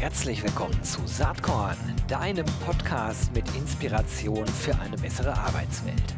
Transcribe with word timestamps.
Herzlich 0.00 0.44
willkommen 0.44 0.80
zu 0.84 1.04
Saatkorn, 1.06 1.76
deinem 2.06 2.46
Podcast 2.64 3.34
mit 3.34 3.44
Inspiration 3.56 4.46
für 4.46 4.78
eine 4.78 4.96
bessere 4.96 5.36
Arbeitswelt. 5.36 6.14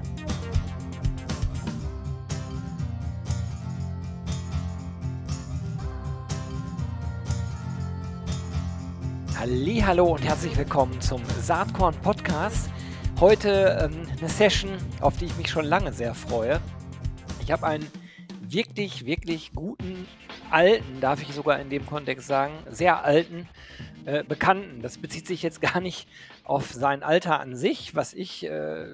Hallo 9.87 10.09
und 10.09 10.23
herzlich 10.27 10.55
willkommen 10.59 11.01
zum 11.01 11.23
Saatkorn 11.41 11.95
Podcast. 12.03 12.69
Heute 13.19 13.91
ähm, 13.91 14.07
eine 14.19 14.29
Session, 14.29 14.73
auf 15.01 15.17
die 15.17 15.25
ich 15.25 15.37
mich 15.39 15.49
schon 15.49 15.65
lange 15.65 15.95
sehr 15.95 16.15
freue. 16.15 16.61
Ich 17.41 17.51
habe 17.51 17.67
einen 17.67 17.87
wirklich, 18.43 19.07
wirklich 19.07 19.53
guten, 19.55 20.07
alten, 20.53 21.01
darf 21.01 21.23
ich 21.23 21.33
sogar 21.35 21.61
in 21.61 21.71
dem 21.71 21.87
Kontext 21.87 22.27
sagen, 22.27 22.55
sehr 22.69 23.05
alten 23.05 23.49
äh, 24.05 24.25
Bekannten. 24.25 24.83
Das 24.83 24.99
bezieht 24.99 25.27
sich 25.27 25.43
jetzt 25.43 25.61
gar 25.61 25.81
nicht 25.81 26.09
auf 26.45 26.71
sein 26.73 27.03
Alter 27.03 27.41
an 27.41 27.57
sich, 27.57 27.95
was 27.95 28.15
ich 28.15 28.45
äh, 28.45 28.87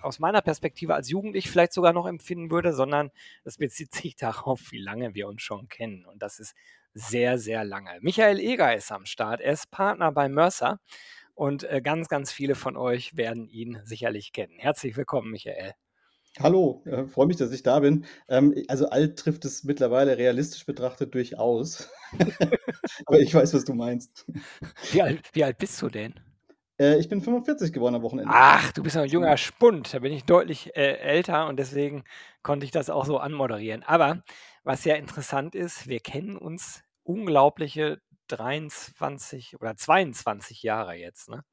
aus 0.00 0.18
meiner 0.18 0.42
Perspektive 0.42 0.94
als 0.94 1.10
Jugendlich 1.10 1.50
vielleicht 1.50 1.72
sogar 1.72 1.92
noch 1.92 2.06
empfinden 2.06 2.50
würde, 2.50 2.72
sondern 2.72 3.10
es 3.44 3.58
bezieht 3.58 3.94
sich 3.94 4.16
darauf, 4.16 4.72
wie 4.72 4.80
lange 4.80 5.14
wir 5.14 5.28
uns 5.28 5.42
schon 5.42 5.68
kennen. 5.68 6.04
Und 6.04 6.22
das 6.22 6.38
ist 6.38 6.54
sehr, 6.94 7.38
sehr 7.38 7.64
lange. 7.64 7.98
Michael 8.00 8.40
Eger 8.40 8.74
ist 8.74 8.90
am 8.90 9.04
Start. 9.04 9.40
Er 9.40 9.52
ist 9.52 9.70
Partner 9.70 10.12
bei 10.12 10.28
Mercer 10.28 10.80
und 11.34 11.64
äh, 11.64 11.82
ganz, 11.82 12.08
ganz 12.08 12.32
viele 12.32 12.54
von 12.54 12.76
euch 12.76 13.16
werden 13.16 13.48
ihn 13.48 13.80
sicherlich 13.84 14.32
kennen. 14.32 14.58
Herzlich 14.58 14.96
willkommen, 14.96 15.30
Michael. 15.30 15.74
Hallo, 16.40 16.82
äh, 16.84 17.06
freue 17.06 17.26
mich, 17.26 17.36
dass 17.38 17.50
ich 17.52 17.62
da 17.62 17.80
bin. 17.80 18.04
Ähm, 18.28 18.54
also 18.68 18.90
alt 18.90 19.18
trifft 19.18 19.44
es 19.46 19.64
mittlerweile 19.64 20.18
realistisch 20.18 20.66
betrachtet 20.66 21.14
durchaus. 21.14 21.88
Aber 23.06 23.20
ich 23.20 23.34
weiß, 23.34 23.54
was 23.54 23.64
du 23.64 23.72
meinst. 23.72 24.26
Wie 24.92 25.02
alt, 25.02 25.22
wie 25.32 25.44
alt 25.44 25.56
bist 25.56 25.80
du 25.80 25.88
denn? 25.88 26.14
Äh, 26.78 26.98
ich 26.98 27.08
bin 27.08 27.22
45 27.22 27.72
geworden 27.72 27.94
am 27.94 28.02
Wochenende. 28.02 28.30
Ach, 28.34 28.70
du 28.72 28.82
bist 28.82 28.96
noch 28.96 29.04
ein 29.04 29.08
junger 29.08 29.36
Spund. 29.38 29.94
Da 29.94 30.00
bin 30.00 30.12
ich 30.12 30.24
deutlich 30.24 30.76
äh, 30.76 30.98
älter 30.98 31.46
und 31.48 31.58
deswegen 31.58 32.04
konnte 32.42 32.66
ich 32.66 32.70
das 32.70 32.90
auch 32.90 33.06
so 33.06 33.18
anmoderieren. 33.18 33.82
Aber 33.82 34.22
was 34.62 34.84
ja 34.84 34.94
interessant 34.96 35.54
ist, 35.54 35.88
wir 35.88 36.00
kennen 36.00 36.36
uns 36.36 36.82
unglaubliche 37.02 38.00
23 38.28 39.58
oder 39.58 39.76
22 39.76 40.62
Jahre 40.62 40.94
jetzt. 40.94 41.30
Ne? 41.30 41.44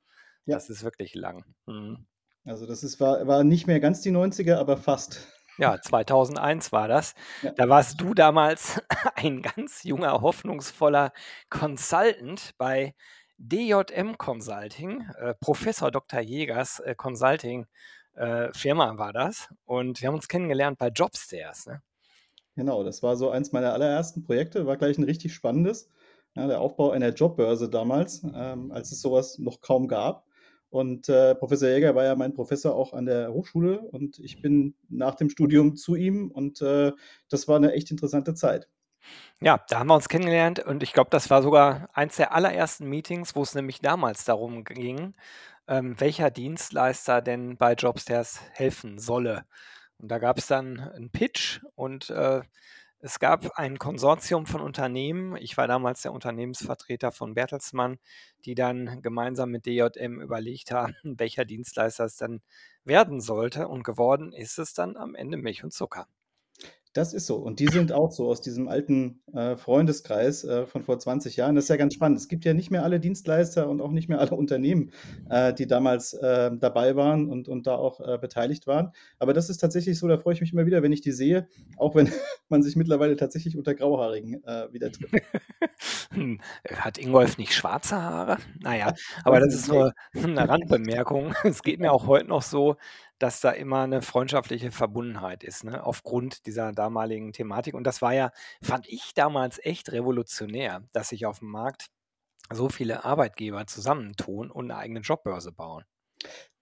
Ja. 0.46 0.56
Das 0.56 0.70
ist 0.70 0.84
wirklich 0.84 1.16
lang. 1.16 1.46
Mhm. 1.68 2.06
Also 2.46 2.66
das 2.66 2.84
ist, 2.84 3.00
war, 3.00 3.26
war 3.28 3.44
nicht 3.44 3.68
mehr 3.68 3.80
ganz 3.80 4.02
die 4.02 4.12
90er, 4.12 4.56
aber 4.56 4.78
fast. 4.78 5.28
Ja, 5.58 5.80
2001 5.80 6.72
war 6.72 6.88
das. 6.88 7.14
Ja. 7.42 7.52
Da 7.52 7.70
warst 7.70 8.02
du 8.02 8.14
damals 8.14 8.82
ein 9.16 9.42
ganz 9.42 9.84
junger, 9.84 10.22
hoffnungsvoller 10.22 11.14
Consultant 11.50 12.54
bei 12.58 12.96
DJM 13.38 14.18
Consulting, 14.18 15.08
äh, 15.20 15.34
Professor 15.36 15.92
Dr. 15.92 16.22
Jägers 16.22 16.80
äh, 16.80 16.96
Consulting 16.96 17.66
äh, 18.16 18.50
Firma 18.54 18.98
war 18.98 19.14
das. 19.14 19.50
Und 19.66 20.02
wir 20.02 20.08
haben 20.08 20.16
uns 20.16 20.28
kennengelernt 20.28 20.78
bei 20.78 20.90
Jobstairs. 20.90 21.68
Ne? 21.68 21.82
Genau, 22.56 22.84
das 22.84 23.02
war 23.04 23.16
so 23.16 23.30
eins 23.30 23.52
meiner 23.52 23.74
allerersten 23.74 24.24
Projekte, 24.24 24.66
war 24.66 24.78
gleich 24.78 24.98
ein 24.98 25.04
richtig 25.04 25.34
spannendes. 25.34 25.90
Ja, 26.36 26.48
der 26.48 26.62
Aufbau 26.62 26.92
einer 26.92 27.10
Jobbörse 27.10 27.70
damals, 27.70 28.24
ähm, 28.24 28.72
als 28.72 28.92
es 28.92 29.02
sowas 29.02 29.38
noch 29.38 29.62
kaum 29.62 29.88
gab. 29.88 30.26
Und 30.74 31.08
äh, 31.08 31.36
Professor 31.36 31.70
Jäger 31.70 31.94
war 31.94 32.04
ja 32.04 32.16
mein 32.16 32.34
Professor 32.34 32.74
auch 32.74 32.94
an 32.94 33.06
der 33.06 33.32
Hochschule 33.32 33.80
und 33.80 34.18
ich 34.18 34.42
bin 34.42 34.74
nach 34.90 35.14
dem 35.14 35.30
Studium 35.30 35.76
zu 35.76 35.94
ihm 35.94 36.32
und 36.32 36.64
äh, 36.64 36.94
das 37.30 37.48
war 37.48 37.58
eine 37.58 37.74
echt 37.74 37.92
interessante 37.92 38.34
Zeit. 38.34 38.68
Ja, 39.40 39.64
da 39.70 39.78
haben 39.78 39.90
wir 39.90 39.94
uns 39.94 40.10
kennengelernt 40.10 40.58
und 40.58 40.82
ich 40.82 40.92
glaube, 40.92 41.12
das 41.12 41.30
war 41.30 41.44
sogar 41.44 41.90
eins 41.94 42.16
der 42.16 42.34
allerersten 42.34 42.90
Meetings, 42.90 43.36
wo 43.36 43.44
es 43.44 43.54
nämlich 43.54 43.82
damals 43.82 44.26
darum 44.26 44.64
ging, 44.64 45.14
ähm, 45.68 45.94
welcher 46.00 46.32
Dienstleister 46.32 47.22
denn 47.22 47.56
bei 47.56 47.74
Jobstairs 47.74 48.40
helfen 48.54 48.98
solle. 48.98 49.46
Und 50.00 50.10
da 50.10 50.18
gab 50.18 50.40
es 50.40 50.48
dann 50.48 50.80
einen 50.80 51.12
Pitch 51.12 51.62
und 51.76 52.10
äh, 52.10 52.42
es 53.06 53.20
gab 53.20 53.58
ein 53.58 53.80
Konsortium 53.80 54.46
von 54.46 54.62
Unternehmen. 54.62 55.36
Ich 55.36 55.58
war 55.58 55.68
damals 55.68 56.04
der 56.04 56.14
Unternehmensvertreter 56.14 57.12
von 57.12 57.34
Bertelsmann, 57.34 58.00
die 58.46 58.56
dann 58.56 59.02
gemeinsam 59.02 59.52
mit 59.52 59.66
DJM 59.66 60.22
überlegt 60.22 60.72
haben, 60.72 60.96
welcher 61.04 61.44
Dienstleister 61.44 62.06
es 62.06 62.16
dann 62.16 62.42
werden 62.86 63.20
sollte. 63.20 63.68
Und 63.68 63.84
geworden 63.84 64.32
ist 64.32 64.58
es 64.58 64.74
dann 64.74 64.96
am 64.96 65.16
Ende 65.16 65.36
Milch 65.36 65.66
und 65.66 65.74
Zucker. 65.74 66.08
Das 66.94 67.12
ist 67.12 67.26
so. 67.26 67.38
Und 67.38 67.60
die 67.60 67.68
sind 67.68 67.92
auch 67.92 68.12
so 68.12 68.28
aus 68.28 68.40
diesem 68.40 68.68
alten 68.68 69.20
äh, 69.34 69.56
Freundeskreis 69.56 70.44
äh, 70.44 70.68
von 70.68 70.84
vor 70.84 71.00
20 71.00 71.36
Jahren. 71.36 71.56
Das 71.56 71.66
ist 71.66 71.70
ja 71.70 71.76
ganz 71.76 71.96
spannend. 71.96 72.20
Es 72.20 72.28
gibt 72.28 72.46
ja 72.46 72.54
nicht 72.54 72.70
mehr 72.70 72.84
alle 72.84 73.00
Dienstleister 73.00 73.68
und 73.68 73.82
auch 73.82 73.92
nicht 73.92 74.10
mehr 74.10 74.20
alle 74.20 74.36
Unternehmen, 74.36 74.92
äh, 75.28 75.54
die 75.54 75.66
damals 75.66 76.14
äh, 76.14 76.52
dabei 76.56 76.96
waren 76.96 77.30
und, 77.30 77.50
und 77.50 77.66
da 77.66 77.76
auch 77.76 78.00
äh, 78.00 78.20
beteiligt 78.20 78.68
waren. 78.68 78.92
Aber 79.18 79.34
das 79.34 79.50
ist 79.50 79.58
tatsächlich 79.58 79.98
so, 79.98 80.08
da 80.08 80.18
freue 80.18 80.36
ich 80.36 80.42
mich 80.42 80.54
immer 80.54 80.68
wieder, 80.68 80.84
wenn 80.84 80.92
ich 80.92 81.02
die 81.02 81.12
sehe, 81.12 81.48
auch 81.78 81.96
wenn 81.96 82.12
man 82.50 82.62
sich 82.62 82.76
mittlerweile 82.76 83.16
tatsächlich 83.16 83.58
unter 83.58 83.74
Grauhaarigen 83.74 84.44
äh, 84.44 84.72
wieder 84.72 84.92
trifft. 84.92 85.16
Hm, 86.12 86.40
hat 86.70 87.00
Ingolf 87.00 87.40
nicht 87.40 87.54
schwarze 87.54 88.00
Haare? 88.00 88.38
Naja, 88.60 88.94
aber 89.24 89.40
das 89.40 89.56
ist 89.56 89.68
nur 89.68 89.94
eine 90.16 90.48
Randbemerkung. 90.48 91.34
Es 91.44 91.64
geht 91.64 91.80
mir 91.80 91.92
auch 91.92 92.06
heute 92.06 92.28
noch 92.28 92.44
so, 92.44 92.76
dass 93.24 93.40
da 93.40 93.52
immer 93.52 93.84
eine 93.84 94.02
freundschaftliche 94.02 94.70
Verbundenheit 94.74 95.46
ist, 95.46 95.64
ne, 95.64 95.82
aufgrund 95.86 96.46
dieser 96.46 96.74
damaligen 96.74 97.32
Thematik. 97.32 97.74
Und 97.74 97.86
das 97.86 98.02
war 98.02 98.14
ja, 98.14 98.32
fand 98.62 98.86
ich 98.90 99.14
damals 99.14 99.60
echt 99.64 99.94
revolutionär, 99.94 100.84
dass 100.92 101.08
sich 101.08 101.26
auf 101.26 101.40
dem 101.40 101.50
Markt 101.50 101.88
so 102.52 102.68
viele 102.68 103.06
Arbeitgeber 103.06 103.66
zusammentun 103.66 104.52
und 104.52 104.70
eine 104.70 104.78
eigene 104.78 105.00
Jobbörse 105.00 105.54
bauen. 105.54 105.86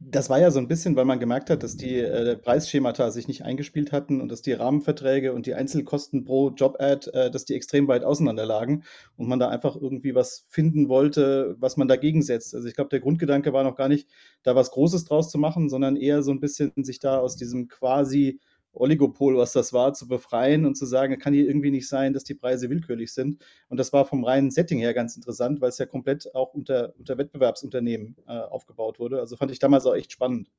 Das 0.03 0.31
war 0.31 0.39
ja 0.39 0.49
so 0.49 0.57
ein 0.57 0.67
bisschen, 0.67 0.95
weil 0.95 1.05
man 1.05 1.19
gemerkt 1.19 1.51
hat, 1.51 1.61
dass 1.61 1.77
die 1.77 1.99
äh, 1.99 2.35
Preisschemata 2.35 3.11
sich 3.11 3.27
nicht 3.27 3.43
eingespielt 3.43 3.91
hatten 3.91 4.19
und 4.19 4.29
dass 4.29 4.41
die 4.41 4.53
Rahmenverträge 4.53 5.31
und 5.31 5.45
die 5.45 5.53
Einzelkosten 5.53 6.23
pro 6.23 6.49
Job-Ad, 6.49 7.11
äh, 7.11 7.29
dass 7.29 7.45
die 7.45 7.53
extrem 7.53 7.87
weit 7.87 8.03
auseinander 8.03 8.45
lagen 8.47 8.83
und 9.15 9.27
man 9.27 9.37
da 9.37 9.49
einfach 9.49 9.75
irgendwie 9.75 10.15
was 10.15 10.47
finden 10.49 10.89
wollte, 10.89 11.55
was 11.59 11.77
man 11.77 11.87
dagegen 11.87 12.23
setzt. 12.23 12.55
Also 12.55 12.67
ich 12.67 12.73
glaube, 12.73 12.89
der 12.89 12.99
Grundgedanke 12.99 13.53
war 13.53 13.63
noch 13.63 13.75
gar 13.75 13.89
nicht, 13.89 14.09
da 14.41 14.55
was 14.55 14.71
Großes 14.71 15.05
draus 15.05 15.29
zu 15.29 15.37
machen, 15.37 15.69
sondern 15.69 15.95
eher 15.95 16.23
so 16.23 16.31
ein 16.31 16.39
bisschen 16.39 16.71
sich 16.77 16.99
da 16.99 17.19
aus 17.19 17.35
diesem 17.35 17.67
quasi 17.67 18.39
Oligopol, 18.73 19.37
was 19.37 19.51
das 19.51 19.73
war, 19.73 19.93
zu 19.93 20.07
befreien 20.07 20.65
und 20.65 20.75
zu 20.75 20.85
sagen, 20.85 21.19
kann 21.19 21.33
hier 21.33 21.45
irgendwie 21.45 21.71
nicht 21.71 21.87
sein, 21.87 22.13
dass 22.13 22.23
die 22.23 22.35
Preise 22.35 22.69
willkürlich 22.69 23.13
sind. 23.13 23.43
Und 23.69 23.77
das 23.77 23.91
war 23.93 24.05
vom 24.05 24.23
reinen 24.23 24.51
Setting 24.51 24.79
her 24.79 24.93
ganz 24.93 25.15
interessant, 25.15 25.61
weil 25.61 25.69
es 25.69 25.77
ja 25.77 25.85
komplett 25.85 26.33
auch 26.33 26.53
unter, 26.53 26.93
unter 26.97 27.17
Wettbewerbsunternehmen 27.17 28.15
äh, 28.27 28.31
aufgebaut 28.31 28.99
wurde. 28.99 29.19
Also 29.19 29.35
fand 29.35 29.51
ich 29.51 29.59
damals 29.59 29.85
auch 29.85 29.95
echt 29.95 30.11
spannend. 30.11 30.49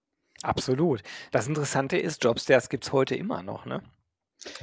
Absolut. 0.43 1.03
Das 1.31 1.47
Interessante 1.47 1.97
ist, 1.97 2.23
Jobstairs 2.25 2.69
gibt 2.69 2.85
es 2.85 2.93
heute 2.93 3.15
immer 3.15 3.43
noch, 3.43 3.65
ne? 3.67 3.83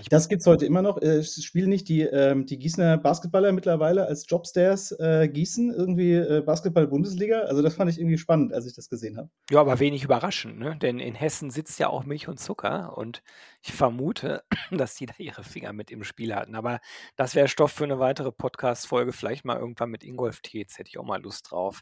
Das 0.10 0.28
gibt 0.28 0.42
es 0.42 0.48
heute 0.48 0.66
immer 0.66 0.82
noch. 0.82 1.02
Äh, 1.02 1.24
spielen 1.24 1.70
nicht 1.70 1.88
die, 1.88 2.02
ähm, 2.02 2.46
die 2.46 2.58
Gießener 2.58 2.98
Basketballer 2.98 3.52
mittlerweile 3.52 4.06
als 4.06 4.26
Jobstairs 4.28 4.92
äh, 5.00 5.30
Gießen 5.30 5.74
irgendwie 5.74 6.14
äh, 6.14 6.42
Basketball-Bundesliga? 6.46 7.42
Also 7.42 7.62
das 7.62 7.76
fand 7.76 7.90
ich 7.90 8.00
irgendwie 8.00 8.18
spannend, 8.18 8.54
als 8.54 8.66
ich 8.66 8.74
das 8.74 8.90
gesehen 8.90 9.18
habe. 9.18 9.30
Ja, 9.50 9.62
aber 9.62 9.80
wenig 9.80 10.04
überraschend, 10.04 10.60
ne? 10.60 10.78
Denn 10.82 11.00
in 11.00 11.16
Hessen 11.16 11.50
sitzt 11.50 11.80
ja 11.80 11.88
auch 11.88 12.06
Milch 12.06 12.28
und 12.28 12.40
Zucker 12.40 12.98
und 12.98 13.24
ich 13.62 13.74
vermute, 13.74 14.44
dass 14.72 14.96
die 14.96 15.06
da 15.06 15.14
ihre 15.18 15.44
Finger 15.44 15.74
mit 15.74 15.92
im 15.92 16.04
Spiel 16.04 16.36
hatten. 16.36 16.56
Aber 16.56 16.80
das 17.16 17.36
wäre 17.36 17.48
Stoff 17.48 17.72
für 17.72 17.86
eine 17.86 18.00
weitere 18.00 18.32
Podcast-Folge, 18.32 19.14
vielleicht 19.14 19.46
mal 19.46 19.58
irgendwann 19.58 19.90
mit 19.90 20.04
Ingolf 20.04 20.42
Tietz, 20.42 20.78
hätte 20.78 20.90
ich 20.90 20.98
auch 20.98 21.06
mal 21.06 21.22
Lust 21.22 21.52
drauf. 21.52 21.82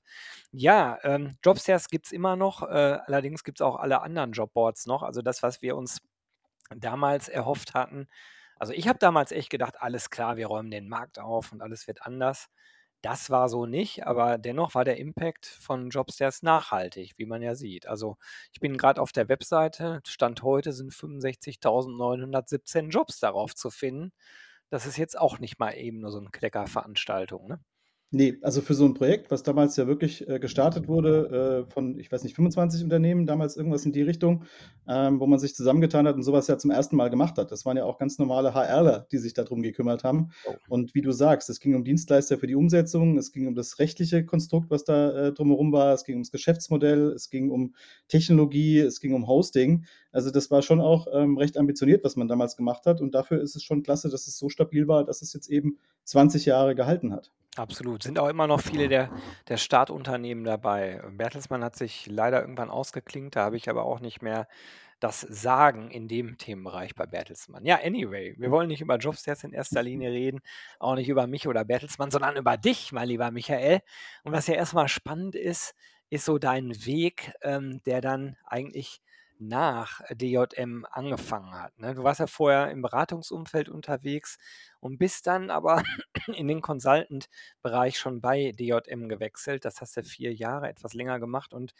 Ja, 0.51 0.97
ähm, 1.03 1.35
Jobstairs 1.43 1.87
gibt 1.87 2.07
es 2.07 2.11
immer 2.11 2.35
noch, 2.35 2.63
äh, 2.63 2.99
allerdings 3.05 3.43
gibt 3.43 3.59
es 3.59 3.65
auch 3.65 3.75
alle 3.77 4.01
anderen 4.01 4.31
Jobboards 4.31 4.85
noch. 4.85 5.03
Also 5.03 5.21
das, 5.21 5.43
was 5.43 5.61
wir 5.61 5.75
uns 5.75 5.99
damals 6.75 7.29
erhofft 7.29 7.73
hatten. 7.73 8.07
Also 8.57 8.73
ich 8.73 8.87
habe 8.87 8.99
damals 8.99 9.31
echt 9.31 9.49
gedacht, 9.49 9.81
alles 9.81 10.09
klar, 10.09 10.37
wir 10.37 10.47
räumen 10.47 10.71
den 10.71 10.89
Markt 10.89 11.19
auf 11.19 11.51
und 11.51 11.61
alles 11.61 11.87
wird 11.87 12.01
anders. 12.03 12.49
Das 13.01 13.29
war 13.29 13.47
so 13.49 13.65
nicht, 13.67 14.07
aber 14.07 14.37
dennoch 14.39 14.73
war 14.73 14.83
der 14.83 14.97
Impact 14.97 15.45
von 15.45 15.89
Jobstairs 15.89 16.41
nachhaltig, 16.41 17.13
wie 17.17 17.25
man 17.27 17.41
ja 17.43 17.53
sieht. 17.55 17.87
Also 17.87 18.17
ich 18.51 18.59
bin 18.59 18.75
gerade 18.77 19.01
auf 19.01 19.11
der 19.11 19.29
Webseite, 19.29 20.01
Stand 20.07 20.41
heute 20.41 20.73
sind 20.73 20.91
65.917 20.93 22.89
Jobs 22.89 23.19
darauf 23.19 23.55
zu 23.55 23.69
finden. 23.69 24.11
Das 24.69 24.85
ist 24.85 24.97
jetzt 24.97 25.17
auch 25.17 25.39
nicht 25.39 25.59
mal 25.59 25.71
eben 25.73 25.99
nur 25.99 26.11
so 26.11 26.19
eine 26.19 26.29
Kleckerveranstaltung. 26.31 27.47
Ne? 27.47 27.59
Nee, 28.09 28.37
also 28.41 28.61
für 28.61 28.73
so 28.73 28.85
ein 28.85 28.93
Projekt, 28.93 29.31
was 29.31 29.43
damals 29.43 29.75
ja 29.75 29.85
wirklich, 29.85 30.25
äh, 30.29 30.39
gestartet 30.39 30.87
wurde, 30.87 31.65
äh, 31.67 31.73
von, 31.73 31.99
ich 31.99 32.09
weiß 32.09 32.23
nicht, 32.23 32.35
25 32.37 32.81
Unternehmen, 32.81 33.25
damals 33.25 33.57
irgendwas 33.57 33.85
in 33.85 33.91
die 33.91 34.01
Richtung, 34.01 34.45
ähm, 34.87 35.19
wo 35.19 35.27
man 35.27 35.39
sich 35.39 35.53
zusammengetan 35.55 36.07
hat 36.07 36.15
und 36.15 36.23
sowas 36.23 36.47
ja 36.47 36.57
zum 36.57 36.71
ersten 36.71 36.95
Mal 36.95 37.09
gemacht 37.09 37.37
hat. 37.37 37.51
Das 37.51 37.65
waren 37.65 37.75
ja 37.75 37.83
auch 37.83 37.97
ganz 37.97 38.17
normale 38.17 38.53
HRler, 38.53 39.07
die 39.11 39.17
sich 39.17 39.33
darum 39.33 39.61
gekümmert 39.61 40.05
haben. 40.05 40.29
Oh. 40.45 40.53
Und 40.69 40.95
wie 40.95 41.01
du 41.01 41.11
sagst, 41.11 41.49
es 41.49 41.59
ging 41.59 41.75
um 41.75 41.83
Dienstleister 41.83 42.37
für 42.37 42.47
die 42.47 42.55
Umsetzung, 42.55 43.17
es 43.17 43.33
ging 43.33 43.45
um 43.45 43.55
das 43.55 43.77
rechtliche 43.77 44.23
Konstrukt, 44.25 44.71
was 44.71 44.85
da, 44.85 45.27
äh, 45.27 45.33
drumherum 45.33 45.73
war, 45.73 45.93
es 45.93 46.05
ging 46.05 46.15
ums 46.15 46.31
Geschäftsmodell, 46.31 47.11
es 47.11 47.29
ging 47.29 47.49
um 47.49 47.75
Technologie, 48.07 48.79
es 48.79 49.01
ging 49.01 49.13
um 49.15 49.27
Hosting. 49.27 49.83
Also 50.13 50.31
das 50.31 50.49
war 50.49 50.61
schon 50.61 50.79
auch, 50.79 51.07
ähm, 51.11 51.37
recht 51.37 51.57
ambitioniert, 51.57 52.05
was 52.05 52.15
man 52.15 52.29
damals 52.29 52.55
gemacht 52.55 52.85
hat 52.85 53.01
und 53.01 53.13
dafür 53.13 53.41
ist 53.41 53.57
es 53.57 53.63
schon 53.63 53.83
klasse, 53.83 54.07
dass 54.09 54.27
es 54.27 54.37
so 54.37 54.47
stabil 54.47 54.87
war, 54.87 55.03
dass 55.03 55.21
es 55.21 55.33
jetzt 55.33 55.49
eben 55.49 55.77
20 56.05 56.45
Jahre 56.45 56.73
gehalten 56.73 57.11
hat. 57.11 57.33
Absolut. 57.57 58.03
Sind 58.03 58.19
auch 58.19 58.27
immer 58.27 58.45
noch 58.45 58.61
viele 58.61 58.87
der 58.87 59.09
der 59.47 59.57
Startunternehmen 59.57 60.43
dabei. 60.43 61.01
Bertelsmann 61.11 61.63
hat 61.63 61.75
sich 61.75 62.05
leider 62.05 62.39
irgendwann 62.41 62.69
ausgeklinkt, 62.69 63.35
da 63.35 63.45
habe 63.45 63.57
ich 63.57 63.67
aber 63.69 63.83
auch 63.83 63.99
nicht 63.99 64.21
mehr 64.21 64.47
das 64.99 65.21
Sagen 65.21 65.89
in 65.91 66.07
dem 66.07 66.37
Themenbereich 66.37 66.95
bei 66.95 67.05
Bertelsmann. 67.07 67.65
Ja, 67.65 67.79
anyway, 67.83 68.35
wir 68.37 68.51
wollen 68.51 68.67
nicht 68.67 68.81
über 68.81 68.97
Jobs 68.97 69.25
jetzt 69.25 69.43
in 69.43 69.53
erster 69.53 69.83
Linie 69.83 70.11
reden, 70.11 70.41
auch 70.79 70.95
nicht 70.95 71.09
über 71.09 71.27
mich 71.27 71.47
oder 71.47 71.65
Bertelsmann, 71.65 72.11
sondern 72.11 72.35
über 72.37 72.57
dich, 72.57 72.91
mein 72.91 73.07
lieber 73.07 73.31
Michael. 73.31 73.81
Und 74.23 74.31
was 74.33 74.47
ja 74.47 74.55
erstmal 74.55 74.87
spannend 74.87 75.35
ist, 75.35 75.75
ist 76.09 76.25
so 76.25 76.37
dein 76.37 76.85
Weg, 76.85 77.31
ähm, 77.41 77.81
der 77.85 78.01
dann 78.01 78.37
eigentlich 78.45 79.01
nach 79.39 80.01
DJM 80.11 80.85
angefangen 80.89 81.53
hat. 81.53 81.77
Ne? 81.79 81.95
Du 81.95 82.03
warst 82.03 82.19
ja 82.19 82.27
vorher 82.27 82.71
im 82.71 82.81
Beratungsumfeld 82.81 83.69
unterwegs 83.69 84.37
und 84.79 84.97
bist 84.97 85.27
dann 85.27 85.49
aber 85.49 85.83
in 86.27 86.47
den 86.47 86.61
Consultant-Bereich 86.61 87.97
schon 87.97 88.21
bei 88.21 88.51
DJM 88.51 89.09
gewechselt. 89.09 89.65
Das 89.65 89.81
hast 89.81 89.97
du 89.97 90.03
vier 90.03 90.33
Jahre, 90.33 90.69
etwas 90.69 90.93
länger 90.93 91.19
gemacht 91.19 91.53
und 91.53 91.73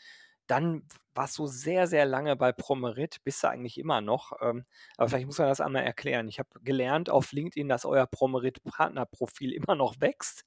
dann 0.48 0.84
warst 1.14 1.38
du 1.38 1.48
sehr, 1.48 1.88
sehr 1.88 2.06
lange 2.06 2.36
bei 2.36 2.52
Promerit, 2.52 3.24
bist 3.24 3.44
du 3.44 3.50
eigentlich 3.50 3.78
immer 3.78 4.02
noch. 4.02 4.32
Ähm, 4.42 4.66
aber 4.96 5.10
vielleicht 5.10 5.26
muss 5.26 5.38
man 5.38 5.50
das 5.50 5.62
einmal 5.62 5.84
erklären. 5.84 6.28
Ich 6.28 6.40
habe 6.40 6.50
gelernt 6.62 7.10
auf 7.10 7.32
LinkedIn, 7.32 7.68
dass 7.68 7.86
euer 7.86 8.08
Promerit-Partnerprofil 8.08 9.52
immer 9.54 9.76
noch 9.76 10.00
wächst, 10.00 10.46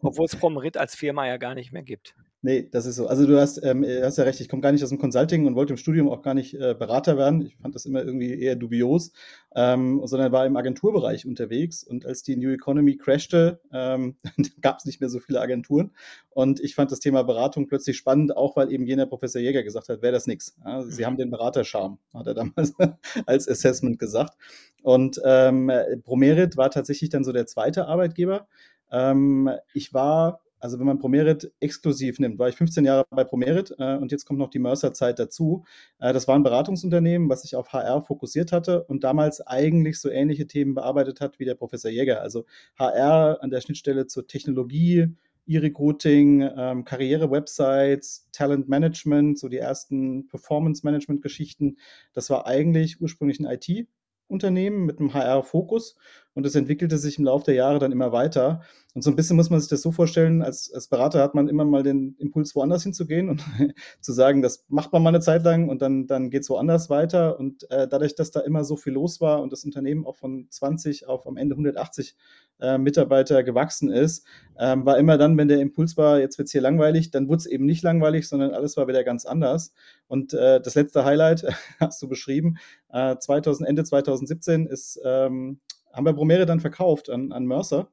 obwohl 0.00 0.26
es 0.26 0.36
Promerit 0.36 0.76
als 0.76 0.94
Firma 0.94 1.26
ja 1.26 1.36
gar 1.36 1.54
nicht 1.54 1.72
mehr 1.72 1.82
gibt. 1.82 2.14
Nee, 2.44 2.68
das 2.68 2.86
ist 2.86 2.96
so. 2.96 3.06
Also 3.06 3.24
du 3.24 3.38
hast, 3.40 3.62
ähm, 3.62 3.84
hast 4.02 4.18
ja 4.18 4.24
recht, 4.24 4.40
ich 4.40 4.48
komme 4.48 4.62
gar 4.62 4.72
nicht 4.72 4.82
aus 4.82 4.88
dem 4.88 4.98
Consulting 4.98 5.46
und 5.46 5.54
wollte 5.54 5.74
im 5.74 5.76
Studium 5.76 6.08
auch 6.08 6.22
gar 6.22 6.34
nicht 6.34 6.54
äh, 6.54 6.74
Berater 6.76 7.16
werden. 7.16 7.46
Ich 7.46 7.56
fand 7.56 7.76
das 7.76 7.86
immer 7.86 8.04
irgendwie 8.04 8.34
eher 8.34 8.56
dubios, 8.56 9.12
ähm, 9.54 10.00
sondern 10.04 10.32
war 10.32 10.44
im 10.44 10.56
Agenturbereich 10.56 11.24
unterwegs. 11.24 11.84
Und 11.84 12.04
als 12.04 12.24
die 12.24 12.34
New 12.34 12.50
Economy 12.50 12.96
crashte, 12.96 13.60
ähm, 13.72 14.16
gab 14.60 14.78
es 14.78 14.86
nicht 14.86 15.00
mehr 15.00 15.08
so 15.08 15.20
viele 15.20 15.40
Agenturen. 15.40 15.92
Und 16.30 16.58
ich 16.58 16.74
fand 16.74 16.90
das 16.90 16.98
Thema 16.98 17.22
Beratung 17.22 17.68
plötzlich 17.68 17.96
spannend, 17.96 18.36
auch 18.36 18.56
weil 18.56 18.72
eben 18.72 18.86
jener 18.86 19.06
Professor 19.06 19.40
Jäger 19.40 19.62
gesagt 19.62 19.88
hat, 19.88 20.02
wäre 20.02 20.12
das 20.12 20.26
nichts. 20.26 20.56
Ja, 20.64 20.82
Sie 20.82 21.06
haben 21.06 21.16
den 21.16 21.30
Beraterscharme, 21.30 21.98
hat 22.12 22.26
er 22.26 22.34
damals 22.34 22.74
als 23.26 23.48
Assessment 23.48 24.00
gesagt. 24.00 24.36
Und 24.82 25.20
ähm, 25.24 25.70
Promerit 26.02 26.56
war 26.56 26.72
tatsächlich 26.72 27.10
dann 27.10 27.22
so 27.22 27.30
der 27.30 27.46
zweite 27.46 27.86
Arbeitgeber. 27.86 28.48
Ähm, 28.90 29.48
ich 29.74 29.94
war 29.94 30.40
also 30.62 30.78
wenn 30.78 30.86
man 30.86 31.00
Promerit 31.00 31.52
exklusiv 31.58 32.20
nimmt, 32.20 32.38
war 32.38 32.48
ich 32.48 32.54
15 32.54 32.84
Jahre 32.84 33.04
bei 33.10 33.24
Promerit 33.24 33.74
äh, 33.78 33.96
und 33.96 34.12
jetzt 34.12 34.24
kommt 34.24 34.38
noch 34.38 34.48
die 34.48 34.60
Mercer-Zeit 34.60 35.18
dazu. 35.18 35.64
Äh, 35.98 36.12
das 36.12 36.28
war 36.28 36.36
ein 36.36 36.44
Beratungsunternehmen, 36.44 37.28
was 37.28 37.42
sich 37.42 37.56
auf 37.56 37.72
HR 37.72 38.02
fokussiert 38.02 38.52
hatte 38.52 38.84
und 38.84 39.02
damals 39.02 39.44
eigentlich 39.44 40.00
so 40.00 40.08
ähnliche 40.08 40.46
Themen 40.46 40.74
bearbeitet 40.74 41.20
hat 41.20 41.40
wie 41.40 41.44
der 41.44 41.56
Professor 41.56 41.90
Jäger. 41.90 42.22
Also 42.22 42.46
HR 42.78 43.42
an 43.42 43.50
der 43.50 43.60
Schnittstelle 43.60 44.06
zur 44.06 44.28
Technologie, 44.28 45.08
E-Recruiting, 45.48 46.48
ähm, 46.56 46.84
Karriere-Websites, 46.84 48.28
Talent-Management, 48.30 49.40
so 49.40 49.48
die 49.48 49.58
ersten 49.58 50.28
Performance-Management-Geschichten. 50.28 51.78
Das 52.12 52.30
war 52.30 52.46
eigentlich 52.46 53.00
ursprünglich 53.00 53.40
ein 53.40 53.46
IT-Unternehmen 53.46 54.86
mit 54.86 55.00
einem 55.00 55.12
HR-Fokus 55.12 55.96
und 56.34 56.46
es 56.46 56.54
entwickelte 56.54 56.98
sich 56.98 57.18
im 57.18 57.24
Laufe 57.24 57.44
der 57.44 57.54
Jahre 57.54 57.78
dann 57.78 57.92
immer 57.92 58.12
weiter. 58.12 58.62
Und 58.94 59.02
so 59.02 59.10
ein 59.10 59.16
bisschen 59.16 59.36
muss 59.36 59.48
man 59.48 59.60
sich 59.60 59.70
das 59.70 59.80
so 59.80 59.90
vorstellen, 59.90 60.42
als, 60.42 60.72
als 60.72 60.88
Berater 60.88 61.22
hat 61.22 61.34
man 61.34 61.48
immer 61.48 61.64
mal 61.64 61.82
den 61.82 62.14
Impuls, 62.18 62.54
woanders 62.54 62.82
hinzugehen 62.82 63.28
und 63.30 63.42
zu 64.00 64.12
sagen, 64.12 64.42
das 64.42 64.64
macht 64.68 64.92
man 64.92 65.02
mal 65.02 65.10
eine 65.10 65.20
Zeit 65.20 65.44
lang 65.44 65.68
und 65.68 65.80
dann, 65.80 66.06
dann 66.06 66.30
geht 66.30 66.42
es 66.42 66.50
woanders 66.50 66.90
weiter. 66.90 67.38
Und 67.38 67.70
äh, 67.70 67.88
dadurch, 67.88 68.14
dass 68.14 68.30
da 68.30 68.40
immer 68.40 68.64
so 68.64 68.76
viel 68.76 68.92
los 68.92 69.20
war 69.20 69.42
und 69.42 69.52
das 69.52 69.64
Unternehmen 69.64 70.06
auch 70.06 70.16
von 70.16 70.46
20 70.50 71.06
auf 71.06 71.26
am 71.26 71.36
Ende 71.36 71.54
180 71.54 72.16
äh, 72.60 72.76
Mitarbeiter 72.76 73.42
gewachsen 73.42 73.90
ist, 73.90 74.26
ähm, 74.58 74.84
war 74.84 74.98
immer 74.98 75.16
dann, 75.16 75.36
wenn 75.38 75.48
der 75.48 75.60
Impuls 75.60 75.96
war, 75.96 76.20
jetzt 76.20 76.36
wird 76.38 76.46
es 76.46 76.52
hier 76.52 76.60
langweilig, 76.60 77.10
dann 77.10 77.28
wurde 77.28 77.38
es 77.38 77.46
eben 77.46 77.64
nicht 77.64 77.82
langweilig, 77.82 78.28
sondern 78.28 78.52
alles 78.52 78.76
war 78.76 78.88
wieder 78.88 79.04
ganz 79.04 79.24
anders. 79.24 79.72
Und 80.06 80.34
äh, 80.34 80.60
das 80.60 80.74
letzte 80.74 81.04
Highlight 81.04 81.46
hast 81.80 82.00
du 82.02 82.08
beschrieben, 82.08 82.56
2000, 82.90 83.66
äh, 83.66 83.70
Ende 83.70 83.84
2017 83.84 84.66
ist 84.66 85.00
ähm, 85.02 85.60
haben 85.92 86.06
wir 86.06 86.12
Bromere 86.12 86.46
dann 86.46 86.60
verkauft 86.60 87.10
an, 87.10 87.32
an 87.32 87.46
Mercer. 87.46 87.88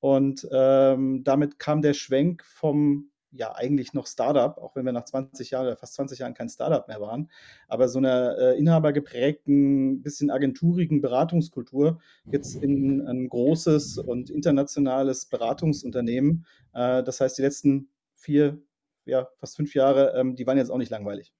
Und 0.00 0.46
ähm, 0.52 1.24
damit 1.24 1.58
kam 1.58 1.82
der 1.82 1.94
Schwenk 1.94 2.44
vom 2.44 3.10
ja 3.30 3.54
eigentlich 3.54 3.92
noch 3.92 4.06
Startup, 4.06 4.56
auch 4.58 4.74
wenn 4.74 4.84
wir 4.84 4.92
nach 4.92 5.04
20 5.04 5.50
Jahren 5.50 5.66
oder 5.66 5.76
fast 5.76 5.94
20 5.94 6.20
Jahren 6.20 6.34
kein 6.34 6.48
Startup 6.48 6.86
mehr 6.88 7.00
waren, 7.00 7.30
aber 7.66 7.88
so 7.88 7.98
einer 7.98 8.36
äh, 8.38 8.58
inhabergeprägten, 8.58 10.02
bisschen 10.02 10.30
agenturigen 10.30 11.00
Beratungskultur 11.00 12.00
jetzt 12.24 12.56
in 12.62 13.06
ein 13.06 13.28
großes 13.28 13.98
und 13.98 14.30
internationales 14.30 15.26
Beratungsunternehmen. 15.26 16.46
Äh, 16.72 17.02
das 17.02 17.20
heißt, 17.20 17.38
die 17.38 17.42
letzten 17.42 17.90
vier, 18.14 18.58
ja, 19.04 19.28
fast 19.36 19.56
fünf 19.56 19.74
Jahre, 19.74 20.14
ähm, 20.16 20.34
die 20.34 20.46
waren 20.46 20.58
jetzt 20.58 20.70
auch 20.70 20.78
nicht 20.78 20.90
langweilig. 20.90 21.32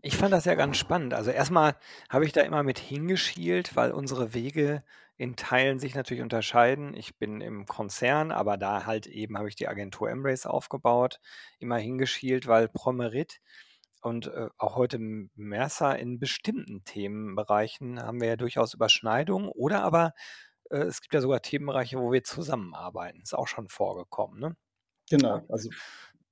Ich 0.00 0.16
fand 0.16 0.32
das 0.32 0.44
ja 0.44 0.56
ganz 0.56 0.76
spannend. 0.76 1.14
Also 1.14 1.30
erstmal 1.30 1.76
habe 2.08 2.24
ich 2.24 2.32
da 2.32 2.40
immer 2.40 2.64
mit 2.64 2.80
hingeschielt, 2.80 3.76
weil 3.76 3.92
unsere 3.92 4.34
Wege 4.34 4.82
in 5.16 5.36
Teilen 5.36 5.78
sich 5.78 5.94
natürlich 5.94 6.22
unterscheiden. 6.22 6.94
Ich 6.94 7.16
bin 7.18 7.40
im 7.40 7.66
Konzern, 7.66 8.32
aber 8.32 8.56
da 8.56 8.86
halt 8.86 9.06
eben 9.06 9.38
habe 9.38 9.48
ich 9.48 9.56
die 9.56 9.68
Agentur 9.68 10.10
Embrace 10.10 10.46
aufgebaut, 10.46 11.20
immer 11.58 11.76
hingeschielt, 11.78 12.46
weil 12.46 12.68
Promerit 12.68 13.40
und 14.02 14.26
äh, 14.26 14.48
auch 14.58 14.76
heute 14.76 14.98
Mercer 14.98 15.98
in 15.98 16.18
bestimmten 16.18 16.84
Themenbereichen 16.84 18.02
haben 18.02 18.20
wir 18.20 18.28
ja 18.28 18.36
durchaus 18.36 18.74
Überschneidungen 18.74 19.48
oder 19.48 19.84
aber 19.84 20.12
äh, 20.70 20.78
es 20.78 21.00
gibt 21.00 21.14
ja 21.14 21.20
sogar 21.20 21.42
Themenbereiche, 21.42 21.98
wo 21.98 22.12
wir 22.12 22.24
zusammenarbeiten. 22.24 23.20
Ist 23.22 23.34
auch 23.34 23.48
schon 23.48 23.68
vorgekommen, 23.68 24.40
ne? 24.40 24.56
Genau, 25.10 25.42
also 25.48 25.70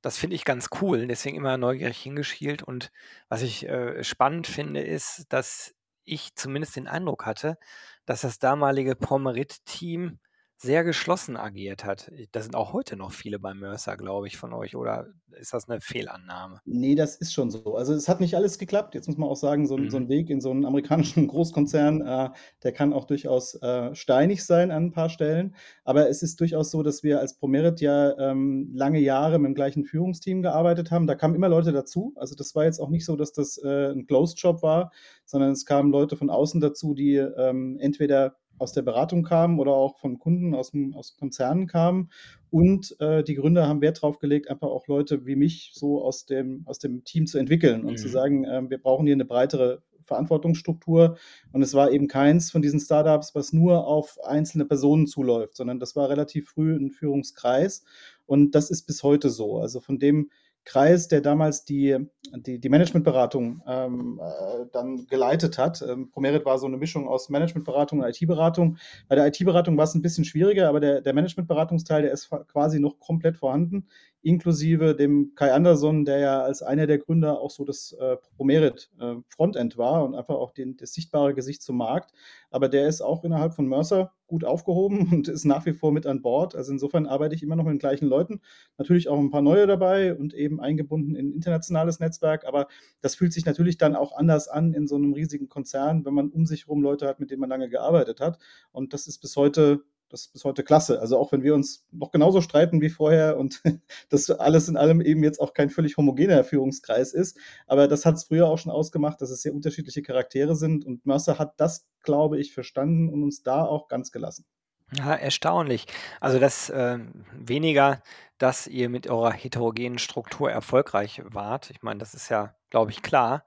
das 0.03 0.17
finde 0.19 0.37
ich 0.37 0.45
ganz 0.45 0.71
cool, 0.81 1.07
deswegen 1.07 1.37
immer 1.37 1.59
neugierig 1.59 1.99
hingeschielt. 1.99 2.63
Und 2.63 2.91
was 3.29 3.43
ich 3.43 3.69
äh, 3.69 4.03
spannend 4.05 4.47
finde, 4.47 4.81
ist, 4.83 5.27
dass 5.33 5.75
ich 6.05 6.35
zumindest 6.35 6.77
den 6.77 6.89
Eindruck 6.89 7.27
hatte, 7.27 7.59
dass 8.07 8.23
das 8.23 8.39
damalige 8.39 8.97
Promerit-Team 8.97 10.19
sehr 10.63 10.85
geschlossen 10.85 11.39
agiert 11.39 11.87
hat. 11.87 12.13
Da 12.33 12.43
sind 12.43 12.55
auch 12.55 12.75
heute 12.75 12.95
noch 12.95 13.13
viele 13.13 13.39
bei 13.39 13.55
Mercer, 13.55 13.97
glaube 13.97 14.27
ich, 14.27 14.37
von 14.37 14.53
euch. 14.53 14.77
Oder 14.77 15.07
ist 15.41 15.55
das 15.55 15.71
eine 15.71 15.81
Fehlannahme? 15.81 16.61
Nee, 16.67 16.95
das 16.95 17.17
ist 17.17 17.33
schon 17.33 17.51
so. 17.51 17.77
Also 17.77 17.95
es 17.95 18.11
hat 18.11 18.21
nicht 18.21 18.35
alles 18.35 18.59
geklappt. 18.59 18.95
Jetzt 18.95 19.09
muss 19.09 19.17
man 19.17 19.31
auch 19.31 19.37
sagen, 19.37 19.67
so, 19.67 19.79
mhm. 19.79 19.89
so 19.89 19.97
ein 19.97 20.11
Weg 20.11 20.29
in 20.29 20.43
so 20.43 20.51
einen 20.51 20.67
amerikanischen 20.67 21.27
Großkonzern, 21.29 22.03
äh, 22.03 22.29
der 22.63 22.73
kann 22.73 22.93
auch 22.93 23.07
durchaus 23.07 23.55
äh, 23.63 23.95
steinig 23.95 24.45
sein 24.45 24.71
an 24.71 24.87
ein 24.87 24.93
paar 24.93 25.09
Stellen. 25.09 25.55
Aber 25.85 26.11
es 26.11 26.23
ist 26.23 26.39
durchaus 26.41 26.71
so, 26.71 26.83
dass 26.83 27.03
wir 27.03 27.21
als 27.21 27.39
Promerit 27.39 27.81
ja 27.81 28.19
ähm, 28.19 28.71
lange 28.75 29.01
Jahre 29.01 29.39
mit 29.39 29.49
dem 29.49 29.55
gleichen 29.55 29.85
Führungsteam 29.85 30.43
gearbeitet 30.43 30.91
haben. 30.91 31.07
Da 31.07 31.15
kamen 31.15 31.35
immer 31.35 31.49
Leute 31.49 31.73
dazu. 31.73 32.13
Also 32.17 32.35
das 32.35 32.55
war 32.55 32.65
jetzt 32.65 32.81
auch 32.81 32.91
nicht 32.91 33.07
so, 33.07 33.17
dass 33.17 33.33
das 33.33 33.57
äh, 33.65 33.93
ein 33.93 34.07
Closed-Job 34.07 34.63
war, 34.63 34.93
sondern 35.25 35.53
es 35.53 35.65
kamen 35.65 35.91
Leute 35.91 36.19
von 36.19 36.29
außen 36.29 36.61
dazu, 36.61 36.93
die 36.93 37.17
ähm, 37.17 37.79
entweder 37.81 38.37
aus 38.61 38.73
der 38.73 38.83
Beratung 38.83 39.23
kamen 39.23 39.59
oder 39.59 39.73
auch 39.73 39.99
von 39.99 40.19
Kunden 40.19 40.55
aus, 40.55 40.71
dem, 40.71 40.95
aus 40.95 41.17
Konzernen 41.17 41.67
kamen. 41.67 42.11
Und 42.51 42.97
äh, 43.01 43.23
die 43.23 43.35
Gründer 43.35 43.67
haben 43.67 43.81
Wert 43.81 43.99
darauf 43.99 44.19
gelegt, 44.19 44.51
einfach 44.51 44.69
auch 44.69 44.87
Leute 44.87 45.27
wie 45.27 45.37
mich 45.37 45.73
so 45.75 46.05
aus 46.05 46.27
dem, 46.27 46.63
aus 46.67 46.79
dem 46.79 47.05
Team 47.05 47.27
zu 47.27 47.39
entwickeln 47.39 47.85
und 47.85 47.93
mhm. 47.93 47.97
zu 47.97 48.09
sagen, 48.09 48.45
äh, 48.45 48.69
wir 48.69 48.79
brauchen 48.79 49.07
hier 49.07 49.15
eine 49.15 49.25
breitere 49.25 49.83
Verantwortungsstruktur. 50.05 51.17
Und 51.53 51.63
es 51.63 51.73
war 51.75 51.91
eben 51.93 52.09
keins 52.09 52.51
von 52.51 52.63
diesen 52.63 52.81
Startups, 52.81 53.35
was 53.35 53.53
nur 53.53 53.87
auf 53.87 54.19
einzelne 54.25 54.65
Personen 54.65 55.07
zuläuft, 55.07 55.57
sondern 55.57 55.79
das 55.79 55.95
war 55.97 56.11
relativ 56.11 56.51
früh 56.51 56.75
ein 56.75 56.91
Führungskreis. 56.91 57.85
Und 58.27 58.55
das 58.55 58.71
ist 58.71 58.87
bis 58.87 59.03
heute 59.03 59.31
so. 59.31 59.59
Also 59.59 59.81
von 59.81 59.99
dem 59.99 60.31
Kreis, 60.65 61.09
der 61.09 61.21
damals 61.21 61.65
die, 61.65 61.97
die, 62.35 62.59
die 62.59 62.69
Managementberatung 62.69 63.63
ähm, 63.67 64.21
äh, 64.23 64.67
dann 64.73 65.07
geleitet 65.07 65.59
hat. 65.59 65.83
Ähm, 65.83 66.11
Promerit 66.11 66.45
war 66.45 66.59
so 66.59 66.67
eine 66.67 66.77
Mischung 66.77 67.09
aus 67.09 67.29
Managementberatung 67.29 68.01
und 68.01 68.09
IT-Beratung. 68.09 68.77
Bei 69.09 69.17
der 69.17 69.27
IT-Beratung 69.27 69.77
war 69.77 69.85
es 69.85 69.95
ein 69.95 70.03
bisschen 70.03 70.25
schwieriger, 70.25 70.69
aber 70.69 70.81
der, 70.81 71.01
der 71.01 71.15
Managementberatungsteil, 71.15 72.03
der 72.03 72.13
ist 72.13 72.31
quasi 72.49 72.79
noch 72.79 73.01
komplett 73.01 73.37
vorhanden 73.37 73.87
inklusive 74.23 74.95
dem 74.95 75.33
Kai 75.35 75.53
Anderson, 75.53 76.05
der 76.05 76.19
ja 76.19 76.43
als 76.43 76.63
einer 76.63 76.87
der 76.87 76.99
Gründer 76.99 77.41
auch 77.41 77.51
so 77.51 77.65
das 77.65 77.93
äh, 77.93 78.17
Promerit 78.37 78.91
äh, 79.01 79.15
Frontend 79.29 79.79
war 79.79 80.05
und 80.05 80.15
einfach 80.15 80.35
auch 80.35 80.51
den, 80.51 80.77
das 80.77 80.93
sichtbare 80.93 81.35
Gesicht 81.35 81.63
zum 81.63 81.79
Markt. 81.79 82.13
Aber 82.51 82.69
der 82.69 82.87
ist 82.87 83.01
auch 83.01 83.25
innerhalb 83.25 83.55
von 83.55 83.67
Mercer 83.67 84.13
gut 84.27 84.45
aufgehoben 84.45 85.09
und 85.13 85.29
ist 85.29 85.45
nach 85.45 85.65
wie 85.65 85.73
vor 85.73 85.93
mit 85.93 86.07
an 86.07 86.21
Bord. 86.21 86.55
Also 86.55 86.73
insofern 86.73 87.07
arbeite 87.07 87.35
ich 87.35 87.43
immer 87.43 87.57
noch 87.57 87.65
mit 87.65 87.73
den 87.73 87.79
gleichen 87.79 88.07
Leuten. 88.07 88.41
Natürlich 88.77 89.09
auch 89.09 89.19
ein 89.19 89.31
paar 89.31 89.43
neue 89.43 89.67
dabei 89.67 90.15
und 90.15 90.35
eben 90.35 90.61
eingebunden 90.61 91.17
in 91.17 91.29
ein 91.29 91.33
internationales 91.33 91.99
Netzwerk. 91.99 92.47
Aber 92.47 92.69
das 93.01 93.15
fühlt 93.15 93.33
sich 93.33 93.47
natürlich 93.47 93.79
dann 93.79 93.97
auch 93.97 94.17
anders 94.17 94.49
an 94.49 94.75
in 94.75 94.87
so 94.87 94.97
einem 94.97 95.15
riesigen 95.15 95.49
Konzern, 95.49 96.05
wenn 96.05 96.15
man 96.15 96.29
um 96.29 96.45
sich 96.45 96.67
herum 96.67 96.83
Leute 96.83 97.07
hat, 97.07 97.21
mit 97.21 97.31
denen 97.31 97.41
man 97.41 97.51
lange 97.51 97.71
gearbeitet 97.71 98.21
hat. 98.21 98.39
Und 98.71 98.93
das 98.93 99.07
ist 99.07 99.19
bis 99.21 99.37
heute 99.37 99.83
das 100.11 100.23
ist 100.23 100.33
bis 100.33 100.45
heute 100.45 100.63
klasse. 100.63 101.01
Also 101.01 101.19
auch 101.19 101.33
wenn 101.33 101.43
wir 101.43 101.55
uns 101.55 101.87
noch 101.91 102.11
genauso 102.11 102.41
streiten 102.41 102.81
wie 102.81 102.91
vorher 102.91 103.39
und 103.39 103.63
das 104.11 104.31
alles 104.31 104.69
in 104.69 104.77
allem 104.77 105.01
eben 105.01 105.25
jetzt 105.25 105.41
auch 105.41 105.55
kein 105.55 105.71
völlig 105.71 105.97
homogener 105.97 106.45
Führungskreis 106.45 107.13
ist, 107.13 107.39
aber 107.67 107.89
das 107.89 108.05
hat 108.05 108.17
es 108.17 108.25
früher 108.25 108.49
auch 108.49 108.59
schon 108.59 108.73
ausgemacht, 108.73 109.21
dass 109.21 109.31
es 109.31 109.43
sehr 109.43 109.55
unterschiedliche 109.55 110.03
Charaktere 110.03 110.55
sind 110.57 110.85
und 110.85 111.07
Mercer 111.07 111.39
hat 111.39 111.55
das, 111.59 111.87
glaube 112.03 112.39
ich, 112.39 112.53
verstanden 112.53 113.09
und 113.09 113.23
uns 113.23 113.43
da 113.43 113.65
auch 113.65 113.89
ganz 113.89 114.13
gelassen. 114.13 114.45
Ja, 114.93 115.15
erstaunlich. 115.15 115.87
Also, 116.21 116.41
das, 116.41 116.73
ähm 116.75 117.25
weniger, 117.33 118.03
dass 118.39 118.67
ihr 118.67 118.89
mit 118.89 119.07
eurer 119.09 119.33
heterogenen 119.33 119.99
Struktur 119.99 120.51
erfolgreich 120.51 121.23
wart. 121.25 121.71
Ich 121.71 121.83
meine, 121.83 121.99
das 121.99 122.15
ist 122.15 122.29
ja, 122.29 122.55
glaube 122.71 122.91
ich, 122.91 123.03
klar, 123.03 123.45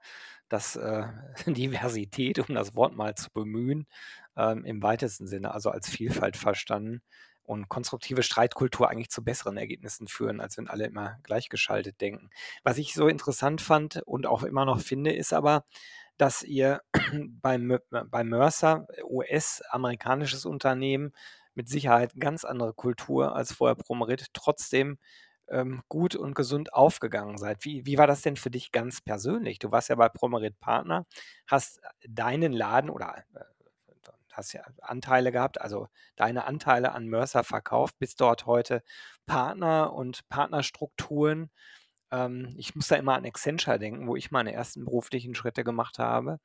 dass, 0.48 0.76
äh, 0.76 1.06
Diversität, 1.46 2.38
um 2.38 2.54
das 2.54 2.74
Wort 2.76 2.94
mal 2.94 3.14
zu 3.14 3.30
bemühen, 3.32 3.86
ähm, 4.36 4.64
im 4.64 4.82
weitesten 4.82 5.26
Sinne, 5.26 5.52
also 5.54 5.70
als 5.70 5.88
Vielfalt 5.88 6.36
verstanden 6.36 7.02
und 7.42 7.68
konstruktive 7.68 8.22
Streitkultur 8.22 8.88
eigentlich 8.90 9.10
zu 9.10 9.22
besseren 9.22 9.56
Ergebnissen 9.56 10.08
führen, 10.08 10.40
als 10.40 10.56
wenn 10.56 10.68
alle 10.68 10.86
immer 10.86 11.18
gleichgeschaltet 11.22 12.00
denken. 12.00 12.30
Was 12.62 12.78
ich 12.78 12.94
so 12.94 13.08
interessant 13.08 13.60
fand 13.60 14.02
und 14.06 14.26
auch 14.26 14.42
immer 14.42 14.64
noch 14.64 14.80
finde, 14.80 15.12
ist 15.12 15.32
aber, 15.32 15.64
dass 16.16 16.42
ihr 16.42 16.80
bei 17.42 17.58
Mö 17.58 17.78
bei 17.90 18.24
Mercer, 18.24 18.86
US-amerikanisches 19.04 20.46
Unternehmen, 20.46 21.12
mit 21.54 21.68
Sicherheit 21.68 22.12
ganz 22.18 22.44
andere 22.44 22.72
Kultur 22.74 23.36
als 23.36 23.52
vorher 23.52 23.76
Promeritt, 23.76 24.26
trotzdem, 24.32 24.98
ähm, 25.48 25.82
gut 25.88 26.16
und 26.16 26.34
gesund 26.34 26.72
aufgegangen 26.72 27.36
seid. 27.38 27.64
Wie 27.64 27.84
wie 27.86 27.98
war 27.98 28.06
das 28.06 28.22
denn 28.22 28.36
für 28.36 28.50
dich 28.50 28.72
ganz 28.72 29.00
persönlich? 29.02 29.58
Du 29.58 29.70
warst 29.70 29.88
ja 29.90 29.94
bei 29.96 30.08
Promeritt 30.08 30.58
Partner, 30.60 31.06
hast 31.46 31.80
deinen 32.08 32.52
Laden 32.52 32.90
oder, 32.90 33.24
äh, 33.34 33.40
hast 34.36 34.52
ja 34.54 34.62
Anteile 34.82 35.32
gehabt, 35.32 35.60
also 35.60 35.88
deine 36.16 36.44
Anteile 36.46 36.92
an 36.92 37.06
Mercer 37.08 37.44
verkauft, 37.44 37.98
bist 37.98 38.20
dort 38.20 38.46
heute 38.46 38.82
Partner 39.26 39.92
und 39.94 40.28
Partnerstrukturen 40.28 41.50
ähm, 42.12 42.54
ich 42.58 42.74
muss 42.76 42.88
da 42.88 42.96
immer 42.96 43.14
an 43.14 43.24
Accenture 43.26 43.78
denken, 43.78 44.06
wo 44.08 44.16
ich 44.16 44.30
meine 44.30 44.52
ersten 44.52 44.84
beruflichen 44.84 45.34
Schritte 45.34 45.64
gemacht 45.64 45.98
habe. 45.98 46.38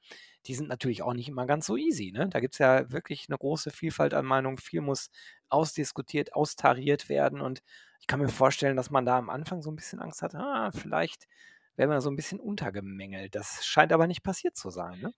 Die 0.48 0.56
sind 0.56 0.70
natürlich 0.70 1.02
auch 1.04 1.14
nicht 1.14 1.28
immer 1.30 1.46
ganz 1.48 1.66
so 1.68 1.78
easy, 1.78 2.12
ne? 2.14 2.30
Da 2.30 2.40
gibt's 2.40 2.58
ja 2.60 2.92
wirklich 2.92 3.30
'ne 3.30 3.38
große 3.38 3.72
Vielfalt 3.72 4.14
an 4.14 4.26
Meinungen. 4.26 4.58
Viel 4.58 4.82
muss 4.82 5.10
ausdiskutiert, 5.50 6.34
austariert 6.34 7.10
werden 7.10 7.42
und 7.42 7.62
ich 8.02 8.08
kann 8.08 8.20
mir 8.22 8.30
vorstellen, 8.30 8.78
dass 8.78 8.90
man 8.92 9.06
da 9.06 9.18
am 9.18 9.30
Anfang 9.30 9.62
so 9.62 9.70
'n 9.72 9.76
bisschen 9.76 10.00
Angst 10.02 10.22
hat: 10.24 10.36
„Ah, 10.36 10.72
vielleicht 10.72 11.28
werden 11.76 11.92
wir 11.92 12.02
so 12.02 12.10
'n 12.10 12.16
bisschen 12.16 12.40
untergemängelt.“ 12.40 13.36
Das 13.36 13.66
scheint 13.66 13.94
aber 13.94 14.08
nicht 14.08 14.24
passiert 14.24 14.56
zu 14.58 14.70
sein, 14.72 15.00
ne? 15.02 15.14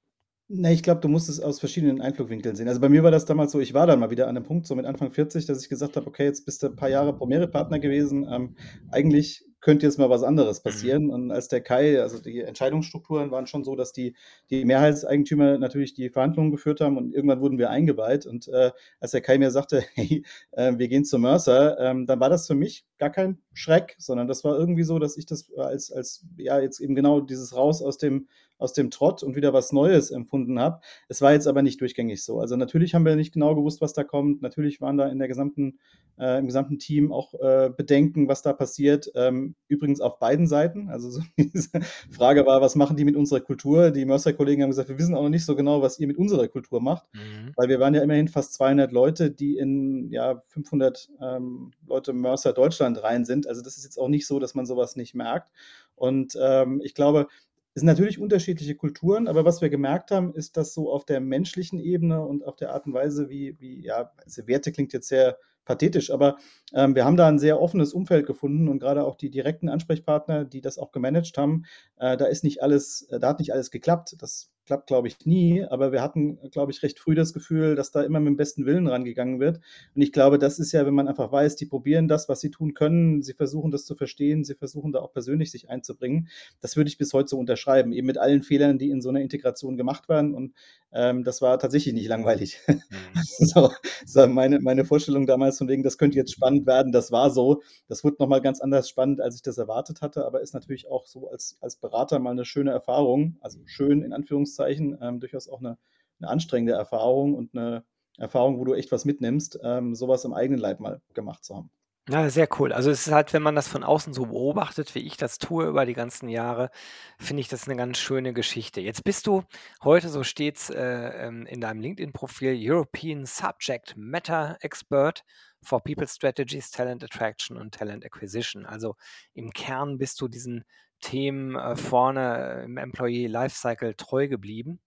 Ne, 0.54 0.74
ich 0.74 0.84
glaube, 0.84 1.00
du 1.00 1.08
musst 1.08 1.30
es 1.30 1.40
aus 1.40 1.60
verschiedenen 1.62 2.02
Einflugwinkeln 2.02 2.56
sehen. 2.58 2.68
Also, 2.68 2.82
bei 2.82 2.90
mir 2.90 3.04
war 3.04 3.12
das 3.12 3.24
damals 3.26 3.54
so, 3.54 3.60
ich 3.62 3.74
war 3.74 3.88
dann 3.88 4.00
mal 4.02 4.10
wieder 4.10 4.28
an 4.28 4.34
'nem 4.36 4.44
Punkt, 4.44 4.68
so 4.68 4.76
mit 4.76 4.86
Anfang 4.86 5.10
40, 5.12 5.46
dass 5.46 5.62
ich 5.64 5.70
gesagt 5.70 5.96
habe: 5.96 6.08
„Okay, 6.08 6.26
jetzt 6.26 6.46
bist 6.46 6.62
du 6.62 6.70
paar 6.76 6.90
Jahre 6.90 7.16
Promeritt-Partner 7.16 7.80
gewesen. 7.80 8.28
Ähm, 8.30 8.56
eigentlich 8.90 9.46
könnte 9.62 9.86
jetzt 9.86 9.98
mal 10.00 10.10
was 10.10 10.24
anderes 10.24 10.62
Mhm. 10.64 10.64
passieren.“ 10.64 11.10
Und 11.10 11.32
als 11.32 11.48
der 11.48 11.62
Kai 11.62 12.02
also, 12.02 12.20
die 12.22 12.42
Entscheidungsstrukturen 12.42 13.32
waren 13.32 13.48
schon 13.48 13.64
so, 13.64 13.76
dass 13.76 13.94
die 13.94 14.16
die 14.50 14.66
Mehrheitseigentümer 14.66 15.58
natürlich 15.58 15.94
die 15.94 16.10
Verhandlungen 16.10 16.52
geführt 16.52 16.82
haben 16.82 16.98
und 16.98 17.14
irgendwann 17.14 17.42
wurden 17.42 17.58
wir 17.58 17.70
eingeweiht. 17.70 18.26
Und, 18.26 18.48
äh, 18.48 18.72
als 19.00 19.12
der 19.12 19.22
Kai 19.22 19.38
mir 19.38 19.52
sagte: 19.52 19.84
„Hey, 19.96 20.24
äh, 20.52 20.74
wir 20.78 20.88
gehen 20.88 21.06
zu 21.06 21.18
Mercer“, 21.20 21.78
ähm, 21.80 22.06
dann 22.06 22.20
war 22.20 22.30
das 22.30 22.48
für 22.48 22.56
mich 22.56 22.86
gar 22.98 23.10
kein 23.10 23.40
Schreck, 23.54 23.96
sondern 23.98 24.28
das 24.28 24.44
war 24.44 24.58
irgendwie 24.58 24.84
so, 24.84 25.00
dass 25.00 25.18
ich 25.18 25.26
das 25.26 25.52
als 25.56 25.92
als 25.92 26.26
ja, 26.38 26.60
jetzt 26.60 26.80
eben 26.80 26.96
genau 26.96 27.22
dieses 27.22 27.56
raus 27.56 27.82
aus 27.82 27.98
dem 27.98 28.28
aus 28.58 28.74
dem 28.74 28.92
Trott 28.92 29.24
und 29.24 29.36
wieder 29.36 29.54
was 29.54 29.72
Neues 29.72 30.12
empfunden 30.12 30.60
habe. 30.60 30.82
Es 31.08 31.20
war 31.22 31.34
jetzt 31.34 31.48
aber 31.48 31.64
nicht 31.64 31.82
durchgängig 31.82 32.24
so. 32.24 32.40
Also, 32.40 32.56
natürlich 32.56 32.94
haben 32.94 33.06
wir 33.06 33.16
nicht 33.16 33.34
genau 33.34 33.56
gewusst, 33.56 33.82
was 33.82 33.94
da 33.94 34.04
kommt. 34.04 34.42
Natürlich 34.42 34.82
waren 34.82 34.98
da 34.98 35.08
in 35.08 35.18
der 35.20 35.28
gesamten 35.28 35.80
äh, 36.20 36.40
im 36.40 36.46
gesamten 36.48 36.78
Team 36.80 37.12
auch, 37.12 37.34
äh, 37.36 37.72
Bedenken, 37.76 38.28
was 38.28 38.42
da 38.42 38.54
passiert. 38.54 39.12
Ähm, 39.16 39.51
übrigens 39.68 40.02
auf 40.02 40.20
beiden 40.20 40.48
Seiten. 40.48 40.90
Also, 40.90 41.10
so 41.10 41.22
diese 41.38 41.70
Frage 42.10 42.46
war: 42.46 42.62
„Was 42.62 42.76
machen 42.76 42.98
die 42.98 43.06
mit 43.06 43.16
unserer 43.16 43.42
Kultur?“ 43.42 43.92
Die 43.92 44.06
Mercer-Kollegen 44.06 44.64
haben 44.64 44.70
gesagt: 44.70 44.90
„Wir 44.90 44.98
wissen 44.98 45.16
auch 45.16 45.24
noch 45.24 45.30
nicht 45.30 45.46
so 45.46 45.56
genau, 45.56 45.82
was 45.82 46.00
ihr 46.00 46.08
mit 46.08 46.18
unserer 46.18 46.48
Kultur 46.48 46.82
macht.“ 46.82 47.06
Mhm. 47.14 47.56
Weil 47.56 47.68
wir 47.70 47.80
waren 47.80 47.94
ja 47.94 48.02
immerhin 48.02 48.28
fast 48.30 48.54
200 48.54 48.92
Leute, 48.92 49.30
die 49.32 49.58
in, 49.58 50.10
ja, 50.12 50.42
500, 50.48 51.10
ähm, 51.22 51.72
Leute 51.86 52.14
Mercer 52.14 52.54
Deutschland 52.54 53.02
rein 53.04 53.26
sind. 53.26 53.48
Also, 53.48 53.62
das 53.62 53.78
ist 53.78 53.84
jetzt 53.84 53.98
auch 53.98 54.08
nicht 54.08 54.26
so, 54.28 54.40
dass 54.40 54.56
man 54.56 54.66
so 54.66 54.78
was 54.78 54.96
nicht 54.96 55.16
merkt. 55.16 55.52
Und, 55.96 56.38
ähm, 56.42 56.82
ich 56.84 56.94
glaube, 56.96 57.28
es 57.74 57.82
sind 57.82 57.88
natürlich 57.88 58.20
unterschiedliche 58.20 58.76
Kulturen, 58.76 59.28
aber 59.28 59.46
was 59.46 59.62
wir 59.62 59.70
gemerkt 59.70 60.12
haben, 60.12 60.34
ist, 60.34 60.58
dass 60.58 60.74
so 60.74 60.92
auf 60.92 61.06
der 61.06 61.22
menschlichen 61.22 61.80
Ebene 61.80 62.22
und 62.26 62.44
auf 62.46 62.56
der 62.58 62.74
Art 62.74 62.86
und 62.86 62.94
Weise, 62.94 63.30
wie 63.30 63.60
wie 63.60 63.82
ja, 63.82 64.12
also, 64.24 64.48
Werte 64.48 64.72
klingt 64.72 64.94
jetzt 64.94 65.08
sehr 65.08 65.38
pathetisch, 65.66 66.12
aber, 66.12 66.38
ähm, 66.74 66.96
wir 66.96 67.06
haben 67.06 67.18
da 67.18 67.28
'n 67.30 67.40
sehr 67.40 67.62
offenes 67.62 67.94
Umfeld 67.94 68.26
gefunden 68.28 68.68
und 68.70 68.80
grade 68.80 69.06
auch 69.06 69.16
die 69.16 69.30
direkten 69.32 69.70
Ansprechpartner, 69.70 70.46
die 70.46 70.62
das 70.62 70.78
auch 70.78 70.92
gemanagt 70.92 71.38
haben, 71.38 71.64
äh, 72.00 72.18
da 72.18 72.26
ist 72.26 72.44
nicht 72.44 72.62
alles 72.64 73.04
äh, 73.12 73.20
da 73.20 73.30
hat 73.30 73.40
nicht 73.40 73.54
alles 73.54 73.72
geklappt. 73.72 74.16
Das 74.20 74.50
klappt, 74.68 74.88
glaube 74.88 75.08
ich, 75.08 75.26
nie, 75.26 75.64
aber 75.66 75.92
wir 75.92 76.02
hatten, 76.04 76.38
glaube 76.52 76.72
ich, 76.72 76.84
recht 76.84 77.00
früh 77.00 77.16
das 77.16 77.34
Gefühl, 77.34 77.76
dass 77.76 77.92
da 77.92 78.04
immer 78.04 78.20
mit'm 78.20 78.38
besten 78.38 78.66
Willen 78.66 78.88
rangegangen 78.88 79.40
wird. 79.40 79.60
Und 79.96 80.02
ich 80.04 80.12
glaube, 80.14 80.38
das 80.40 80.60
ist 80.60 80.72
ja, 80.72 80.86
wenn 80.86 80.94
man 80.94 81.08
einfach 81.08 81.32
weiß, 81.32 81.56
die 81.58 81.66
probieren 81.66 82.08
das, 82.08 82.30
was 82.30 82.42
sie 82.42 82.52
tun 82.52 82.74
können. 82.76 83.22
Sie 83.24 83.34
versuchen, 83.34 83.72
das 83.72 83.86
zu 83.86 83.96
verstehen. 83.96 84.44
Sie 84.46 84.54
versuchen, 84.56 84.92
da 84.94 85.00
auch 85.00 85.14
persönlich 85.14 85.52
sich 85.52 85.70
einzubringen. 85.70 86.30
Das 86.62 86.78
würde 86.78 86.90
ich 86.90 86.98
bis 87.00 87.12
heute 87.14 87.28
so 87.30 87.40
unterschreiben, 87.40 87.92
eben 87.92 88.06
mit 88.08 88.18
allen 88.20 88.44
Fehlern, 88.44 88.78
die 88.78 88.92
in 88.92 89.02
so 89.02 89.10
'ner 89.12 89.22
Integration 89.22 89.78
gemacht 89.78 90.08
werden. 90.10 90.34
Und, 90.36 90.54
ähm, 90.94 91.24
das 91.24 91.42
war 91.42 91.58
tatsächlich 91.60 91.94
nicht 91.96 92.08
langweilig. 92.08 92.60
Mhm. 92.68 92.78
So 94.06 94.28
meine 94.28 94.60
meine 94.60 94.86
Vorstellung 94.86 95.26
damals 95.28 95.61
von 95.62 95.70
wegen, 95.70 95.84
das 95.84 95.98
könnte 95.98 96.18
jetzt 96.18 96.34
spannend 96.34 96.66
werden, 96.68 96.92
das 96.92 97.12
war 97.12 97.30
so. 97.32 97.62
Das 97.88 98.04
wurde 98.04 98.18
noch 98.20 98.28
mal 98.28 98.42
ganz 98.42 98.62
anders 98.62 98.90
spannend, 98.90 99.22
als 99.22 99.36
ich 99.36 99.42
das 99.44 99.58
erwartet 99.58 100.02
hatte, 100.02 100.26
aber 100.26 100.42
ist 100.42 100.54
natürlich 100.54 100.90
auch 100.90 101.06
so 101.08 101.30
als 101.30 101.58
als 101.62 101.78
Berater 101.78 102.20
mal 102.20 102.34
'ne 102.36 102.46
schöne 102.46 102.72
Erfahrung, 102.72 103.38
also, 103.42 103.60
schön 103.66 104.02
in 104.04 104.14
Anführungszeichen, 104.14 104.98
ähm, 105.02 105.20
durchaus 105.20 105.50
auch 105.50 105.62
'ne 105.62 105.78
'ne 106.20 106.28
anstrengende 106.30 106.74
Erfahrung 106.74 107.36
und 107.36 107.54
'ne 107.54 107.84
Erfahrung, 108.18 108.60
wo 108.60 108.66
du 108.66 108.74
echt 108.74 108.92
was 108.92 109.06
mitnimmst, 109.06 109.60
ähm, 109.64 109.96
so 109.96 110.08
was 110.08 110.26
im 110.26 110.34
eigenen 110.34 110.60
Leib 110.60 110.80
mal 110.80 111.02
gemacht 111.14 111.44
zu 111.46 111.56
haben. 111.56 111.70
Ja, 112.10 112.30
sehr 112.32 112.48
cool. 112.60 112.74
Also, 112.74 112.90
es 112.90 113.06
ist 113.06 113.14
halt, 113.14 113.32
wenn 113.32 113.44
man 113.44 113.54
das 113.56 113.68
von 113.68 113.84
außen 113.84 114.12
so 114.14 114.26
beobachtet, 114.26 114.96
wie 114.96 115.00
ich 115.06 115.18
das 115.18 115.38
tue 115.38 115.66
über 115.68 115.86
die 115.86 115.94
ganzen 115.94 116.30
Jahre, 116.30 116.72
finde 117.20 117.42
ich 117.42 117.48
das 117.48 117.68
'ne 117.68 117.76
ganz 117.76 118.00
schöne 118.00 118.34
Geschichte. 118.34 118.82
Jetzt 118.82 119.04
bist 119.04 119.28
du 119.28 119.44
heute, 119.84 120.10
so 120.10 120.24
steht's, 120.24 120.72
äh, 120.72 120.82
ähm, 121.28 121.46
in 121.46 121.62
deinem 121.62 121.80
LinkedIn-Profil, 121.80 122.56
European 122.60 123.26
Subject 123.28 123.96
Matter 123.98 124.58
Expert 124.62 125.24
for 125.62 125.80
People 125.84 126.08
Strategies, 126.08 126.72
Talent 126.72 127.04
Attraction 127.04 127.56
und 127.56 127.76
Talent 127.76 128.04
Acquisition. 128.04 128.66
Also, 128.66 128.96
im 129.36 129.52
Kern 129.52 130.00
bist 130.00 130.20
du 130.22 130.28
diesen 130.28 130.66
Themen, 131.02 131.56
äh, 131.56 131.76
vorne 131.76 132.64
im 132.66 132.78
Employee 132.78 133.28
Lifecycle 133.28 133.94
treu 133.94 134.28
geblieben. 134.28 134.80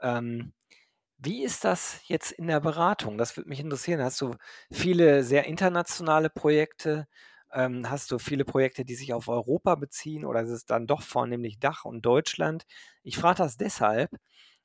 Ähm, 0.00 0.52
wie 1.24 1.42
ist 1.44 1.64
das 1.64 2.00
jetzt 2.08 2.32
in 2.32 2.46
der 2.46 2.60
Beratung? 2.60 3.18
Das 3.18 3.36
würde 3.36 3.48
mich 3.48 3.60
interessieren. 3.60 4.02
Hast 4.02 4.20
du 4.20 4.34
viele 4.72 5.24
sehr 5.24 5.44
internationale 5.46 6.30
Projekte? 6.30 7.06
Ähm, 7.52 7.88
hast 7.90 8.10
du 8.10 8.18
viele 8.18 8.44
Projekte, 8.44 8.84
die 8.84 8.94
sich 8.94 9.12
auf 9.12 9.28
Europa 9.28 9.74
beziehen 9.76 10.24
oder 10.24 10.42
ist 10.42 10.50
es 10.50 10.66
dann 10.66 10.86
doch 10.86 11.02
vornehmlich 11.02 11.58
Dach 11.60 11.84
und 11.84 12.02
Deutschland? 12.04 12.64
Ich 13.02 13.16
frage 13.18 13.38
das 13.38 13.56
deshalb, 13.56 14.10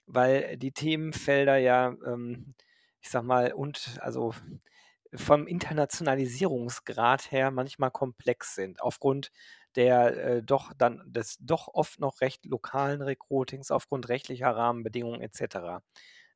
weil 0.05 0.57
die 0.57 0.71
Themenfelder 0.71 1.57
ja, 1.57 1.93
ähm, 2.05 2.55
ich 3.01 3.09
sage 3.09 3.25
mal 3.25 3.53
und 3.53 3.97
also, 4.01 4.33
vom 5.15 5.47
Internationalisierungsgrad 5.47 7.31
her 7.31 7.51
manchmal 7.51 7.91
komplex 7.91 8.53
sind 8.55 8.81
aufgrund 8.81 9.31
der, 9.75 10.17
äh, 10.37 10.43
doch 10.43 10.73
dann 10.77 11.01
des 11.07 11.37
doch 11.39 11.67
oft 11.73 11.99
noch 11.99 12.21
recht 12.21 12.45
lokalen 12.45 13.01
Rekrutings, 13.01 13.71
aufgrund 13.71 14.09
rechtlicher 14.09 14.49
Rahmenbedingungen 14.55 15.21
et 15.21 15.33
cetera. 15.35 15.81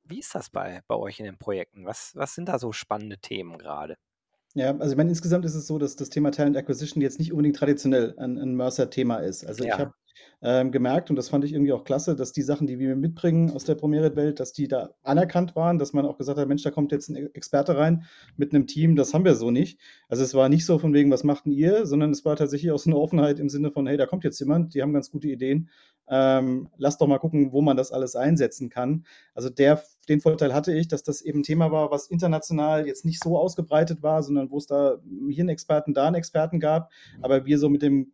Wie 0.06 0.20
ist 0.20 0.36
das 0.36 0.50
bei 0.50 0.82
bei 0.88 0.96
euch 0.96 1.20
in 1.20 1.26
den 1.26 1.38
Projekten? 1.38 1.86
Was 1.86 2.14
was 2.16 2.36
sind 2.36 2.50
da 2.50 2.60
so 2.60 2.74
spannende 2.74 3.18
Themen 3.20 3.58
grade? 3.58 3.96
Ja, 4.56 4.70
also, 4.78 4.92
ich 4.92 4.98
meine, 4.98 5.10
insgesamt 5.10 5.46
ist 5.46 5.56
es 5.56 5.66
so, 5.66 5.80
dass 5.80 5.96
das 5.96 6.10
Thema 6.12 6.30
Talent 6.32 6.56
Acquisition 6.58 7.02
jetzt 7.02 7.18
nicht 7.18 7.32
unbedingt 7.32 7.56
traditionell 7.56 8.14
'n 8.20 8.38
'n 8.38 8.54
Mercer-Thema 8.56 9.18
ist. 9.18 9.44
Also, 9.46 9.64
ich 9.66 9.80
habe, 9.80 9.90
Ja. 9.90 9.94
Ähm, 10.42 10.72
gemerkt 10.72 11.10
und 11.10 11.16
das 11.16 11.30
fand 11.30 11.46
ich 11.46 11.54
irgendwie 11.54 11.72
auch 11.74 11.84
klasse, 11.84 12.16
dass 12.16 12.34
die 12.34 12.42
Sachen, 12.42 12.68
die 12.68 12.80
wir 12.80 12.96
mitbringen 12.96 13.52
aus 13.52 13.64
der 13.66 13.76
Promeriit-Welt, 13.76 14.40
dass 14.40 14.54
die 14.54 14.68
da 14.68 14.92
anerkannt 15.04 15.56
waren, 15.56 15.80
dass 15.80 15.94
man 15.94 16.06
auch 16.06 16.18
gesagt 16.18 16.38
hat: 16.40 16.48
„Mensch, 16.48 16.64
da 16.64 16.72
kommt 16.72 16.92
jetzt 16.92 17.10
'n 17.10 17.16
E 17.16 17.30
Experte 17.34 17.78
rein 17.78 18.04
mit 18.38 18.54
'nem 18.54 18.68
Team, 18.68 18.96
das 18.96 19.14
haben 19.14 19.26
wir 19.26 19.36
so 19.36 19.52
nicht.“ 19.52 19.80
Also, 20.10 20.24
es 20.24 20.34
war 20.34 20.50
nicht 20.50 20.66
so 20.66 20.80
von 20.80 20.94
wegen: 20.94 21.12
„Was 21.12 21.24
macht 21.24 21.46
'n 21.46 21.52
ihr?“, 21.52 21.86
sondern 21.86 22.12
es 22.12 22.26
war 22.26 22.36
tatsächlich 22.36 22.72
auch 22.72 22.80
so 22.80 22.90
'ne 22.90 22.98
Offenheit 22.98 23.40
im 23.40 23.50
Sinne 23.50 23.72
von: 23.72 23.88
„Hey, 23.88 23.98
da 23.98 24.06
kommt 24.06 24.24
jetzt 24.24 24.40
jemand, 24.40 24.74
die 24.74 24.82
haben 24.82 24.94
ganz 24.94 25.12
gute 25.12 25.28
Ideen. 25.30 25.70
Ähm, 26.10 26.68
lass 26.78 26.98
doch 26.98 27.08
mal 27.08 27.18
gucken, 27.20 27.54
wo 27.54 27.62
man 27.62 27.78
das 27.78 27.92
alles 27.94 28.16
einsetzen 28.18 28.70
kann.“ 28.70 29.06
Also, 29.36 29.50
der 29.50 29.82
den 30.10 30.20
Vorteil 30.20 30.54
hatte 30.54 30.74
ich, 30.74 30.90
dass 30.90 31.04
das 31.04 31.22
eben 31.22 31.40
'n 31.40 31.44
Thema 31.44 31.72
war, 31.72 31.90
was 31.92 32.08
international 32.08 32.86
jetzt 32.88 33.06
nicht 33.06 33.24
so 33.24 33.38
ausgebreitet 33.38 34.04
war, 34.04 34.22
sondern 34.24 34.52
wo's 34.52 34.68
da 34.68 34.98
hier 35.30 35.46
'n 35.46 35.50
Experten, 35.50 35.94
da 35.94 36.08
'n 36.10 36.16
Experten 36.16 36.60
gab, 36.60 36.92
aber 37.22 37.46
wir 37.46 37.58
so 37.60 37.70
mit 37.70 37.82
dem 37.82 38.12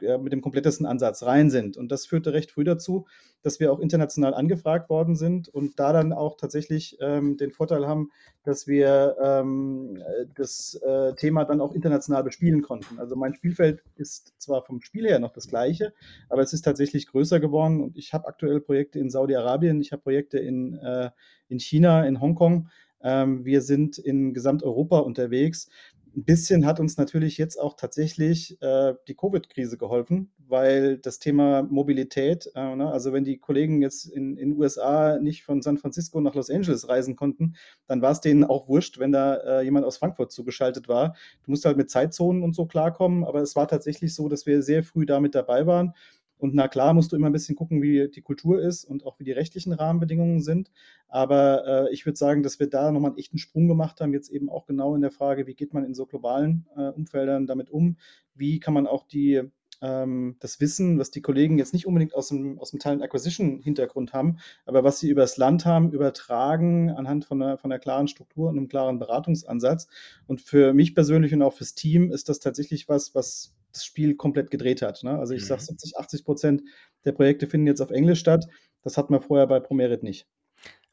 ja, 0.00 0.18
mit 0.18 0.32
dem 0.32 0.40
komplettesten 0.40 0.86
Ansatz 0.86 1.22
rein 1.22 1.50
sind. 1.50 1.76
Und 1.76 1.90
das 1.90 2.06
führte 2.06 2.32
recht 2.32 2.50
früh 2.50 2.64
dazu, 2.64 3.06
dass 3.42 3.60
wir 3.60 3.72
auch 3.72 3.80
international 3.80 4.34
angefragt 4.34 4.90
worden 4.90 5.16
sind 5.16 5.48
und 5.48 5.78
da 5.78 5.92
dann 5.92 6.12
auch 6.12 6.36
tatsächlich, 6.36 6.98
ähm, 7.00 7.36
den 7.36 7.50
Vorteil 7.52 7.86
haben, 7.86 8.10
dass 8.44 8.66
wir, 8.66 9.16
ähm, 9.22 9.96
äh, 9.96 10.26
das, 10.34 10.74
äh, 10.74 11.14
Thema 11.14 11.44
dann 11.44 11.60
auch 11.60 11.74
international 11.74 12.22
bespielen 12.24 12.62
konnten. 12.62 12.98
Also, 12.98 13.16
mein 13.16 13.34
Spielfeld 13.34 13.82
ist 13.96 14.34
zwar 14.38 14.62
vom 14.64 14.80
Spiel 14.80 15.06
her 15.06 15.18
noch 15.18 15.32
das 15.32 15.48
Gleiche, 15.48 15.92
aber 16.28 16.42
es 16.42 16.52
ist 16.52 16.62
tatsächlich 16.62 17.06
größer 17.06 17.40
geworden 17.40 17.80
und 17.80 17.96
ich 17.96 18.12
habe 18.12 18.28
aktuell 18.28 18.60
Projekte 18.60 18.98
in 18.98 19.10
Saudi-Arabien, 19.10 19.80
ich 19.80 19.92
habe 19.92 20.02
Projekte 20.02 20.38
in, 20.38 20.74
äh 20.78 21.10
in 21.50 21.58
China, 21.58 22.06
in 22.06 22.20
Hongkong. 22.20 22.68
Ähm, 23.02 23.44
wir 23.44 23.60
sind 23.60 23.98
in 23.98 24.34
Gesamteuropa 24.34 24.98
unterwegs. 24.98 25.68
Ein 26.16 26.24
bisschen 26.24 26.66
hat 26.66 26.80
uns 26.80 26.96
natürlich 26.96 27.38
jetzt 27.38 27.56
auch 27.56 27.74
tatsächlich 27.74 28.60
äh, 28.60 28.94
die 29.06 29.14
Covid-Krise 29.14 29.78
geholfen, 29.78 30.32
weil 30.38 30.98
das 30.98 31.20
Thema 31.20 31.62
Mobilität, 31.62 32.50
äh, 32.56 32.74
ne, 32.74 32.90
also 32.90 33.12
wenn 33.12 33.22
die 33.22 33.38
Kollegen 33.38 33.80
jetzt 33.80 34.06
in 34.06 34.34
den 34.34 34.56
USA 34.56 35.18
nicht 35.20 35.44
von 35.44 35.62
San 35.62 35.78
Francisco 35.78 36.20
nach 36.20 36.34
Los 36.34 36.50
Angeles 36.50 36.88
reisen 36.88 37.14
konnten, 37.14 37.54
dann 37.86 38.02
war 38.02 38.10
es 38.10 38.20
denen 38.20 38.42
auch 38.42 38.66
wurscht, 38.66 38.98
wenn 38.98 39.12
da 39.12 39.36
äh, 39.36 39.62
jemand 39.62 39.86
aus 39.86 39.98
Frankfurt 39.98 40.32
zugeschaltet 40.32 40.88
war. 40.88 41.14
Du 41.44 41.52
musst 41.52 41.64
halt 41.64 41.76
mit 41.76 41.90
Zeitzonen 41.90 42.42
und 42.42 42.56
so 42.56 42.66
klarkommen, 42.66 43.22
aber 43.22 43.40
es 43.40 43.54
war 43.54 43.68
tatsächlich 43.68 44.12
so, 44.12 44.28
dass 44.28 44.46
wir 44.46 44.62
sehr 44.62 44.82
früh 44.82 45.06
damit 45.06 45.36
dabei 45.36 45.66
waren. 45.66 45.94
Und 46.40 46.54
na 46.54 46.68
klar, 46.68 46.94
musst 46.94 47.12
du 47.12 47.16
immer 47.16 47.28
ein 47.28 47.32
bisschen 47.32 47.56
gucken, 47.56 47.82
wie 47.82 48.08
die 48.08 48.22
Kultur 48.22 48.60
ist 48.60 48.84
und 48.84 49.04
auch 49.04 49.18
wie 49.18 49.24
die 49.24 49.32
rechtlichen 49.32 49.72
Rahmenbedingungen 49.72 50.40
sind. 50.40 50.70
Aber 51.08 51.66
äh, 51.66 51.92
ich 51.92 52.06
würde 52.06 52.16
sagen, 52.16 52.42
dass 52.42 52.58
wir 52.58 52.68
da 52.68 52.90
nochmal 52.90 53.10
einen 53.10 53.18
echten 53.18 53.38
Sprung 53.38 53.68
gemacht 53.68 54.00
haben, 54.00 54.12
jetzt 54.12 54.30
eben 54.30 54.48
auch 54.48 54.66
genau 54.66 54.94
in 54.94 55.02
der 55.02 55.10
Frage, 55.10 55.46
wie 55.46 55.54
geht 55.54 55.74
man 55.74 55.84
in 55.84 55.94
so 55.94 56.06
globalen 56.06 56.66
äh, 56.76 56.88
Umfeldern 56.88 57.46
damit 57.46 57.70
um? 57.70 57.96
Wie 58.34 58.60
kann 58.60 58.74
man 58.74 58.86
auch 58.86 59.06
die, 59.06 59.42
ähm, 59.82 60.36
das 60.40 60.60
Wissen, 60.60 60.98
was 60.98 61.10
die 61.10 61.22
Kollegen 61.22 61.58
jetzt 61.58 61.72
nicht 61.72 61.86
unbedingt 61.86 62.14
aus 62.14 62.28
dem, 62.28 62.58
aus 62.58 62.70
dem 62.70 62.80
Talent 62.80 63.02
Acquisition 63.02 63.60
Hintergrund 63.60 64.12
haben, 64.12 64.38
aber 64.66 64.84
was 64.84 65.00
sie 65.00 65.10
übers 65.10 65.36
Land 65.36 65.66
haben, 65.66 65.92
übertragen 65.92 66.90
anhand 66.90 67.24
von 67.24 67.42
einer, 67.42 67.58
von 67.58 67.70
einer 67.70 67.80
klaren 67.80 68.08
Struktur 68.08 68.48
und 68.48 68.56
einem 68.56 68.68
klaren 68.68 68.98
Beratungsansatz. 68.98 69.88
Und 70.26 70.40
für 70.40 70.72
mich 70.72 70.94
persönlich 70.94 71.32
und 71.34 71.42
auch 71.42 71.54
fürs 71.54 71.74
Team 71.74 72.12
ist 72.12 72.28
das 72.28 72.40
tatsächlich 72.40 72.88
was, 72.88 73.14
was 73.14 73.54
das 73.72 73.84
Spiel 73.84 74.16
komplett 74.16 74.50
gedreht 74.50 74.82
hat. 74.82 75.02
Ne? 75.02 75.18
Also 75.18 75.34
ich 75.34 75.42
mhm. 75.42 75.46
sage 75.46 75.62
70, 75.62 75.96
80 75.96 76.24
Prozent 76.24 76.62
der 77.04 77.12
Projekte 77.12 77.46
finden 77.46 77.66
jetzt 77.66 77.80
auf 77.80 77.90
Englisch 77.90 78.20
statt. 78.20 78.46
Das 78.82 78.96
hat 78.96 79.10
man 79.10 79.20
vorher 79.20 79.46
bei 79.46 79.60
Promerit 79.60 80.02
nicht. 80.02 80.26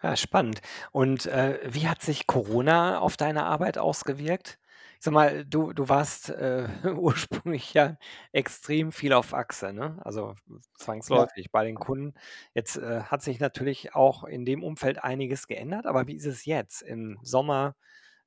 Ja, 0.01 0.15
spannend. 0.15 0.61
Und 0.91 1.25
äh, 1.25 1.59
wie 1.65 1.87
hat 1.87 2.01
sich 2.01 2.27
Corona 2.27 2.99
auf 2.99 3.17
deine 3.17 3.45
Arbeit 3.45 3.77
ausgewirkt? 3.77 4.59
Ich 4.99 5.03
sag 5.03 5.13
mal, 5.13 5.45
du, 5.45 5.73
du 5.73 5.89
warst 5.89 6.29
äh, 6.29 6.67
ursprünglich 6.95 7.73
ja 7.73 7.97
extrem 8.31 8.91
viel 8.91 9.13
auf 9.13 9.33
Achse, 9.33 9.73
ne? 9.73 9.99
Also 10.03 10.35
zwangsläufig 10.75 11.45
ja. 11.45 11.49
bei 11.51 11.65
den 11.65 11.75
Kunden. 11.75 12.13
Jetzt 12.53 12.77
äh, 12.77 13.01
hat 13.01 13.21
sich 13.21 13.39
natürlich 13.39 13.95
auch 13.95 14.23
in 14.23 14.45
dem 14.45 14.63
Umfeld 14.63 15.03
einiges 15.03 15.47
geändert, 15.47 15.85
aber 15.85 16.07
wie 16.07 16.15
ist 16.15 16.25
es 16.25 16.45
jetzt 16.45 16.81
im 16.81 17.19
Sommer, 17.23 17.75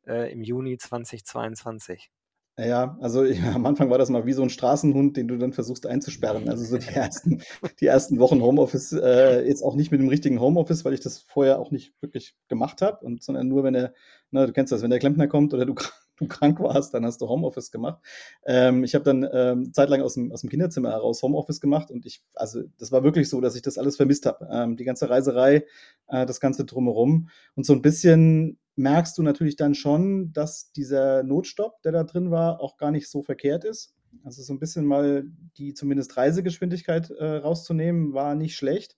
äh, 0.06 0.32
im 0.32 0.42
Juni 0.42 0.76
2022? 0.78 2.10
Ja, 2.66 2.98
also 3.00 3.24
ich, 3.24 3.42
am 3.42 3.64
Anfang 3.66 3.90
war 3.90 3.98
das 3.98 4.10
mal 4.10 4.26
wie 4.26 4.32
so 4.32 4.42
ein 4.42 4.50
Straßenhund, 4.50 5.16
den 5.16 5.28
du 5.28 5.38
dann 5.38 5.52
versuchst 5.52 5.86
einzusperren. 5.86 6.48
Also 6.48 6.64
so 6.64 6.78
die 6.78 6.94
ersten, 6.94 7.42
die 7.80 7.86
ersten 7.86 8.18
Wochen 8.18 8.42
Homeoffice, 8.42 8.92
äh, 8.92 9.46
jetzt 9.46 9.62
auch 9.62 9.74
nicht 9.74 9.90
mit 9.90 10.00
dem 10.00 10.08
richtigen 10.08 10.40
Homeoffice, 10.40 10.84
weil 10.84 10.94
ich 10.94 11.00
das 11.00 11.18
vorher 11.18 11.58
auch 11.58 11.70
nicht 11.70 11.94
wirklich 12.00 12.34
gemacht 12.48 12.82
habe, 12.82 12.98
sondern 13.20 13.48
nur 13.48 13.64
wenn 13.64 13.74
er, 13.74 13.94
na, 14.30 14.46
du 14.46 14.52
kennst 14.52 14.72
das, 14.72 14.82
wenn 14.82 14.90
der 14.90 14.98
Klempner 14.98 15.26
kommt 15.26 15.54
oder 15.54 15.64
du 15.64 15.74
du 16.20 16.28
krank 16.28 16.60
warst, 16.60 16.92
dann 16.92 17.04
hast 17.06 17.22
du 17.22 17.28
Homeoffice 17.28 17.70
gemacht. 17.70 17.98
Ähm, 18.44 18.84
ich 18.84 18.94
habe 18.94 19.04
dann 19.04 19.26
ähm, 19.32 19.72
zeitlang 19.72 20.02
aus 20.02 20.14
dem, 20.14 20.30
aus 20.32 20.42
dem 20.42 20.50
Kinderzimmer 20.50 20.90
heraus 20.90 21.22
Homeoffice 21.22 21.60
gemacht 21.60 21.90
und 21.90 22.04
ich, 22.04 22.22
also 22.34 22.62
das 22.78 22.92
war 22.92 23.02
wirklich 23.02 23.30
so, 23.30 23.40
dass 23.40 23.56
ich 23.56 23.62
das 23.62 23.78
alles 23.78 23.96
vermisst 23.96 24.26
habe. 24.26 24.46
Ähm, 24.52 24.76
die 24.76 24.84
ganze 24.84 25.08
Reiserei, 25.08 25.64
äh, 26.08 26.26
das 26.26 26.40
Ganze 26.40 26.66
drumherum. 26.66 27.30
Und 27.54 27.64
so 27.64 27.72
ein 27.72 27.80
bisschen 27.80 28.58
merkst 28.76 29.16
du 29.18 29.22
natürlich 29.22 29.56
dann 29.56 29.74
schon, 29.74 30.32
dass 30.32 30.72
dieser 30.72 31.22
Notstopp, 31.22 31.82
der 31.82 31.92
da 31.92 32.04
drin 32.04 32.30
war, 32.30 32.60
auch 32.60 32.76
gar 32.76 32.90
nicht 32.90 33.10
so 33.10 33.22
verkehrt 33.22 33.64
ist. 33.64 33.94
Also 34.24 34.42
so 34.42 34.52
ein 34.52 34.58
bisschen 34.58 34.86
mal 34.86 35.24
die 35.56 35.74
zumindest 35.74 36.16
Reisegeschwindigkeit 36.16 37.10
äh, 37.10 37.36
rauszunehmen, 37.36 38.12
war 38.12 38.34
nicht 38.34 38.56
schlecht. 38.56 38.96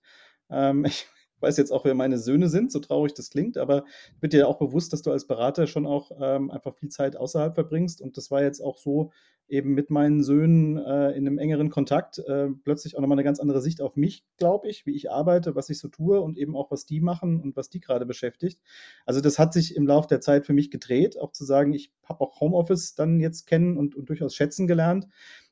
Ähm, 0.49 0.85
ich 0.85 1.07
weiß 1.39 1.57
jetzt 1.57 1.71
auch, 1.71 1.85
wer 1.85 1.93
meine 1.93 2.17
Söhne 2.17 2.47
sind, 2.47 2.71
so 2.71 2.79
traurig 2.79 3.13
das 3.13 3.29
klingt, 3.29 3.57
aber 3.57 3.83
wird 4.21 4.33
dir 4.33 4.47
auch 4.47 4.57
bewusst, 4.57 4.93
dass 4.93 5.01
du 5.01 5.11
als 5.11 5.27
Berater 5.27 5.67
schon 5.67 5.85
auch 5.85 6.11
ähm, 6.19 6.49
einfach 6.49 6.75
viel 6.75 6.89
Zeit 6.89 7.17
außerhalb 7.17 7.53
verbringst. 7.53 8.01
Und 8.01 8.17
das 8.17 8.31
war 8.31 8.41
jetzt 8.41 8.61
auch 8.61 8.77
so 8.77 9.11
eben 9.47 9.73
mit 9.73 9.89
meinen 9.89 10.23
Söhnen 10.23 10.77
äh, 10.77 11.11
in 11.11 11.27
einem 11.27 11.37
engeren 11.37 11.69
Kontakt 11.69 12.19
äh, 12.19 12.49
plötzlich 12.63 12.95
auch 12.95 13.01
nochmal 13.01 13.17
eine 13.17 13.23
ganz 13.23 13.39
andere 13.39 13.61
Sicht 13.61 13.81
auf 13.81 13.95
mich, 13.95 14.25
glaube 14.37 14.67
ich, 14.69 14.85
wie 14.85 14.95
ich 14.95 15.11
arbeite, 15.11 15.55
was 15.55 15.69
ich 15.69 15.79
so 15.79 15.87
tue 15.87 16.21
und 16.21 16.37
eben 16.37 16.55
auch, 16.55 16.71
was 16.71 16.85
die 16.85 16.99
machen 17.01 17.39
und 17.41 17.55
was 17.55 17.69
die 17.69 17.79
gerade 17.79 18.05
beschäftigt. 18.05 18.59
Also 19.05 19.21
das 19.21 19.39
hat 19.39 19.53
sich 19.53 19.75
im 19.75 19.85
Laufe 19.85 20.07
der 20.07 20.21
Zeit 20.21 20.45
für 20.45 20.53
mich 20.53 20.71
gedreht, 20.71 21.19
auch 21.19 21.31
zu 21.31 21.45
sagen, 21.45 21.73
ich 21.73 21.91
habe 22.03 22.21
auch 22.21 22.39
Homeoffice 22.39 22.95
dann 22.95 23.19
jetzt 23.19 23.45
kennen 23.45 23.77
und, 23.77 23.95
und 23.95 24.09
durchaus 24.09 24.35
schätzen 24.35 24.67
gelernt. 24.67 25.07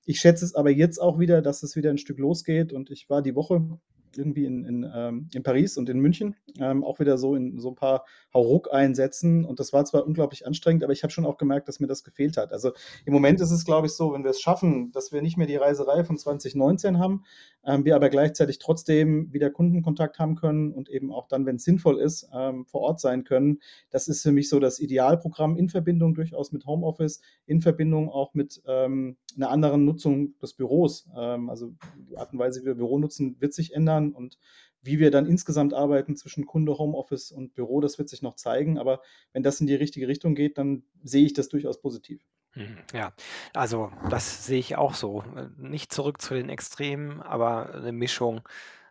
Ich 0.06 0.20
schätze 0.20 0.46
es 0.46 0.56
aber 0.56 0.72
jetzt 0.72 1.00
auch 1.00 1.20
wieder, 1.20 1.42
dass 1.42 1.64
es 1.64 1.76
wieder 1.76 1.90
ein 1.90 1.98
Stück 1.98 2.18
losgeht 2.18 2.74
und 2.74 2.90
ich 2.90 3.10
war 3.10 3.22
die 3.22 3.36
Woche 3.36 3.80
irgendwie 4.18 4.46
in, 4.46 4.66
in, 4.66 4.92
ähm, 4.94 5.30
in 5.34 5.44
Paris 5.44 5.78
und 5.78 5.90
in 5.90 6.00
München, 6.00 6.36
ähm, 6.60 6.84
auch 6.84 7.00
wieder 7.00 7.18
so 7.18 7.36
in 7.36 7.60
so 7.60 7.70
ein 7.70 7.76
paar 7.76 8.06
Hauruck-Einsätzen. 8.34 9.46
Und 9.46 9.60
das 9.60 9.74
war 9.74 9.86
zwar 9.86 10.06
unglaublich 10.06 10.46
anstrengend, 10.46 10.84
aber 10.84 10.94
ich 10.94 11.04
habe 11.04 11.12
schon 11.12 11.26
auch 11.26 11.38
gemerkt, 11.38 11.68
dass 11.68 11.80
mir 11.80 11.88
das 11.88 12.04
gefehlt 12.04 12.38
hat. 12.38 12.52
Also 12.52 12.72
im 13.06 13.14
Moment 13.14 13.42
ist 13.42 13.52
es, 13.52 13.66
glaube 13.66 13.88
ich, 13.88 13.94
so, 13.94 14.14
wenn 14.14 14.24
wir 14.24 14.32
es 14.32 14.42
schaffen, 14.42 14.92
dass 14.92 15.12
wir 15.12 15.22
nicht 15.22 15.38
mehr 15.38 15.48
die 15.48 15.56
Reiserei 15.56 16.04
von 16.04 16.18
2019 16.18 17.00
haben, 17.00 17.24
ähm, 17.64 17.86
wir 17.86 17.96
aber 17.96 18.10
gleichzeitig 18.10 18.60
trotzdem 18.60 19.32
wieder 19.34 19.50
Kundenkontakt 19.50 20.20
haben 20.20 20.36
können 20.36 20.74
und 20.74 20.90
eben 20.90 21.12
auch 21.12 21.28
dann, 21.28 21.46
wenn 21.46 21.58
es 21.58 21.64
sinnvoll 21.64 22.00
ist, 22.00 22.28
ähm, 22.34 22.66
vor 22.66 22.82
Ort 22.82 23.00
sein 23.00 23.24
können. 23.24 23.60
Das 23.90 24.08
ist 24.08 24.24
für 24.24 24.32
mich 24.32 24.50
so 24.50 24.60
das 24.60 24.80
Idealprogramm 24.80 25.58
in 25.58 25.70
Verbindung 25.70 26.14
durchaus 26.14 26.52
mit 26.52 26.66
Homeoffice, 26.66 27.22
in 27.46 27.62
Verbindung 27.62 28.10
auch 28.10 28.34
mit 28.34 28.62
ähm, 28.68 29.18
einer 29.36 29.50
anderen 29.50 29.86
Nutzung 29.86 30.38
des 30.40 30.54
Büros. 30.54 31.10
Ähm, 31.16 31.50
also 31.50 31.74
die 32.10 32.18
Art 32.18 32.34
und 32.34 32.40
Weise, 32.40 32.62
wie 32.62 32.66
wir 32.66 32.76
Büro 32.76 33.00
nutzen, 33.00 33.40
wird 33.40 33.54
sich 33.54 33.74
ändern 33.74 34.14
und 34.14 34.38
wie 34.84 35.00
wir 35.00 35.12
dann 35.12 35.28
insgesamt 35.28 35.74
arbeiten 35.74 36.16
zwischen 36.16 36.46
Kunde, 36.46 36.78
Homeoffice 36.78 37.32
und 37.32 37.54
Büro, 37.54 37.82
das 37.82 38.00
wird 38.00 38.10
sich 38.10 38.22
noch 38.22 38.36
zeigen. 38.36 38.78
Aber 38.80 39.02
wenn 39.32 39.44
das 39.44 39.62
in 39.62 39.68
die 39.68 39.76
richtige 39.76 40.08
Richtung 40.08 40.34
geht, 40.34 40.58
dann 40.58 40.84
sehe 41.04 41.26
ich 41.26 41.34
das 41.34 41.50
durchaus 41.50 41.80
positiv. 41.80 42.26
Mhm, 42.56 42.78
ja, 42.94 43.14
also 43.54 43.92
das 44.10 44.46
sehe 44.46 44.60
ich 44.60 44.76
auch 44.76 44.94
so. 44.94 45.24
Nicht 45.58 45.94
zurück 45.94 46.22
zu 46.22 46.34
den 46.34 46.50
Extremen, 46.50 47.22
aber 47.22 47.74
eine 47.74 47.92
Mischung. 47.92 48.42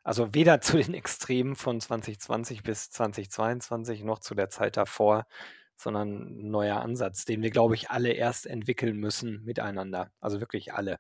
Also 0.03 0.33
weder 0.33 0.61
zu 0.61 0.77
den 0.79 0.95
Extremen 0.95 1.57
von 1.57 1.81
2020 1.81 2.63
bis 2.63 2.91
2022 2.91 4.05
noch 4.05 4.21
zu 4.21 4.35
der 4.35 4.49
Zeit 4.49 4.77
davor, 4.77 5.27
sondern 5.83 6.41
ein 6.41 6.51
neuer 6.51 6.81
Ansatz, 6.81 7.25
den 7.25 7.43
wir, 7.43 7.51
glaube 7.51 7.75
ich, 7.75 7.91
alle 7.91 8.13
erst 8.13 8.47
entwickeln 8.47 8.97
müssen 8.97 9.43
miteinander. 9.45 10.11
Also 10.21 10.41
wirklich 10.41 10.75
alle. 10.75 10.99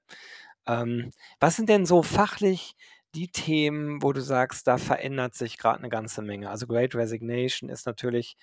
Ähm, 0.67 1.11
was 1.41 1.57
sind 1.57 1.69
denn 1.69 1.87
so 1.87 2.03
fachlich 2.03 2.75
die 3.15 3.29
Themen, 3.29 4.03
wo 4.03 4.13
du 4.13 4.21
sagst, 4.21 4.67
da 4.67 4.79
verändert 4.79 5.35
sich 5.35 5.59
gerade 5.59 5.81
eine 5.81 5.89
ganze 5.89 6.23
Menge? 6.23 6.51
Also 6.51 6.67
Great 6.67 6.95
Resignation 6.95 7.71
ist 7.71 7.87
natürlich 7.87 8.37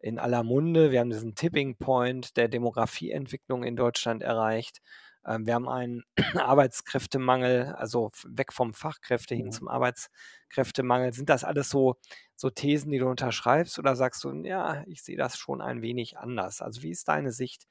in 0.00 0.18
aller 0.18 0.42
Munde. 0.42 0.90
Wir 0.90 1.00
haben 1.00 1.10
diesen 1.10 1.34
Tipping 1.34 1.76
Point 1.76 2.36
der 2.36 2.48
Demografieentwicklung 2.48 3.64
in 3.64 3.76
Deutschland 3.76 4.22
erreicht. 4.22 4.80
Ähm, 5.26 5.46
wir 5.46 5.54
haben 5.54 5.68
einen 5.68 6.04
Arbeitskräftemangel, 6.34 7.74
also 7.74 8.10
weg 8.26 8.52
vom 8.52 8.74
Fachkräfte 8.74 9.34
hin 9.34 9.52
zum 9.52 9.68
Arbeitskräftemangel. 9.68 11.12
Sind 11.12 11.30
das 11.30 11.44
alles 11.44 11.70
so, 11.70 11.96
so 12.36 12.50
Thesen, 12.50 12.90
die 12.90 12.98
du 12.98 13.08
unterschreibst 13.08 13.78
oder 13.78 13.96
sagst 13.96 14.24
du, 14.24 14.32
ja, 14.44 14.84
ich 14.86 15.02
sehe 15.02 15.16
das 15.16 15.36
schon 15.36 15.60
ein 15.60 15.82
wenig 15.82 16.18
anders? 16.18 16.60
Also 16.62 16.82
wie 16.82 16.90
ist 16.90 17.08
deine 17.08 17.32
Sicht 17.32 17.66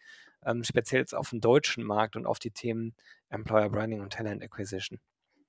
ähm, 0.46 0.64
speziell 0.64 1.02
jetzt 1.02 1.16
auf 1.16 1.30
den 1.30 1.42
deutschen 1.42 1.84
Markt 1.84 2.16
und 2.16 2.26
auf 2.26 2.40
die 2.40 2.52
Themen 2.52 2.96
Employer 3.30 3.70
Branding 3.70 4.02
und 4.02 4.14
Talent 4.14 4.44
Acquisition? 4.44 5.00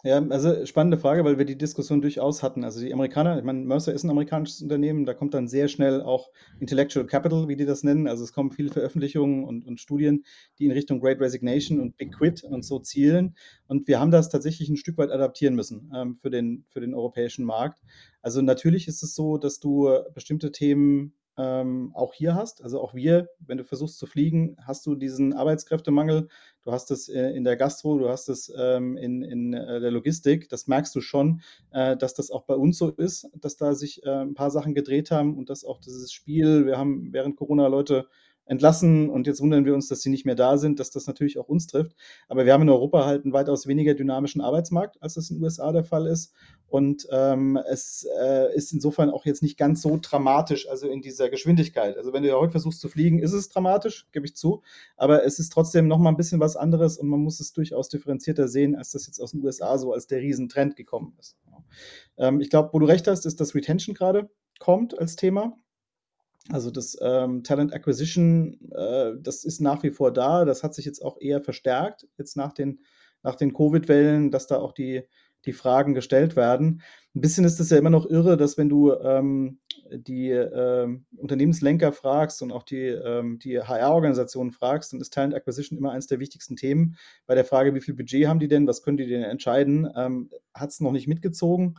Ja, 0.06 0.18
also 0.28 0.66
spannende 0.66 0.98
Frage, 0.98 1.24
weil 1.24 1.38
wir 1.38 1.46
die 1.46 1.56
Diskussion 1.56 2.02
durchaus 2.02 2.42
hatten. 2.42 2.62
Also 2.62 2.78
die 2.78 2.92
Amerikaner, 2.92 3.38
ich 3.38 3.44
meine, 3.44 3.60
Mercer 3.60 3.94
ist 3.94 4.04
ein 4.04 4.10
amerikanisches 4.10 4.60
Unternehmen, 4.60 5.06
da 5.06 5.14
kommt 5.14 5.32
dann 5.32 5.48
sehr 5.48 5.66
schnell 5.66 6.02
auch 6.02 6.30
Intellectual 6.60 7.06
Capital, 7.06 7.48
wie 7.48 7.56
die 7.56 7.64
das 7.64 7.84
nennen. 7.84 8.06
Also 8.06 8.22
es 8.22 8.34
kommen 8.34 8.50
viele 8.50 8.68
Veröffentlichungen 8.70 9.44
und, 9.44 9.66
und 9.66 9.80
Studien, 9.80 10.26
die 10.58 10.66
in 10.66 10.72
Richtung 10.72 11.00
Great 11.00 11.20
Resignation 11.20 11.80
und 11.80 11.96
Big 11.96 12.12
Quit 12.12 12.44
und 12.44 12.66
so 12.66 12.80
zielen. 12.80 13.34
Und 13.66 13.88
wir 13.88 13.98
haben 13.98 14.10
das 14.10 14.28
tatsächlich 14.28 14.68
ein 14.68 14.76
Stück 14.76 14.98
weit 14.98 15.10
adaptieren 15.10 15.54
müssen 15.54 15.90
ähm, 15.96 16.16
für, 16.16 16.28
den, 16.28 16.66
für 16.68 16.80
den 16.80 16.92
europäischen 16.92 17.46
Markt. 17.46 17.80
Also 18.20 18.42
natürlich 18.42 18.88
ist 18.88 19.02
es 19.02 19.14
so, 19.14 19.38
dass 19.38 19.58
du 19.58 19.88
bestimmte 20.12 20.52
Themen 20.52 21.14
ähm, 21.36 21.90
auch 21.94 22.14
hier 22.14 22.34
hast. 22.34 22.62
Also 22.62 22.80
auch 22.80 22.94
wir, 22.94 23.28
wenn 23.40 23.58
du 23.58 23.64
versuchst 23.64 23.98
zu 23.98 24.06
fliegen, 24.06 24.56
hast 24.60 24.86
du 24.86 24.94
diesen 24.94 25.32
Arbeitskräftemangel. 25.32 26.28
Du 26.62 26.72
hast 26.72 26.90
es 26.90 27.08
äh, 27.08 27.30
in 27.30 27.44
der 27.44 27.56
Gastro, 27.56 27.98
du 27.98 28.08
hast 28.08 28.28
es 28.28 28.52
ähm, 28.56 28.96
in, 28.96 29.22
in 29.22 29.52
äh, 29.52 29.80
der 29.80 29.90
Logistik. 29.90 30.48
Das 30.48 30.66
merkst 30.66 30.94
du 30.94 31.00
schon, 31.00 31.40
äh, 31.72 31.96
dass 31.96 32.14
das 32.14 32.30
auch 32.30 32.44
bei 32.44 32.54
uns 32.54 32.78
so 32.78 32.90
ist, 32.90 33.28
dass 33.34 33.56
da 33.56 33.74
sich 33.74 34.04
äh, 34.04 34.10
ein 34.10 34.34
paar 34.34 34.50
Sachen 34.50 34.74
gedreht 34.74 35.10
haben 35.10 35.36
und 35.36 35.50
dass 35.50 35.64
auch 35.64 35.80
dieses 35.80 36.12
Spiel, 36.12 36.66
wir 36.66 36.78
haben 36.78 37.12
während 37.12 37.36
Corona 37.36 37.66
Leute 37.66 38.08
entlassen 38.46 39.08
und 39.08 39.26
jetzt 39.26 39.40
wundern 39.40 39.64
wir 39.64 39.74
uns, 39.74 39.88
dass 39.88 40.02
sie 40.02 40.10
nicht 40.10 40.26
mehr 40.26 40.34
da 40.34 40.58
sind, 40.58 40.80
dass 40.80 40.90
das 40.90 41.06
natürlich 41.06 41.38
auch 41.38 41.48
uns 41.48 41.66
trifft. 41.66 41.94
Aber 42.28 42.44
wir 42.44 42.52
haben 42.52 42.62
in 42.62 42.68
Europa 42.68 43.06
halt 43.06 43.24
einen 43.24 43.32
weitaus 43.32 43.66
weniger 43.66 43.94
dynamischen 43.94 44.40
Arbeitsmarkt, 44.40 45.02
als 45.02 45.14
das 45.14 45.30
in 45.30 45.36
den 45.36 45.44
USA 45.44 45.72
der 45.72 45.84
Fall 45.84 46.06
ist. 46.06 46.32
Und 46.66 47.06
ähm, 47.10 47.58
es 47.68 48.06
äh, 48.20 48.54
ist 48.54 48.72
insofern 48.72 49.10
auch 49.10 49.24
jetzt 49.24 49.42
nicht 49.42 49.56
ganz 49.56 49.80
so 49.80 49.98
dramatisch, 50.00 50.68
also 50.68 50.88
in 50.88 51.02
dieser 51.02 51.30
Geschwindigkeit. 51.30 51.96
Also 51.96 52.12
wenn 52.12 52.22
du 52.22 52.28
ja 52.28 52.36
heute 52.36 52.50
versuchst 52.50 52.80
zu 52.80 52.88
fliegen, 52.88 53.18
ist 53.18 53.32
es 53.32 53.48
dramatisch, 53.48 54.08
gebe 54.12 54.26
ich 54.26 54.34
zu. 54.34 54.62
Aber 54.96 55.24
es 55.24 55.38
ist 55.38 55.52
trotzdem 55.52 55.88
nochmal 55.88 56.12
ein 56.12 56.16
bisschen 56.16 56.40
was 56.40 56.56
anderes 56.56 56.98
und 56.98 57.08
man 57.08 57.20
muss 57.20 57.40
es 57.40 57.52
durchaus 57.52 57.88
differenzierter 57.88 58.48
sehen, 58.48 58.74
als 58.74 58.90
das 58.90 59.06
jetzt 59.06 59.20
aus 59.20 59.32
den 59.32 59.44
USA 59.44 59.78
so 59.78 59.92
als 59.92 60.06
der 60.06 60.20
Riesentrend 60.20 60.76
gekommen 60.76 61.14
ist. 61.18 61.36
Ähm, 62.18 62.40
ich 62.40 62.50
glaube, 62.50 62.70
wo 62.72 62.78
du 62.78 62.86
recht 62.86 63.06
hast, 63.06 63.24
ist, 63.24 63.40
dass 63.40 63.54
Retention 63.54 63.94
gerade 63.94 64.28
kommt 64.58 64.98
als 64.98 65.16
Thema. 65.16 65.56
Also 66.50 66.70
das 66.70 66.96
ähm, 67.00 67.42
Talent 67.42 67.72
Acquisition, 67.72 68.58
äh, 68.72 69.12
das 69.18 69.44
ist 69.44 69.60
nach 69.60 69.82
wie 69.82 69.90
vor 69.90 70.12
da. 70.12 70.44
Das 70.44 70.62
hat 70.62 70.74
sich 70.74 70.84
jetzt 70.84 71.02
auch 71.02 71.18
eher 71.20 71.40
verstärkt, 71.40 72.06
jetzt 72.18 72.36
nach 72.36 72.52
den, 72.52 72.80
nach 73.22 73.34
den 73.34 73.54
Covid-Wellen, 73.54 74.30
dass 74.30 74.46
da 74.46 74.58
auch 74.58 74.72
die, 74.72 75.04
die 75.46 75.54
Fragen 75.54 75.94
gestellt 75.94 76.36
werden. 76.36 76.82
Ein 77.14 77.20
bisschen 77.22 77.44
ist 77.44 77.60
es 77.60 77.70
ja 77.70 77.78
immer 77.78 77.90
noch 77.90 78.04
irre, 78.04 78.36
dass 78.36 78.58
wenn 78.58 78.68
du 78.68 78.92
ähm, 78.92 79.58
die 79.90 80.30
ähm, 80.30 81.06
Unternehmenslenker 81.16 81.92
fragst 81.92 82.42
und 82.42 82.52
auch 82.52 82.62
die, 82.62 82.88
ähm, 82.88 83.38
die 83.38 83.60
HR-Organisationen 83.60 84.50
fragst, 84.50 84.92
dann 84.92 85.00
ist 85.00 85.14
Talent 85.14 85.34
Acquisition 85.34 85.78
immer 85.78 85.92
eines 85.92 86.08
der 86.08 86.20
wichtigsten 86.20 86.56
Themen. 86.56 86.96
Bei 87.26 87.34
der 87.34 87.44
Frage, 87.46 87.74
wie 87.74 87.80
viel 87.80 87.94
Budget 87.94 88.26
haben 88.26 88.40
die 88.40 88.48
denn, 88.48 88.66
was 88.66 88.82
können 88.82 88.96
die 88.98 89.06
denn 89.06 89.22
entscheiden, 89.22 89.88
ähm, 89.96 90.30
hat 90.52 90.70
es 90.70 90.80
noch 90.80 90.92
nicht 90.92 91.08
mitgezogen 91.08 91.76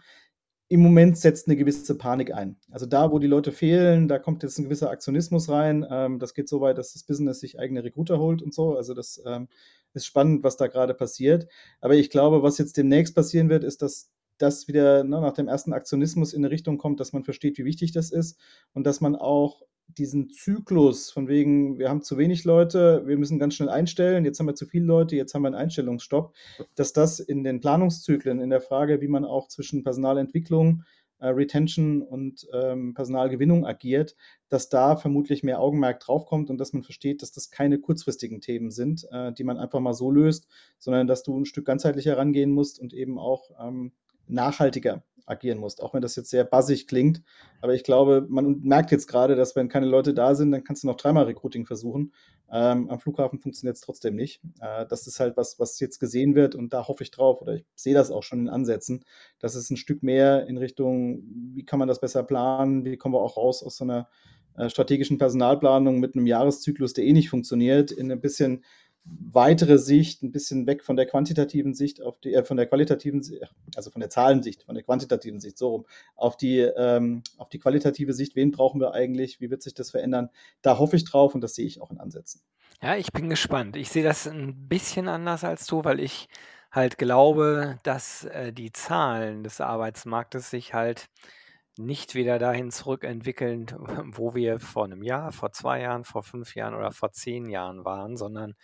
im 0.68 0.82
Moment 0.82 1.18
setzt 1.18 1.48
eine 1.48 1.56
gewisse 1.56 1.96
Panik 1.96 2.34
ein. 2.34 2.58
Also 2.72 2.86
da, 2.86 3.12
wo 3.12 3.20
die 3.20 3.28
Leute 3.28 3.52
fehlen, 3.52 4.08
da 4.08 4.18
kommt 4.18 4.42
jetzt 4.44 4.58
ein 4.58 4.64
gewisser 4.64 4.90
Aktionismus 4.90 5.50
rein. 5.50 5.86
Ähm, 5.90 6.20
das 6.20 6.34
geht 6.34 6.50
so 6.50 6.60
weit, 6.62 6.78
dass 6.78 6.94
das 6.94 7.04
Business 7.04 7.40
sich 7.40 7.60
eigene 7.60 7.84
Recruiter 7.84 8.20
holt 8.20 8.42
und 8.42 8.54
so. 8.54 8.76
Also 8.76 8.94
das 8.94 9.22
ähm, 9.26 9.48
ist 9.94 10.06
spannend, 10.08 10.44
was 10.44 10.58
da 10.58 10.68
gerade 10.68 10.96
passiert. 10.96 11.48
Aber 11.82 11.94
ich 11.94 12.10
glaube, 12.10 12.42
was 12.42 12.58
jetzt 12.58 12.78
demnächst 12.78 13.16
passieren 13.16 13.50
wird, 13.50 13.64
ist, 13.64 13.82
dass 13.82 14.12
das 14.38 14.68
wieder 14.68 15.04
ne, 15.04 15.22
nach 15.22 15.34
dem 15.34 15.48
ersten 15.48 15.72
Aktionismus 15.72 16.34
in 16.34 16.44
eine 16.44 16.52
Richtung 16.52 16.78
kommt, 16.78 17.00
dass 17.00 17.14
man 17.14 17.24
versteht, 17.24 17.58
wie 17.58 17.66
wichtig 17.66 17.92
das 17.92 18.12
ist 18.12 18.38
und 18.74 18.86
dass 18.86 19.02
man 19.02 19.16
auch 19.16 19.62
diesen 19.88 20.30
Zyklus 20.30 21.12
von 21.12 21.28
wegen, 21.28 21.78
wir 21.80 21.90
haben 21.90 22.02
zu 22.02 22.18
wenig 22.18 22.44
Leute, 22.44 23.04
wir 23.06 23.18
müssen 23.18 23.40
ganz 23.40 23.56
schnell 23.56 23.70
einstellen, 23.70 24.26
jetzt 24.26 24.40
haben 24.40 24.48
wir 24.48 24.56
zu 24.56 24.66
viele 24.66 24.86
Leute, 24.86 25.16
jetzt 25.16 25.34
haben 25.34 25.44
wir 25.44 25.48
einen 25.48 25.56
Einstellungsstopp, 25.56 26.34
dass 26.76 26.94
das 26.94 27.20
in 27.20 27.44
den 27.44 27.62
Planungszyklen, 27.62 28.40
in 28.40 28.50
der 28.50 28.62
Frage, 28.62 29.02
wie 29.02 29.08
man 29.08 29.26
auch 29.26 29.48
zwischen 29.48 29.84
Personalentwicklung, 29.84 30.84
äh, 31.20 31.28
Retention 31.28 32.02
und 32.02 32.46
ähm, 32.54 32.94
Personalgewinnung 32.94 33.66
agiert, 33.66 34.16
dass 34.50 34.70
da 34.70 34.98
vermutlich 34.98 35.44
mehr 35.44 35.62
Augenmerk 35.62 36.00
draufkommt 36.02 36.50
und 36.50 36.58
dass 36.58 36.74
man 36.74 36.84
versteht, 36.84 37.22
dass 37.22 37.32
das 37.32 37.52
keine 37.52 37.80
kurzfristigen 37.80 38.42
Themen 38.42 38.70
sind, 38.70 39.08
äh, 39.12 39.32
die 39.32 39.46
man 39.46 39.58
einfach 39.58 39.80
mal 39.80 39.94
so 39.94 40.12
löst, 40.12 40.48
sondern 40.78 41.08
dass 41.08 41.24
du 41.24 41.40
ein 41.40 41.46
Stück 41.46 41.66
ganzheitlicher 41.66 42.18
rangehen 42.18 42.52
musst 42.52 42.80
und 42.80 42.94
eben 42.94 43.18
auch 43.18 43.52
ähm, 43.60 43.94
nachhaltiger 44.28 45.04
agieren 45.26 45.58
musst, 45.58 45.82
auch 45.82 45.94
wenn 45.94 46.02
das 46.02 46.16
jetzt 46.16 46.30
sehr 46.30 46.44
bassig 46.44 46.88
klingt. 46.88 47.22
Aber 47.62 47.74
ich 47.74 47.84
glaube, 47.84 48.26
man 48.30 48.62
merkt 48.62 48.92
jetzt 48.92 49.08
gerade, 49.08 49.36
dass 49.36 49.56
wenn 49.56 49.70
keine 49.70 49.88
Leute 49.88 50.14
da 50.14 50.36
sind, 50.36 50.52
dann 50.52 50.64
kannst 50.64 50.84
du 50.84 50.88
noch 50.88 50.98
dreimal 50.98 51.26
Recruiting 51.26 51.66
versuchen. 51.66 52.14
Ähm, 52.52 52.90
am 52.90 53.00
Flughafen 53.00 53.40
funktioniert 53.40 53.76
es 53.76 53.82
trotzdem 53.82 54.16
nicht. 54.16 54.42
Äh, 54.62 54.86
das 54.88 55.08
ist 55.08 55.20
halt 55.20 55.36
was, 55.36 55.60
was 55.60 55.80
jetzt 55.80 56.00
gesehen 56.00 56.36
wird 56.36 56.54
und 56.54 56.74
da 56.74 56.88
hoffe 56.88 57.04
ich 57.04 57.12
drauf 57.12 57.42
oder 57.42 57.56
ich 57.56 57.66
sehe 57.76 57.96
das 57.96 58.12
auch 58.12 58.24
schon 58.24 58.42
in 58.42 58.50
Ansätzen, 58.50 59.04
dass 59.40 59.56
es 59.56 59.70
ein 59.72 59.78
Stück 59.78 60.04
mehr 60.04 60.46
in 60.48 60.58
Richtung, 60.58 61.24
wie 61.54 61.66
kann 61.66 61.80
man 61.80 61.88
das 61.88 62.00
besser 62.00 62.24
planen, 62.24 62.86
wie 62.86 62.98
kommen 62.98 63.16
wir 63.16 63.22
auch 63.22 63.38
raus 63.38 63.64
aus 63.64 63.78
so 63.78 63.84
einer 63.84 64.08
äh, 64.58 64.70
strategischen 64.70 65.18
Personalplanung 65.18 66.00
mit 66.00 66.16
einem 66.16 66.28
Jahreszyklus, 66.28 66.94
der 66.94 67.06
eh 67.06 67.14
nicht 67.14 67.30
funktioniert, 67.30 67.92
in 67.92 68.12
ein 68.12 68.22
bisschen 68.22 68.64
weitere 69.06 69.78
Sicht, 69.78 70.24
ein 70.24 70.32
bisschen 70.32 70.66
weg 70.66 70.84
von 70.84 70.96
der 70.96 71.06
quantitativen 71.06 71.74
Sicht 71.74 72.02
auf 72.02 72.20
die, 72.20 72.34
äh, 72.34 72.44
von 72.44 72.58
der 72.58 72.66
qualitativen, 72.66 73.22
also 73.76 73.92
von 73.92 74.00
der 74.00 74.10
Zahlensicht, 74.10 74.64
von 74.64 74.76
der 74.76 74.84
quantitativen 74.84 75.40
Sicht, 75.40 75.58
so 75.58 75.70
rum, 75.70 75.86
auf 76.16 76.38
die, 76.38 76.60
ähm, 76.60 77.22
auf 77.38 77.50
die 77.50 77.60
qualitative 77.60 78.14
Sicht, 78.14 78.36
wen 78.36 78.52
brauchen 78.52 78.82
wir 78.82 78.94
eigentlich, 78.94 79.40
wie 79.42 79.52
wird 79.52 79.62
sich 79.62 79.74
das 79.74 79.92
verändern? 79.92 80.30
Da 80.62 80.80
hoffe 80.80 80.96
ich 80.96 81.06
drauf 81.06 81.36
und 81.36 81.42
das 81.42 81.56
sehe 81.56 81.68
ich 81.68 81.82
auch 81.82 81.92
in 81.92 82.00
Ansätzen. 82.00 82.42
Ja, 82.82 82.96
ich 82.96 83.12
bin 83.12 83.30
gespannt. 83.30 83.78
Ich 83.78 83.90
sehe 83.90 84.04
das 84.04 84.28
ein 84.28 84.68
bisschen 84.68 85.08
anders 85.08 85.44
als 85.44 85.66
du, 85.68 85.84
weil 85.84 86.00
ich 86.00 86.28
halt 86.72 86.98
glaube, 86.98 87.80
dass 87.84 88.26
äh, 88.26 88.52
die 88.52 88.72
Zahlen 88.72 89.44
des 89.44 89.62
Arbeitsmarktes 89.62 90.50
sich 90.50 90.74
halt 90.74 91.10
nicht 91.78 92.16
wieder 92.16 92.40
dahin 92.40 92.72
zurückentwickeln, 92.72 93.68
wo 94.14 94.34
wir 94.34 94.60
vor 94.60 94.86
einem 94.86 95.04
Jahr, 95.04 95.32
vor 95.32 95.52
zwei 95.52 95.82
Jahren, 95.82 96.06
vor 96.06 96.24
fünf 96.24 96.56
Jahren 96.56 96.74
oder 96.74 96.92
vor 96.92 97.12
zehn 97.12 97.50
Jahren 97.50 97.86
waren, 97.86 98.18
sondern 98.18 98.56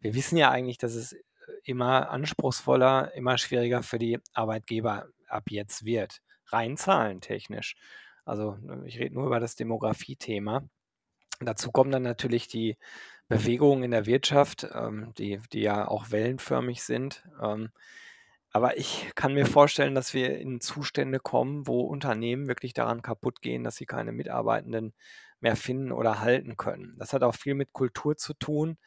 wir 0.00 0.14
wissen 0.14 0.36
ja 0.36 0.50
eigentlich, 0.50 0.78
dass 0.78 0.94
es 0.94 1.12
äh, 1.12 1.18
immer 1.64 2.10
anspruchsvoller, 2.10 3.14
immer 3.14 3.38
schwieriger 3.38 3.82
für 3.82 3.98
die 3.98 4.18
Arbeitgeber 4.32 5.08
ab 5.28 5.44
jetzt 5.50 5.84
wird, 5.84 6.20
rein 6.46 6.76
zahlentechnisch. 6.76 7.76
Also 8.24 8.56
ne, 8.60 8.82
ich 8.86 8.98
rede 8.98 9.14
nur 9.14 9.26
über 9.26 9.40
das 9.40 9.56
Demografie-Thema. 9.56 10.62
Dazu 11.40 11.70
kommen 11.70 11.90
dann 11.90 12.02
natürlich 12.02 12.48
die 12.48 12.76
Bewegungen 13.28 13.84
in 13.84 13.90
der 13.90 14.06
Wirtschaft, 14.06 14.66
ähm, 14.72 15.12
die, 15.18 15.40
die 15.52 15.60
ja 15.60 15.86
auch 15.86 16.10
wellenförmig 16.10 16.82
sind. 16.82 17.24
Ähm, 17.42 17.70
aber 18.50 18.78
ich 18.78 19.10
kann 19.14 19.34
mir 19.34 19.46
vorstellen, 19.46 19.94
dass 19.94 20.14
wir 20.14 20.38
in 20.38 20.60
Zustände 20.60 21.20
kommen, 21.20 21.66
wo 21.66 21.82
Unternehmen 21.82 22.48
wirklich 22.48 22.72
daran 22.72 23.02
kaputt 23.02 23.42
gehen, 23.42 23.62
dass 23.62 23.76
sie 23.76 23.86
keine 23.86 24.12
Mitarbeitenden 24.12 24.94
mehr 25.40 25.54
finden 25.54 25.92
oder 25.92 26.20
halten 26.20 26.56
können. 26.56 26.96
Das 26.98 27.12
hat 27.12 27.22
auch 27.22 27.34
viel 27.34 27.54
mit 27.54 27.72
Kultur 27.72 28.16
zu 28.16 28.34
tun. 28.34 28.78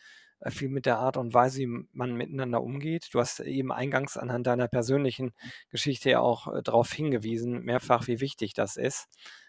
Äh, 0.42 0.52
viel 0.52 0.70
mit 0.70 0.86
der 0.86 0.98
Art 0.98 1.18
und 1.18 1.34
Weise, 1.34 1.60
wie 1.60 1.86
man 1.94 2.16
miteinander 2.16 2.62
umgeht. 2.62 3.10
Du 3.14 3.20
hast 3.20 3.40
eben 3.40 3.72
eingangs 3.72 4.18
anhand 4.18 4.48
deiner 4.48 4.68
persönlichen 4.68 5.34
Geschichte 5.70 6.10
ja 6.12 6.20
auch 6.20 6.48
äh, 6.54 6.62
darauf 6.64 6.92
hingewiesen, 6.92 7.64
mehrfach, 7.64 8.08
wie 8.08 8.20
wichtig 8.20 8.54
das 8.54 8.76
ist, 8.78 9.08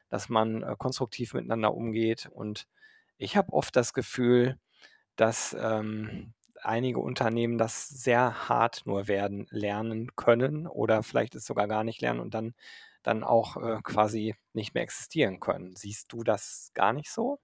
dass 0.09 0.29
man 0.29 0.63
äh, 0.63 0.77
konstruktiv 0.79 1.35
miteinander 1.35 1.75
umgeht. 1.75 2.29
Und 2.33 2.67
ich 3.19 3.37
habe 3.37 3.53
oft 3.53 3.75
das 3.77 3.93
Gefühl, 3.95 4.59
dass 5.17 5.57
ähm, 5.59 6.35
einige 6.63 7.01
Unternehmen 7.01 7.59
das 7.59 7.89
sehr 7.89 8.49
hart 8.49 8.83
nur 8.87 9.09
werden 9.09 9.47
lernen 9.51 10.15
können 10.17 10.67
oder 10.67 11.03
vielleicht 11.03 11.35
es 11.35 11.47
sogar 11.47 11.69
gar 11.69 11.85
nicht 11.85 12.01
lernen 12.01 12.21
und 12.21 12.35
dann, 12.35 12.55
dann 13.03 13.25
auch 13.25 13.57
äh, 13.57 13.81
quasi 13.83 14.37
nicht 14.53 14.75
mehr 14.75 14.85
existieren 14.85 15.41
können. 15.41 15.75
Siehst 15.77 16.13
du 16.13 16.23
das 16.25 16.71
gar 16.75 16.93
nicht 16.93 17.11
so? 17.11 17.39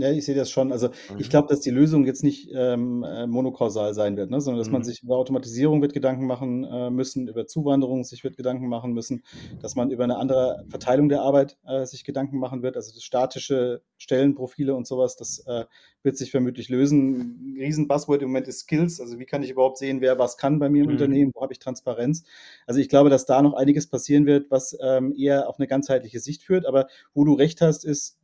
Ja, 0.00 0.10
ich 0.10 0.24
sehe 0.24 0.34
das 0.34 0.50
schon. 0.50 0.72
Also, 0.72 0.90
ich 1.18 1.26
mhm. 1.26 1.30
glaube, 1.30 1.48
dass 1.48 1.60
die 1.60 1.70
Lösung 1.70 2.04
jetzt 2.06 2.22
nicht, 2.24 2.48
ähm, 2.54 3.04
äh, 3.04 3.26
monokausal 3.26 3.94
sein 3.94 4.16
wird, 4.16 4.30
ne, 4.30 4.40
sondern 4.40 4.58
dass 4.60 4.70
man 4.70 4.82
mhm. 4.82 4.84
sich 4.84 5.02
über 5.02 5.16
Automatisierung 5.16 5.82
wird 5.82 5.92
Gedanken 5.92 6.26
machen, 6.26 6.64
äh, 6.64 6.90
müssen, 6.90 7.28
über 7.28 7.46
Zuwanderung 7.46 8.04
sich 8.04 8.24
wird 8.24 8.36
Gedanken 8.36 8.68
machen 8.68 8.92
müssen, 8.92 9.22
dass 9.60 9.74
man 9.76 9.90
über 9.90 10.04
eine 10.04 10.16
andere 10.16 10.64
Verteilung 10.68 11.08
der 11.08 11.22
Arbeit, 11.22 11.58
äh, 11.66 11.84
sich 11.86 12.04
Gedanken 12.04 12.38
machen 12.38 12.62
wird. 12.62 12.76
Also, 12.76 12.92
das 12.94 13.02
statische 13.02 13.82
Stellenprofile 13.98 14.74
und 14.74 14.86
sowas, 14.86 15.16
das, 15.16 15.40
äh, 15.46 15.64
wird 16.02 16.16
sich 16.16 16.30
vermutlich 16.30 16.68
lösen. 16.70 17.54
'N 17.56 17.56
Riesen-Buzzword 17.60 18.22
im 18.22 18.28
Moment 18.28 18.48
ist 18.48 18.60
Skills. 18.60 19.00
Also, 19.00 19.18
wie 19.18 19.26
kann 19.26 19.42
ich 19.42 19.50
überhaupt 19.50 19.78
sehen, 19.78 20.00
wer 20.00 20.18
was 20.18 20.36
kann 20.38 20.58
bei 20.58 20.68
mir 20.70 20.80
im 20.84 20.86
Mhm. 20.86 20.92
Unternehmen? 20.92 21.32
Wo 21.34 21.42
habe 21.42 21.52
ich 21.52 21.58
Transparenz? 21.58 22.24
Also, 22.66 22.80
ich 22.80 22.88
glaube, 22.88 23.10
dass 23.10 23.26
da 23.26 23.42
noch 23.42 23.54
einiges 23.54 23.86
passieren 23.88 24.26
wird, 24.26 24.50
was, 24.50 24.76
ähm, 24.82 25.14
eher 25.16 25.48
auf 25.48 25.58
eine 25.58 25.66
ganzheitliche 25.68 26.20
Sicht 26.20 26.42
führt. 26.42 26.64
Aber 26.66 26.86
wo 27.14 27.24
du 27.24 27.34
recht 27.34 27.60
hast, 27.60 27.84
ist, 27.84 28.18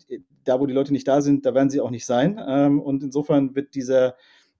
da, 0.44 0.60
wo 0.60 0.66
die 0.66 0.72
Leute 0.74 0.92
nicht 0.92 1.08
da 1.08 1.20
sind, 1.20 1.44
da 1.44 1.54
werden 1.54 1.65
sie 1.70 1.80
auch 1.80 1.90
nicht 1.90 2.06
sein. 2.06 2.40
Ähm, 2.46 2.80
und 2.80 3.02
insofern 3.02 3.54
wird 3.54 3.74
dieser, 3.74 4.16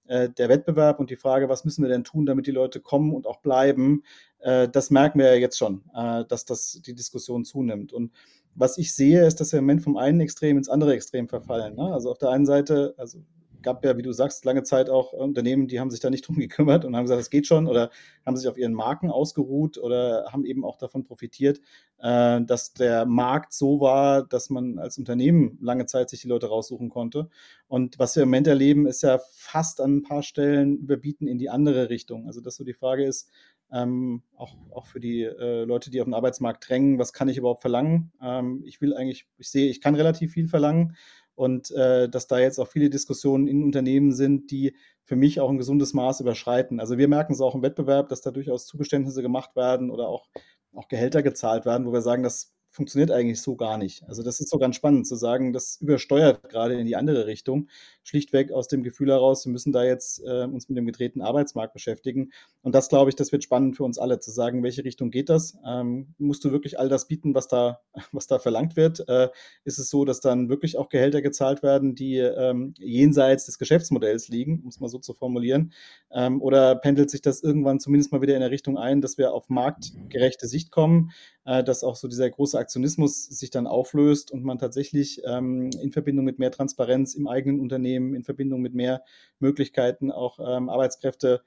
äh, 0.07 0.29
der 0.31 0.49
Wettbewerb 0.49 1.01
und 1.01 1.11
die 1.11 1.17
Frage, 1.17 1.49
was 1.49 1.65
müssen 1.65 1.83
wir 1.83 1.89
denn 1.89 2.05
tun, 2.05 2.27
damit 2.27 2.47
die 2.47 2.53
Leute 2.53 2.81
kommen 2.81 3.13
und 3.13 3.27
auch 3.27 3.41
bleiben, 3.41 4.03
äh, 4.41 4.69
das 4.69 4.91
merken 4.91 5.19
wir 5.19 5.27
ja 5.27 5.41
jetzt 5.41 5.59
schon, 5.59 5.83
äh, 5.95 6.25
dass 6.27 6.45
das 6.45 6.81
die 6.85 6.95
Diskussion 6.95 7.45
zunimmt. 7.45 7.93
Und 7.93 8.13
was 8.55 8.79
ich 8.79 8.95
sehe, 8.95 9.27
ist, 9.27 9.41
dass 9.41 9.53
wir 9.53 9.59
im 9.59 9.65
Moment 9.65 9.83
vom 9.83 9.97
einen 9.97 10.21
Extrem 10.21 10.57
ins 10.57 10.69
andere 10.69 10.95
Extrem 10.95 11.29
verfallen. 11.29 11.77
Ne? 11.77 11.93
Also 11.93 12.11
auf 12.11 12.19
der 12.19 12.31
einen 12.31 12.47
Seite, 12.47 12.95
also 12.97 13.19
gab 13.67 13.85
ja, 13.85 13.97
wie 13.97 14.03
du 14.03 14.13
sagst, 14.13 14.45
lange 14.45 14.63
Zeit 14.63 14.89
auch 14.89 15.13
Unternehmen, 15.13 15.67
die 15.67 15.81
haben 15.81 15.91
sich 15.91 15.99
da 15.99 16.09
nicht 16.09 16.23
drum 16.29 16.37
gekümmert 16.39 16.85
und 16.85 16.95
haben 16.95 17.03
gesagt, 17.03 17.21
es 17.21 17.31
geht 17.31 17.49
schon 17.49 17.67
oder 17.67 17.91
haben 18.25 18.37
sich 18.37 18.49
auf 18.49 18.57
ihren 18.57 18.73
Marken 18.73 19.11
ausgeruht 19.11 19.77
oder 19.77 20.29
haben 20.33 20.47
eben 20.47 20.65
auch 20.65 20.79
davon 20.79 21.03
profitiert, 21.03 21.61
äh, 21.99 22.41
dass 22.43 22.75
der 22.75 23.07
Markt 23.07 23.53
so 23.53 23.81
war, 23.81 24.23
dass 24.23 24.51
man 24.51 24.79
als 24.79 24.99
Unternehmen 24.99 25.59
lange 25.61 25.87
Zeit 25.87 26.11
sich 26.11 26.23
die 26.23 26.29
Leute 26.29 26.47
raussuchen 26.47 26.91
konnte. 26.91 27.29
Und 27.67 27.99
was 27.99 28.15
wir 28.15 28.23
im 28.23 28.29
Moment 28.29 28.47
erleben, 28.47 28.87
ist 28.87 29.03
ja 29.03 29.19
fast 29.33 29.81
an 29.81 29.97
ein 29.97 30.03
paar 30.05 30.23
Stellen 30.23 30.79
überbieten 30.79 31.27
in 31.27 31.39
die 31.39 31.51
andere 31.51 31.91
Richtung. 31.91 32.29
Also, 32.29 32.41
dass 32.41 32.55
so 32.55 32.63
die 32.63 32.73
Frage 32.73 33.05
ist, 33.05 33.29
ähm, 33.73 34.23
auch, 34.37 34.55
auch 34.71 34.87
für 34.87 35.01
die 35.01 35.25
äh, 35.25 35.65
Leute, 35.65 35.91
die 35.91 36.01
auf 36.01 36.05
den 36.05 36.15
Arbeitsmarkt 36.15 36.69
drängen, 36.69 37.01
was 37.01 37.13
kann 37.13 37.29
ich 37.29 37.37
überhaupt 37.37 37.63
verlangen? 37.63 38.13
Ähm, 38.23 38.63
ich 38.65 38.81
will 38.81 38.95
eigentlich, 38.95 39.27
ich 39.39 39.51
sehe, 39.51 39.69
ich 39.69 39.81
kann 39.81 39.97
relativ 39.97 40.33
viel 40.35 40.47
verlangen 40.47 40.97
und 41.37 41.71
äh, 41.71 42.09
dass 42.09 42.27
da 42.27 42.39
jetzt 42.39 42.59
auch 42.59 42.69
viele 42.69 42.91
Diskussionen 42.91 43.47
in 43.47 43.63
Unternehmen 43.63 44.13
sind, 44.13 44.51
die 44.51 44.75
für 45.05 45.17
mich 45.17 45.41
auch 45.41 45.51
ein 45.51 45.59
gesundes 45.59 45.95
Maß 45.95 46.21
überschreiten. 46.21 46.81
Also 46.81 46.99
wir 46.99 47.07
merken 47.07 47.35
es 47.35 47.41
auch 47.41 47.55
im 47.55 47.63
Wettbewerb, 47.63 48.09
dass 48.09 48.23
da 48.23 48.33
durchaus 48.33 48.67
Zugeständnisse 48.67 49.23
gemacht 49.23 49.55
werden 49.55 49.91
oder 49.91 50.09
auch, 50.09 50.27
auch 50.75 50.89
Gehälter 50.89 51.23
gezahlt 51.23 51.65
werden, 51.65 51.87
wo 51.87 51.93
wir 51.93 52.03
sagen, 52.03 52.25
das 52.25 52.56
funktioniert 52.77 53.11
eigentlich 53.11 53.41
so 53.41 53.57
gar 53.57 53.79
nicht. 53.79 54.05
Also 54.07 54.23
das 54.23 54.39
ist 54.39 54.51
so 54.51 54.59
ganz 54.59 54.77
spannend 54.77 55.07
zu 55.07 55.17
sagen, 55.17 55.55
das 55.55 55.79
übersteuert 55.81 56.49
gerade 56.51 56.75
in 56.79 56.87
die 56.87 56.95
andere 56.95 57.27
Richtung, 57.27 57.69
schlichtweg 58.03 58.53
aus 58.53 58.69
dem 58.69 58.83
Gefühl 58.83 59.11
heraus, 59.11 59.47
wir 59.47 59.53
müssen 59.53 59.73
da 59.73 59.83
jetzt 59.83 60.23
äh, 60.25 60.45
uns 60.45 60.69
mit 60.69 60.77
dem 60.77 60.85
gedrehten 60.85 61.23
Arbeitsmarkt 61.23 61.73
beschäftigen. 61.73 62.33
Und 62.63 62.75
das 62.75 62.91
glaube 62.91 63.09
ich, 63.09 63.17
das 63.17 63.33
wird 63.33 63.43
spannend 63.43 63.77
für 63.77 63.85
uns 63.85 63.99
alle, 63.99 64.21
zu 64.21 64.31
sagen, 64.31 64.63
welche 64.63 64.85
Richtung 64.85 65.11
geht 65.11 65.31
das? 65.31 65.57
Ähm, 65.67 66.15
musst 66.19 66.45
du 66.45 66.53
wirklich 66.53 66.79
all 66.79 66.91
das 66.91 67.09
bieten, 67.09 67.35
was 67.35 67.49
da, 67.49 67.81
was 68.13 68.27
da 68.27 68.39
verlangt 68.39 68.77
wird? 68.77 69.09
Äh, 69.09 69.31
ist 69.65 69.79
es 69.79 69.89
so, 69.89 70.05
dass 70.05 70.21
dann 70.21 70.51
wirklich 70.51 70.77
auch 70.77 70.91
Gehälter 70.91 71.23
gezahlt 71.23 71.63
werden, 71.63 71.95
die 71.95 72.19
ähm, 72.19 72.75
jenseits 72.77 73.47
des 73.47 73.59
Geschäftsmodells 73.59 74.29
liegen, 74.29 74.61
um 74.63 74.69
es 74.69 74.81
mal 74.81 74.89
so 74.89 74.99
zu 74.99 75.15
formulieren? 75.15 75.73
Ähm, 76.11 76.43
oder 76.43 76.75
pendelt 76.75 77.11
sich 77.11 77.23
das 77.23 77.43
irgendwann 77.43 77.81
zumindest 77.81 78.13
mal 78.13 78.21
wieder 78.21 78.35
in 78.35 78.41
der 78.41 78.51
Richtung 78.51 78.77
ein, 78.77 79.01
dass 79.01 79.17
wir 79.17 79.33
auf 79.33 79.49
marktgerechte 79.49 80.47
Sicht 80.47 80.71
kommen? 80.71 81.11
Äh, 81.47 81.65
dass 81.65 81.85
auch 81.85 81.97
so 81.97 82.09
dieser 82.09 82.29
große 82.29 82.59
Aktionismus 82.59 83.25
sich 83.27 83.51
dann 83.51 83.67
auflöst 83.67 84.31
und 84.31 84.45
man 84.45 84.59
tatsächlich 84.59 85.23
ähm, 85.25 85.71
in 85.81 85.93
Verbindung 85.93 86.25
mit 86.25 86.39
mehr 86.39 86.51
Transparenz 86.51 87.15
im 87.15 87.29
eigenen 87.29 87.61
Unternehmen, 87.61 88.15
in 88.15 88.25
Verbindung 88.25 88.61
mit 88.61 88.75
mehr 88.75 89.03
Möglichkeiten 89.39 90.11
auch 90.11 90.39
ähm, 90.41 90.69
Arbeitskräfte 90.69 91.43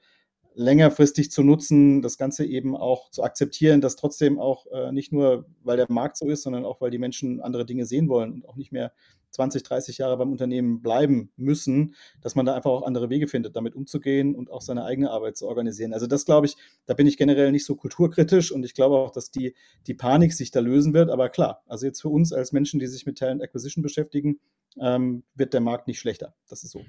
längerfristig 0.54 1.30
zu 1.30 1.42
nutzen, 1.42 2.02
das 2.02 2.18
Ganze 2.18 2.44
eben 2.44 2.76
auch 2.76 3.10
zu 3.10 3.22
akzeptieren, 3.22 3.80
dass 3.80 3.96
trotzdem 3.96 4.40
auch 4.40 4.66
äh, 4.66 4.90
nicht 4.90 5.12
nur, 5.12 5.46
weil 5.62 5.76
der 5.76 5.86
Markt 5.90 6.16
so 6.16 6.26
ist, 6.26 6.42
sondern 6.42 6.64
auch, 6.64 6.80
weil 6.80 6.90
die 6.90 6.98
Menschen 6.98 7.40
andere 7.40 7.64
Dinge 7.64 7.86
sehen 7.86 8.08
wollen 8.08 8.32
und 8.32 8.48
auch 8.48 8.56
nicht 8.56 8.72
mehr 8.72 8.92
20, 9.30 9.62
30 9.62 9.98
Jahre 9.98 10.16
beim 10.16 10.30
Unternehmen 10.30 10.82
bleiben 10.82 11.32
müssen, 11.36 11.94
dass 12.20 12.34
man 12.34 12.46
da 12.46 12.54
einfach 12.54 12.70
auch 12.70 12.82
andere 12.82 13.10
Wege 13.10 13.28
findet, 13.28 13.56
damit 13.56 13.74
umzugehen 13.74 14.34
und 14.34 14.50
auch 14.50 14.62
seine 14.62 14.84
eigene 14.84 15.10
Arbeit 15.10 15.36
zu 15.36 15.46
organisieren. 15.46 15.92
Also 15.92 16.06
das 16.06 16.24
glaube 16.24 16.46
ich, 16.46 16.56
da 16.86 16.94
bin 16.94 17.06
ich 17.06 17.16
generell 17.16 17.52
nicht 17.52 17.64
so 17.64 17.76
kulturkritisch 17.76 18.52
und 18.52 18.64
ich 18.64 18.74
glaube 18.74 18.96
auch, 18.96 19.10
dass 19.10 19.30
die, 19.30 19.54
die 19.86 19.94
Panik 19.94 20.32
sich 20.32 20.50
da 20.50 20.60
lösen 20.60 20.94
wird. 20.94 21.10
Aber 21.10 21.28
klar, 21.28 21.62
also 21.66 21.86
jetzt 21.86 22.02
für 22.02 22.08
uns 22.08 22.32
als 22.32 22.52
Menschen, 22.52 22.80
die 22.80 22.86
sich 22.86 23.06
mit 23.06 23.18
Talent 23.18 23.42
Acquisition 23.42 23.82
beschäftigen, 23.82 24.40
ähm, 24.78 25.24
wird 25.34 25.54
der 25.54 25.60
Markt 25.60 25.86
nicht 25.86 25.98
schlechter. 25.98 26.34
Das 26.48 26.62
ist 26.62 26.70
so. 26.70 26.84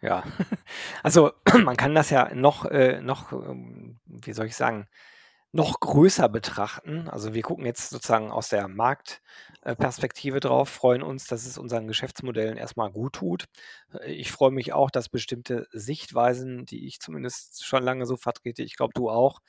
Ja, 0.00 0.24
also 1.02 1.32
man 1.64 1.76
kann 1.76 1.94
das 1.94 2.10
ja 2.10 2.34
noch, 2.34 2.64
äh, 2.66 3.00
noch, 3.00 3.32
ähm, 3.32 3.98
wie 4.06 4.32
soll 4.32 4.46
ich 4.46 4.56
sagen, 4.56 4.86
noch 5.52 5.80
größer 5.80 6.28
betrachten. 6.28 7.08
Also 7.08 7.34
wir 7.34 7.42
gucken 7.42 7.64
jetzt 7.66 7.90
sozusagen 7.90 8.30
aus 8.30 8.48
der 8.50 8.68
Marktperspektive 8.68 10.40
drauf, 10.40 10.68
freuen 10.68 11.02
uns, 11.02 11.26
dass 11.26 11.46
es 11.46 11.58
unseren 11.58 11.86
Geschäftsmodellen 11.88 12.58
erstmal 12.58 12.90
gut 12.90 13.14
tut. 13.14 13.44
Ich 14.06 14.30
freue 14.32 14.50
mich 14.50 14.72
auch, 14.72 14.90
dass 14.90 15.08
bestimmte 15.08 15.66
Sichtweisen, 15.72 16.66
die 16.66 16.86
ich 16.86 17.00
zumindest 17.00 17.64
schon 17.64 17.82
lange 17.82 18.06
so 18.06 18.16
vertrete, 18.16 18.62
ich 18.62 18.76
glaube 18.76 18.92
du 18.94 19.08
auch, 19.10 19.40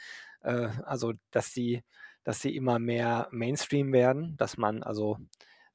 äh, 0.42 0.70
also 0.86 1.14
dass 1.32 1.52
die, 1.54 1.84
dass 2.24 2.42
sie 2.42 2.56
immer 2.56 2.80
mehr 2.80 3.28
Mainstream 3.32 3.92
werden, 3.94 4.36
dass 4.38 4.58
man 4.58 4.84
also 4.84 5.18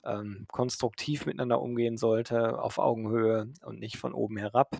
ähm, 0.05 0.47
konstruktiv 0.49 1.27
miteinander 1.27 1.61
umgehen 1.61 1.97
sollte, 1.99 2.59
auf 2.61 2.79
Augenhöhe 2.79 3.53
und 3.65 3.81
nicht 3.81 3.97
von 3.99 4.15
oben 4.15 4.37
herab. 4.39 4.79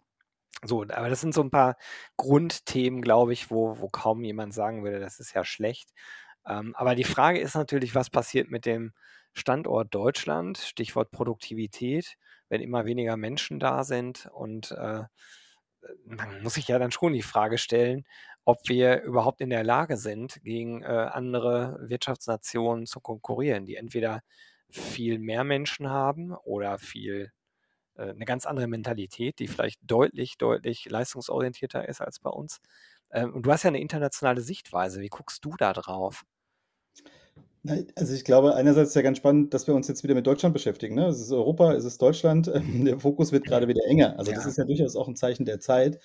So, 0.67 0.83
aber 0.83 1.09
das 1.11 1.21
sind 1.21 1.35
so 1.35 1.43
ein 1.43 1.51
paar 1.51 1.77
Grundthemen, 2.17 3.03
glaube 3.03 3.33
ich, 3.33 3.51
wo, 3.51 3.79
wo 3.81 3.89
kaum 3.89 4.25
jemand 4.25 4.55
sagen 4.55 4.83
würde, 4.83 4.99
das 5.01 5.21
ist 5.21 5.35
ja 5.35 5.45
schlecht. 5.45 5.91
Ähm, 6.47 6.75
aber 6.77 6.95
die 6.95 7.05
Frage 7.05 7.41
ist 7.41 7.55
natürlich, 7.55 7.95
was 7.95 8.11
passiert 8.11 8.51
mit 8.51 8.67
dem 8.67 8.93
Standort 9.35 9.95
Deutschland? 9.95 10.59
Stichwort 10.59 11.11
Produktivität, 11.11 12.17
wenn 12.49 12.61
immer 12.61 12.85
weniger 12.87 13.17
Menschen 13.17 13.59
da 13.61 13.85
sind. 13.85 14.27
Und 14.33 14.71
äh, 14.73 15.05
man 16.07 16.43
muss 16.43 16.55
sich 16.55 16.69
ja 16.69 16.79
dann 16.79 16.93
schon 16.93 17.13
die 17.13 17.23
Frage 17.23 17.59
stellen, 17.59 18.05
ob 18.45 18.59
wir 18.69 19.03
überhaupt 19.03 19.41
in 19.41 19.51
der 19.51 19.65
Lage 19.65 19.97
sind, 19.97 20.41
gegen 20.43 20.83
äh, 20.83 20.87
andere 20.87 21.79
Wirtschaftsnationen 21.89 22.87
zu 22.87 23.01
konkurrieren, 23.01 23.67
die 23.67 23.77
entweder 23.77 24.23
viel 24.71 25.19
mehr 25.19 25.45
Menschen 25.45 25.91
haben 25.91 26.33
oder 26.33 26.79
viel 26.79 27.33
eine 28.03 28.25
ganz 28.25 28.47
andere 28.47 28.67
Mentalität, 28.67 29.39
die 29.39 29.49
vielleicht 29.49 29.81
deutlich, 29.83 30.37
deutlich 30.39 30.89
leistungsorientierter 30.89 31.89
ist 31.89 32.01
als 32.01 32.19
bei 32.19 32.31
uns. 32.31 32.61
Ähm, 33.13 33.33
und 33.35 33.47
du 33.47 33.53
hast 33.53 33.63
ja 33.63 33.69
eine 33.69 33.81
internationale 33.81 34.41
Sichtweise. 34.41 35.01
Wie 35.01 35.09
guckst 35.09 35.45
du 35.45 35.55
da 35.57 35.73
drauf? 35.73 36.25
Also 37.97 38.13
ich 38.13 38.25
glaube, 38.25 38.55
einerseits 38.55 38.91
ist 38.91 38.95
ja 38.95 39.03
ganz 39.03 39.17
spannend, 39.17 39.55
dass 39.55 39.67
wir 39.67 39.75
uns 39.75 39.89
jetzt 39.89 40.05
wieder 40.05 40.15
mit 40.15 40.27
Deutschland 40.27 40.53
beschäftigen. 40.53 40.97
Ne? 40.97 41.07
Es 41.07 41.19
ist 41.19 41.33
Europa, 41.33 41.73
es 41.73 41.85
ist 41.85 42.03
Deutschland. 42.03 42.47
Der 42.85 42.99
Fokus 42.99 43.33
wird 43.33 43.45
gerade 43.45 43.69
wieder 43.69 43.87
enger. 43.87 44.19
Also 44.19 44.33
ja. 44.33 44.37
das 44.37 44.47
ist 44.47 44.59
ja 44.59 44.65
durchaus 44.65 44.97
auch 44.97 45.09
ein 45.09 45.17
Zeichen 45.17 45.47
der 45.47 45.61
Zeit. 45.61 45.99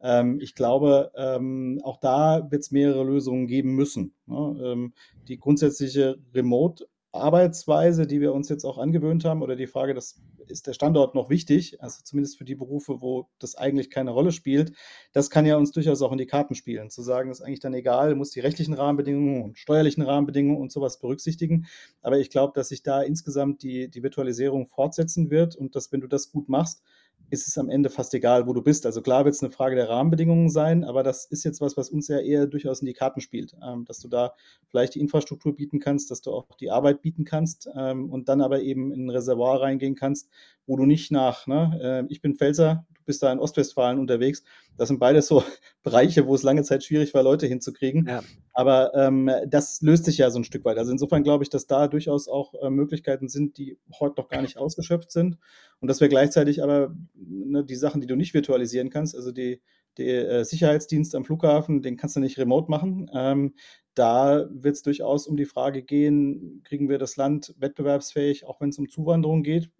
Ähm, 0.00 0.40
ich 0.40 0.56
glaube, 0.56 1.12
ähm, 1.14 1.80
auch 1.84 1.98
da 1.98 2.50
wird 2.50 2.62
es 2.62 2.72
mehrere 2.72 3.04
Lösungen 3.04 3.46
geben 3.46 3.74
müssen. 3.76 4.14
Ne? 4.26 4.90
Die 5.28 5.38
grundsätzliche 5.38 6.16
Remote- 6.34 6.86
Arbeitsweise, 7.14 8.06
die 8.06 8.20
wir 8.20 8.34
uns 8.34 8.48
jetzt 8.48 8.64
auch 8.64 8.76
angewöhnt 8.76 9.24
haben, 9.24 9.42
oder 9.42 9.56
die 9.56 9.68
Frage, 9.68 9.94
das 9.94 10.20
ist 10.50 10.66
der 10.66 10.72
Standort 10.72 11.14
noch 11.14 11.30
wichtig, 11.30 11.80
also 11.82 12.00
zumindest 12.02 12.38
für 12.38 12.44
die 12.44 12.54
Berufe, 12.54 13.00
wo 13.00 13.28
das 13.38 13.54
eigentlich 13.54 13.90
keine 13.90 14.10
Rolle 14.10 14.32
spielt, 14.32 14.72
das 15.12 15.30
kann 15.30 15.46
ja 15.46 15.56
uns 15.56 15.72
durchaus 15.72 16.02
auch 16.02 16.12
in 16.12 16.18
die 16.18 16.26
Karten 16.26 16.54
spielen. 16.54 16.90
Zu 16.90 17.02
sagen, 17.02 17.30
ist 17.30 17.40
eigentlich 17.40 17.60
dann 17.60 17.74
egal, 17.74 18.14
muss 18.14 18.30
die 18.30 18.40
rechtlichen 18.40 18.74
Rahmenbedingungen 18.74 19.42
und 19.42 19.58
steuerlichen 19.58 20.02
Rahmenbedingungen 20.02 20.60
und 20.60 20.72
sowas 20.72 20.98
berücksichtigen. 20.98 21.66
Aber 22.02 22.18
ich 22.18 22.30
glaube, 22.30 22.52
dass 22.54 22.68
sich 22.68 22.82
da 22.82 23.02
insgesamt 23.02 23.62
die, 23.62 23.88
die 23.88 24.02
Virtualisierung 24.02 24.68
fortsetzen 24.68 25.30
wird 25.30 25.56
und 25.56 25.76
dass, 25.76 25.92
wenn 25.92 26.00
du 26.00 26.06
das 26.06 26.30
gut 26.30 26.48
machst, 26.48 26.82
ist 27.30 27.48
es 27.48 27.58
am 27.58 27.68
Ende 27.68 27.90
fast 27.90 28.14
egal, 28.14 28.46
wo 28.46 28.52
du 28.52 28.62
bist. 28.62 28.86
Also 28.86 29.02
klar 29.02 29.24
wird 29.24 29.34
es 29.34 29.42
eine 29.42 29.50
Frage 29.50 29.76
der 29.76 29.88
Rahmenbedingungen 29.88 30.48
sein, 30.50 30.84
aber 30.84 31.02
das 31.02 31.26
ist 31.26 31.44
jetzt 31.44 31.60
was, 31.60 31.76
was 31.76 31.90
uns 31.90 32.08
ja 32.08 32.18
eher 32.18 32.46
durchaus 32.46 32.80
in 32.80 32.86
die 32.86 32.92
Karten 32.92 33.20
spielt, 33.20 33.56
ähm, 33.66 33.84
dass 33.84 33.98
du 34.00 34.08
da 34.08 34.34
vielleicht 34.68 34.94
die 34.94 35.00
Infrastruktur 35.00 35.54
bieten 35.54 35.80
kannst, 35.80 36.10
dass 36.10 36.20
du 36.20 36.32
auch 36.32 36.46
die 36.56 36.70
Arbeit 36.70 37.02
bieten 37.02 37.24
kannst 37.24 37.68
ähm, 37.76 38.10
und 38.10 38.28
dann 38.28 38.40
aber 38.40 38.62
eben 38.62 38.92
in 38.92 39.06
ein 39.06 39.10
Reservoir 39.10 39.60
reingehen 39.60 39.94
kannst, 39.94 40.28
wo 40.66 40.76
du 40.76 40.86
nicht 40.86 41.10
nach, 41.12 41.46
ne, 41.46 41.78
äh, 41.82 42.12
ich 42.12 42.20
bin 42.20 42.36
Pfälzer, 42.36 42.86
du 42.94 43.02
bist 43.04 43.22
da 43.22 43.32
in 43.32 43.38
Ostwestfalen 43.38 43.98
unterwegs. 43.98 44.42
Das 44.76 44.88
sind 44.88 44.98
beides 44.98 45.26
so 45.26 45.44
Bereiche, 45.82 46.26
wo 46.26 46.34
es 46.34 46.42
lange 46.42 46.62
Zeit 46.62 46.84
schwierig 46.84 47.14
war, 47.14 47.22
Leute 47.22 47.46
hinzukriegen. 47.46 48.06
Ja. 48.08 48.22
Aber 48.52 48.94
ähm, 48.94 49.30
das 49.46 49.82
löst 49.82 50.04
sich 50.06 50.18
ja 50.18 50.30
so 50.30 50.38
ein 50.38 50.44
Stück 50.44 50.64
weit. 50.64 50.78
Also 50.78 50.90
insofern 50.90 51.22
glaube 51.22 51.44
ich, 51.44 51.50
dass 51.50 51.66
da 51.66 51.88
durchaus 51.88 52.28
auch 52.28 52.54
äh, 52.54 52.70
Möglichkeiten 52.70 53.28
sind, 53.28 53.58
die 53.58 53.78
heute 54.00 54.20
noch 54.20 54.28
gar 54.28 54.42
nicht 54.42 54.56
ausgeschöpft 54.56 55.10
sind. 55.10 55.38
Und 55.80 55.88
dass 55.88 56.00
wir 56.00 56.08
gleichzeitig 56.08 56.62
aber 56.62 56.94
ne, 57.14 57.64
die 57.64 57.76
Sachen, 57.76 58.00
die 58.00 58.06
du 58.06 58.16
nicht 58.16 58.34
virtualisieren 58.34 58.90
kannst, 58.90 59.14
also 59.14 59.32
die, 59.32 59.60
der 59.98 60.30
äh, 60.30 60.44
Sicherheitsdienst 60.44 61.14
am 61.14 61.24
Flughafen, 61.24 61.82
den 61.82 61.96
kannst 61.96 62.16
du 62.16 62.20
nicht 62.20 62.38
remote 62.38 62.70
machen. 62.70 63.10
Ähm, 63.14 63.54
da 63.94 64.46
wird 64.50 64.74
es 64.74 64.82
durchaus 64.82 65.26
um 65.26 65.36
die 65.36 65.44
Frage 65.44 65.82
gehen, 65.82 66.62
kriegen 66.64 66.88
wir 66.88 66.98
das 66.98 67.16
Land 67.16 67.54
wettbewerbsfähig, 67.58 68.44
auch 68.46 68.60
wenn 68.60 68.70
es 68.70 68.78
um 68.78 68.88
Zuwanderung 68.88 69.42
geht? 69.42 69.70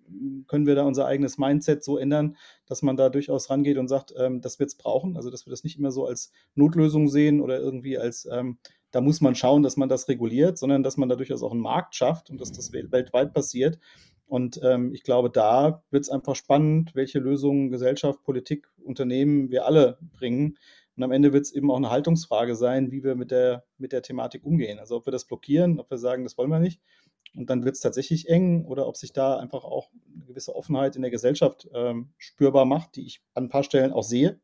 Können 0.46 0.66
wir 0.66 0.74
da 0.74 0.84
unser 0.84 1.06
eigenes 1.06 1.38
Mindset 1.38 1.82
so 1.82 1.98
ändern, 1.98 2.36
dass 2.66 2.82
man 2.82 2.96
da 2.96 3.08
durchaus 3.08 3.50
rangeht 3.50 3.78
und 3.78 3.88
sagt, 3.88 4.14
ähm, 4.16 4.40
das 4.40 4.58
wird 4.58 4.68
es 4.68 4.76
brauchen? 4.76 5.16
Also, 5.16 5.30
dass 5.30 5.46
wir 5.46 5.50
das 5.50 5.64
nicht 5.64 5.78
immer 5.78 5.90
so 5.90 6.06
als 6.06 6.30
Notlösung 6.54 7.08
sehen 7.08 7.40
oder 7.40 7.58
irgendwie 7.58 7.98
als, 7.98 8.28
ähm, 8.30 8.58
da 8.92 9.00
muss 9.00 9.20
man 9.20 9.34
schauen, 9.34 9.62
dass 9.62 9.76
man 9.76 9.88
das 9.88 10.08
reguliert, 10.08 10.58
sondern 10.58 10.82
dass 10.84 10.96
man 10.96 11.08
da 11.08 11.16
durchaus 11.16 11.42
auch 11.42 11.52
einen 11.52 11.60
Markt 11.60 11.96
schafft 11.96 12.30
und 12.30 12.40
dass 12.40 12.52
das 12.52 12.72
weltweit 12.72 13.34
passiert. 13.34 13.78
Und 14.26 14.60
ähm, 14.62 14.92
ich 14.94 15.02
glaube, 15.02 15.30
da 15.30 15.82
wird 15.90 16.04
es 16.04 16.10
einfach 16.10 16.34
spannend, 16.36 16.94
welche 16.94 17.18
Lösungen 17.18 17.70
Gesellschaft, 17.70 18.22
Politik, 18.22 18.68
Unternehmen 18.82 19.50
wir 19.50 19.66
alle 19.66 19.98
bringen. 20.12 20.56
Und 20.96 21.02
am 21.02 21.10
Ende 21.10 21.32
wird 21.32 21.44
es 21.44 21.52
eben 21.52 21.70
auch 21.70 21.76
eine 21.76 21.90
Haltungsfrage 21.90 22.54
sein, 22.54 22.92
wie 22.92 23.02
wir 23.02 23.16
mit 23.16 23.30
der, 23.30 23.64
mit 23.78 23.92
der 23.92 24.02
Thematik 24.02 24.44
umgehen. 24.44 24.78
Also 24.78 24.96
ob 24.96 25.06
wir 25.06 25.10
das 25.10 25.24
blockieren, 25.24 25.80
ob 25.80 25.90
wir 25.90 25.98
sagen, 25.98 26.24
das 26.24 26.38
wollen 26.38 26.50
wir 26.50 26.60
nicht. 26.60 26.80
Und 27.36 27.50
dann 27.50 27.64
wird 27.64 27.74
es 27.74 27.80
tatsächlich 27.80 28.28
eng 28.28 28.64
oder 28.64 28.86
ob 28.86 28.96
sich 28.96 29.12
da 29.12 29.38
einfach 29.38 29.64
auch 29.64 29.90
eine 30.14 30.24
gewisse 30.24 30.54
Offenheit 30.54 30.94
in 30.94 31.02
der 31.02 31.10
Gesellschaft 31.10 31.68
ähm, 31.74 32.10
spürbar 32.16 32.64
macht, 32.64 32.96
die 32.96 33.06
ich 33.06 33.22
an 33.34 33.44
ein 33.44 33.48
paar 33.48 33.64
Stellen 33.64 33.92
auch 33.92 34.04
sehe. 34.04 34.40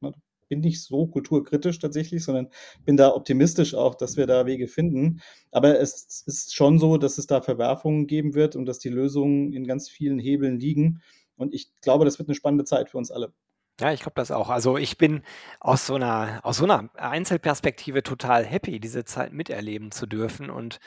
Bin 0.49 0.61
nicht 0.61 0.83
so 0.83 1.07
kulturkritisch 1.07 1.79
tatsächlich, 1.79 2.25
sondern 2.25 2.49
bin 2.85 2.97
da 2.97 3.15
optimistisch 3.15 3.75
auch, 3.75 3.95
dass 3.95 4.17
wir 4.17 4.27
da 4.27 4.47
Wege 4.47 4.67
finden. 4.67 5.21
Aber 5.53 5.79
es 5.79 6.25
ist 6.27 6.53
schon 6.53 6.81
so, 6.81 6.97
dass 6.97 7.19
es 7.19 7.29
da 7.29 7.41
Verwerfungen 7.41 8.09
geben 8.09 8.35
wird 8.35 8.57
und 8.57 8.67
dass 8.67 8.81
die 8.81 8.89
Lösungen 8.89 9.53
in 9.53 9.65
ganz 9.65 9.89
vielen 9.89 10.19
Hebeln 10.19 10.59
liegen. 10.59 11.03
Und 11.37 11.55
ich 11.55 11.71
glaube, 11.81 12.05
das 12.05 12.19
wird 12.19 12.29
eine 12.29 12.35
spannende 12.35 12.65
Zeit 12.65 12.91
für 12.91 12.99
uns 12.99 13.13
alle. 13.13 13.33
Ja, 13.81 13.93
ich 13.93 14.01
glaube 14.01 14.15
das 14.17 14.31
auch. 14.31 14.51
Also 14.51 14.77
ich 14.77 14.99
bin 14.99 15.23
aus 15.59 15.87
so 15.87 15.95
einer, 15.95 16.41
aus 16.43 16.59
so 16.59 16.65
einer 16.65 16.91
Einzelperspektive 16.97 18.03
total 18.03 18.45
happy, 18.45 18.79
diese 18.79 19.07
Zeit 19.07 19.33
miterleben 19.33 19.91
zu 19.91 20.07
dürfen 20.07 20.51
und 20.51 20.81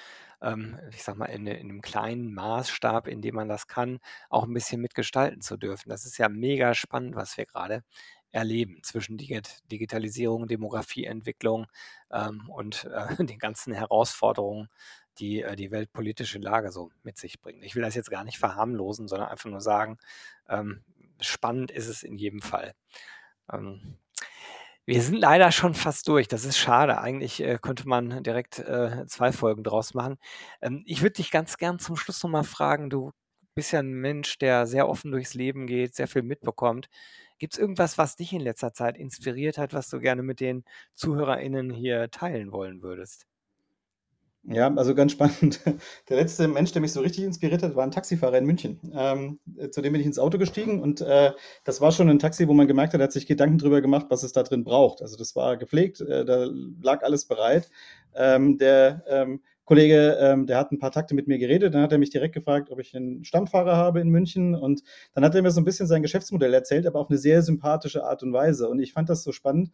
ähm, 0.44 0.78
ich 0.92 1.02
sag 1.04 1.16
mal, 1.18 1.26
in, 1.26 1.48
in 1.48 1.70
einem 1.72 1.82
kleinen 1.82 2.34
Maßstab, 2.36 3.08
in 3.08 3.22
dem 3.24 3.34
man 3.36 3.50
das 3.50 3.68
kann, 3.68 4.00
auch 4.30 4.44
ein 4.44 4.54
bisschen 4.54 4.80
mitgestalten 4.80 5.42
zu 5.42 5.58
dürfen. 5.58 5.90
Das 5.90 6.06
ist 6.06 6.20
ja 6.20 6.30
mega 6.30 6.76
spannend, 6.76 7.16
was 7.16 7.36
wir 7.36 7.48
gerade 7.48 7.84
erleben 8.32 8.80
zwischen 8.84 9.18
Digitalisierung, 9.18 10.48
Demografieentwicklung 10.48 11.66
ähm, 12.12 12.48
und 12.50 12.86
äh, 12.86 13.16
den 13.26 13.40
ganzen 13.40 13.74
Herausforderungen, 13.74 14.70
die 15.18 15.42
äh, 15.42 15.56
die 15.56 15.72
weltpolitische 15.72 16.40
Lage 16.40 16.72
so 16.72 16.92
mit 17.04 17.18
sich 17.18 17.42
bringt. 17.42 17.64
Ich 17.64 17.76
will 17.76 17.84
das 17.84 17.96
jetzt 17.96 18.12
gar 18.12 18.24
nicht 18.24 18.38
verharmlosen, 18.38 19.08
sondern 19.08 19.30
einfach 19.30 19.50
nur 19.50 19.62
sagen, 19.62 19.98
ähm, 20.50 20.84
spannend 21.20 21.72
ist 21.72 21.88
es 21.88 22.04
in 22.04 22.18
jedem 22.18 22.42
Fall. 22.42 22.74
Ähm, 23.52 23.98
wir 24.86 25.02
sind 25.02 25.18
leider 25.18 25.52
schon 25.52 25.74
fast 25.76 26.08
durch. 26.10 26.28
Das 26.28 26.46
ist 26.46 26.58
schade. 26.58 27.00
Eigentlich 27.00 27.42
äh, 27.42 27.58
könnte 27.62 27.88
man 27.88 28.24
direkt 28.24 28.60
äh, 28.60 29.06
zwei 29.08 29.32
Folgen 29.32 29.64
draus 29.64 29.94
machen. 29.94 30.18
Ähm, 30.62 30.84
ich 30.86 31.02
würde 31.02 31.14
dich 31.14 31.32
ganz 31.32 31.58
gern 31.58 31.80
zum 31.80 31.96
Schluss 31.96 32.22
nochmal 32.24 32.44
fragen. 32.44 32.90
Du 32.90 33.12
bist 33.56 33.72
ja 33.72 33.80
ein 33.80 33.94
Mensch, 33.94 34.38
der 34.40 34.66
sehr 34.68 34.90
offen 34.90 35.12
durchs 35.12 35.36
Leben 35.36 35.68
geht, 35.68 35.96
sehr 35.96 36.08
viel 36.08 36.24
mitbekommt. 36.24 36.90
Gibt 37.40 37.54
es 37.54 37.60
irgendwas, 37.60 37.98
was 37.98 38.16
dich 38.16 38.34
in 38.34 38.42
letzter 38.42 38.74
Zeit 38.74 38.98
inspiriert 38.98 39.58
hat, 39.58 39.74
was 39.74 39.90
du 39.90 40.00
gerne 40.00 40.24
mit 40.24 40.40
den 40.40 40.66
ZuhörerInnen 40.96 41.70
hier 41.72 42.10
teilen 42.12 42.52
wollen 42.52 42.82
würdest? 42.82 43.26
Ja, 44.46 44.74
also 44.76 44.94
ganz 44.94 45.14
spannend. 45.14 45.62
Der 46.10 46.18
letzte 46.18 46.50
Mensch, 46.50 46.74
der 46.74 46.82
mich 46.82 46.92
so 46.92 47.00
richtig 47.00 47.24
inspiriert 47.24 47.64
hat, 47.64 47.76
war 47.78 47.84
ein 47.86 47.92
Taxifahrer 47.92 48.38
in 48.38 48.46
München. 48.46 48.80
Ähm, 48.94 49.40
zu 49.72 49.82
dem 49.82 49.94
bin 49.94 50.02
ich 50.02 50.08
ins 50.08 50.20
Auto 50.20 50.38
gestiegen 50.38 50.82
und 50.82 51.00
äh, 51.00 51.32
das 51.64 51.80
war 51.80 51.94
schon 51.94 52.10
ein 52.10 52.20
Taxi, 52.20 52.46
wo 52.50 52.54
man 52.54 52.68
gemerkt 52.68 52.94
hat, 52.94 53.00
er 53.00 53.06
hat 53.06 53.14
sich 53.14 53.26
Gedanken 53.26 53.58
darüber 53.58 53.82
gemacht, 53.82 54.08
was 54.10 54.24
es 54.24 54.34
da 54.34 54.44
drin 54.44 54.66
braucht. 54.66 55.02
Also 55.02 55.16
das 55.16 55.34
war 55.38 55.56
gepflegt, 55.56 56.02
äh, 56.02 56.26
da 56.26 56.50
lag 56.82 57.04
alles 57.04 57.26
bereit. 57.26 57.70
Ähm, 58.16 58.58
der 58.58 59.04
ähm, 59.08 59.42
Kollege, 59.64 60.18
ähm, 60.20 60.46
der 60.46 60.58
hat 60.58 60.74
ein 60.74 60.80
paar 60.80 60.92
Takte 60.92 61.16
mit 61.16 61.28
mir 61.30 61.38
geredet, 61.38 61.74
dann 61.74 61.82
hat 61.82 61.94
er 61.94 61.98
mich 61.98 62.10
direkt 62.10 62.34
gefragt, 62.34 62.70
ob 62.70 62.80
ich 62.80 62.94
einen 62.98 63.24
Stammfahrer 63.24 63.78
habe 63.78 64.02
in 64.02 64.10
München 64.10 64.56
und 64.56 64.84
dann 65.14 65.24
hat 65.24 65.36
er 65.36 65.42
mir 65.42 65.52
so 65.52 65.62
ein 65.62 65.66
bisschen 65.66 65.88
sein 65.88 66.02
Geschäftsmodell 66.02 66.54
erzählt, 66.54 66.86
aber 66.86 67.00
auf 67.00 67.10
eine 67.10 67.18
sehr 67.18 67.44
sympathische 67.44 68.04
Art 68.04 68.24
und 68.24 68.34
Weise. 68.34 68.68
Und 68.68 68.82
ich 68.82 68.92
fand 68.92 69.08
das 69.10 69.24
so 69.24 69.32
spannend, 69.32 69.72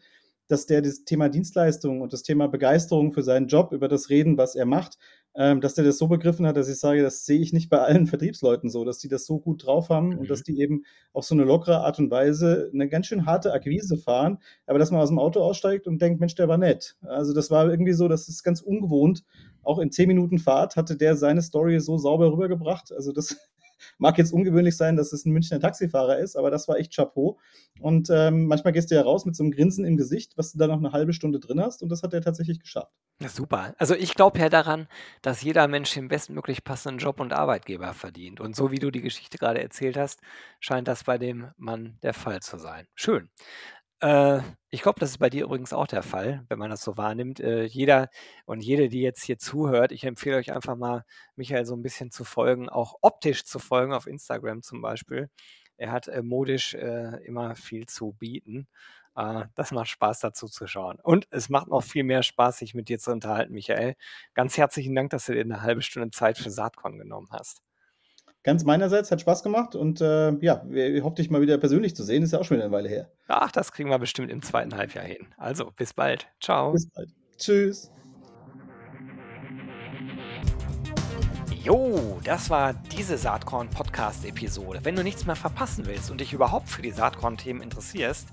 dass 0.50 0.66
der 0.66 0.82
das 0.82 1.06
Thema 1.06 1.30
Dienstleistung 1.30 2.02
und 2.02 2.12
das 2.12 2.24
Thema 2.24 2.48
Begeisterung 2.48 3.14
für 3.14 3.24
seinen 3.24 3.48
Job, 3.48 3.72
über 3.72 3.88
das 3.88 4.10
Reden, 4.10 4.38
was 4.38 4.56
er 4.56 4.66
macht, 4.66 4.98
ähm, 5.36 5.62
dass 5.62 5.76
der 5.76 5.86
das 5.86 6.00
so 6.00 6.08
begriffen 6.08 6.48
hat, 6.48 6.58
dass 6.58 6.68
ich 6.68 6.80
sage, 6.80 7.04
das 7.04 7.26
sehe 7.26 7.40
ich 7.40 7.54
nicht 7.54 7.70
bei 7.70 7.78
allen 7.78 8.08
Vertriebsleuten 8.08 8.70
so, 8.70 8.84
dass 8.84 8.98
die 8.98 9.08
das 9.08 9.26
so 9.26 9.40
gut 9.40 9.66
drauf 9.66 9.90
haben 9.90 10.10
mhm. 10.10 10.18
und 10.20 10.30
dass 10.30 10.44
die 10.44 10.60
eben 10.60 10.84
auf 11.14 11.24
so 11.24 11.36
eine 11.36 11.44
lockere 11.44 11.82
Art 11.82 12.00
und 12.00 12.10
Weise 12.10 12.70
eine 12.74 12.90
ganz 12.90 13.08
schön 13.08 13.28
harte 13.28 13.54
Akquise 13.54 13.98
fahren, 13.98 14.40
aber 14.66 14.80
dass 14.80 14.92
man 14.92 15.00
aus 15.00 15.10
dem 15.10 15.20
Auto 15.20 15.42
aussteigt 15.42 15.88
und 15.88 16.02
denkt, 16.02 16.20
Mensch, 16.20 16.36
der 16.36 16.48
war 16.48 16.58
nett. 16.58 16.98
Also 17.02 17.34
das 17.34 17.52
war 17.52 17.70
irgendwie 17.70 17.94
so, 17.94 18.08
das 18.08 18.28
ist 18.28 18.44
ganz 18.44 18.62
ungewohnt. 18.62 19.24
Auch 19.62 19.78
in 19.78 19.92
zehn 19.92 20.08
Minuten 20.08 20.40
Fahrt 20.40 20.76
hatte 20.76 20.98
der 20.98 21.16
seine 21.16 21.44
Story 21.44 21.80
so 21.80 21.98
sauber 21.98 22.32
rübergebracht. 22.32 22.92
Also 22.92 23.12
das 23.12 23.38
Mag 23.98 24.18
jetzt 24.18 24.34
ungewöhnlich 24.34 24.78
sein, 24.78 24.96
dass 24.96 25.14
es 25.14 25.26
ein 25.26 25.32
Münchner 25.32 25.60
Taxifahrer 25.60 26.20
ist, 26.20 26.36
aber 26.36 26.52
das 26.52 26.68
war 26.68 26.78
echt 26.78 26.96
Chapeau. 26.96 27.38
Und 27.80 28.10
ähm, 28.12 28.46
manchmal 28.46 28.74
gehst 28.74 28.92
du 28.92 28.96
ja 28.96 29.02
raus 29.02 29.26
mit 29.26 29.36
so 29.36 29.44
einem 29.44 29.52
Grinsen 29.52 29.86
im 29.86 29.98
Gesicht, 29.98 30.34
was 30.38 30.52
du 30.52 30.58
da 30.58 30.68
noch 30.68 30.78
eine 30.78 30.92
halbe 30.92 31.14
Stunde 31.14 31.40
drin 31.40 31.62
hast. 31.62 31.82
Und 31.82 31.90
das 31.90 32.04
hat 32.04 32.14
er 32.14 32.22
tatsächlich 32.22 32.60
geschafft. 32.60 32.94
Ja, 33.22 33.28
super. 33.28 33.74
Also 33.78 33.96
ich 33.96 34.16
glaube 34.16 34.40
ja 34.40 34.48
daran, 34.48 34.88
dass 35.22 35.42
jeder 35.42 35.68
Mensch 35.68 35.94
den 35.94 36.08
bestmöglich 36.08 36.64
passenden 36.64 37.00
Job 37.00 37.20
und 37.20 37.34
Arbeitgeber 37.34 37.94
verdient. 37.94 38.40
Und 38.40 38.56
so 38.56 38.72
wie 38.72 38.80
du 38.80 38.92
die 38.92 39.02
Geschichte 39.02 39.38
gerade 39.38 39.62
erzählt 39.62 39.98
hast, 39.98 40.22
scheint 40.62 40.88
das 40.88 41.04
bei 41.04 41.18
dem 41.18 41.52
Mann 41.58 41.98
der 42.02 42.14
Fall 42.14 42.42
zu 42.42 42.58
sein. 42.58 42.88
Schön. 42.96 43.30
Äh, 44.02 44.42
ich 44.70 44.82
glaube, 44.82 45.00
das 45.00 45.12
ist 45.12 45.18
bei 45.18 45.30
dir 45.30 45.46
übrigens 45.46 45.74
auch 45.74 45.88
der 45.88 46.04
Fall, 46.04 46.46
wenn 46.48 46.60
man 46.60 46.70
das 46.70 46.84
so 46.84 46.96
wahrnimmt. 46.98 47.40
Äh, 47.40 47.64
jeder 47.66 48.10
und 48.46 48.62
jede, 48.62 48.88
die 48.90 49.02
jetzt 49.02 49.24
hier 49.24 49.38
zuhört, 49.38 49.92
ich 49.92 50.04
empfehle 50.06 50.38
euch 50.38 50.52
einfach 50.54 50.76
mal, 50.76 51.04
Michael 51.36 51.66
so 51.66 51.76
ein 51.76 51.82
bisschen 51.82 52.12
zu 52.12 52.24
folgen, 52.24 52.70
auch 52.70 52.96
optisch 53.02 53.46
zu 53.46 53.60
folgen, 53.60 53.94
auf 53.94 54.08
Instagram 54.08 54.62
zum 54.62 54.82
Beispiel. 54.82 55.30
Er 55.78 55.92
hat 55.92 56.08
äh, 56.08 56.22
modisch 56.22 56.74
äh, 56.76 57.18
immer 57.26 57.56
viel 57.56 57.88
zu 57.88 58.14
bieten. 58.14 58.68
Äh, 59.16 59.46
das 59.56 59.72
macht 59.72 59.90
Spaß 59.90 60.20
dazu 60.22 60.48
zu 60.48 60.68
schauen. 60.68 60.98
Und 61.02 61.28
es 61.32 61.50
macht 61.50 61.68
noch 61.70 61.82
viel 61.84 62.04
mehr 62.04 62.24
Spaß, 62.24 62.60
sich 62.60 62.74
mit 62.76 62.90
dir 62.90 63.00
zu 63.00 63.12
unterhalten, 63.12 63.54
Michael. 63.54 63.96
Ganz 64.34 64.58
herzlichen 64.58 64.96
Dank, 64.96 65.10
dass 65.12 65.26
du 65.26 65.34
dir 65.34 65.42
eine 65.42 65.62
halbe 65.62 65.82
Stunde 65.82 66.12
Zeit 66.12 66.38
für 66.38 66.52
Saatkorn 66.52 66.98
genommen 66.98 67.30
hast 67.32 67.62
ganz 68.44 68.64
meinerseits, 68.64 69.12
hat 69.12 69.22
Spaß 69.22 69.44
gemacht 69.44 69.76
und 69.76 70.02
äh, 70.02 70.32
ja, 70.40 70.64
wir 70.66 71.04
hoffen 71.04 71.16
dich 71.16 71.30
mal 71.30 71.42
wieder 71.42 71.58
persönlich 71.58 71.96
zu 71.96 72.04
sehen, 72.04 72.24
ist 72.24 72.34
ja 72.34 72.40
auch 72.40 72.46
schon 72.46 72.58
wieder 72.58 72.66
eine 72.66 72.74
Weile 72.74 72.90
her. 72.90 73.12
Ach, 73.28 73.52
das 73.52 73.72
kriegen 73.72 73.90
wir 73.90 74.00
bestimmt 74.00 74.32
im 74.32 74.42
zweiten 74.42 74.76
Halbjahr 74.76 75.06
hin. 75.06 75.28
Also, 75.38 75.72
bis 75.76 75.94
bald. 75.94 76.28
Ciao. 76.42 76.72
Bis 76.72 76.90
bald. 76.90 77.10
Tschüss. 77.38 77.92
Jo, 81.64 82.20
das 82.24 82.50
war 82.50 82.74
diese 82.74 83.18
Saatkorn-Podcast-Episode. 83.18 84.80
Wenn 84.84 84.96
du 84.96 85.04
nichts 85.04 85.26
mehr 85.26 85.36
verpassen 85.36 85.86
willst 85.86 86.10
und 86.10 86.22
dich 86.22 86.34
überhaupt 86.34 86.70
für 86.70 86.82
die 86.82 86.92
Saatkorn-Themen 86.92 87.62
interessierst, 87.62 88.30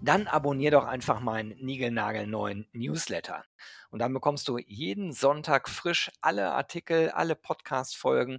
dann 0.00 0.28
abonnier 0.28 0.70
doch 0.70 0.86
einfach 0.86 1.20
meinen 1.20 1.56
niegelnagelneuen 1.60 2.68
Newsletter. 2.72 3.44
Und 3.90 3.98
dann 3.98 4.14
bekommst 4.14 4.46
du 4.48 4.58
jeden 4.58 5.12
Sonntag 5.12 5.68
frisch 5.68 6.10
alle 6.20 6.52
Artikel, 6.52 7.10
alle 7.10 7.34
Podcast-Folgen 7.34 8.38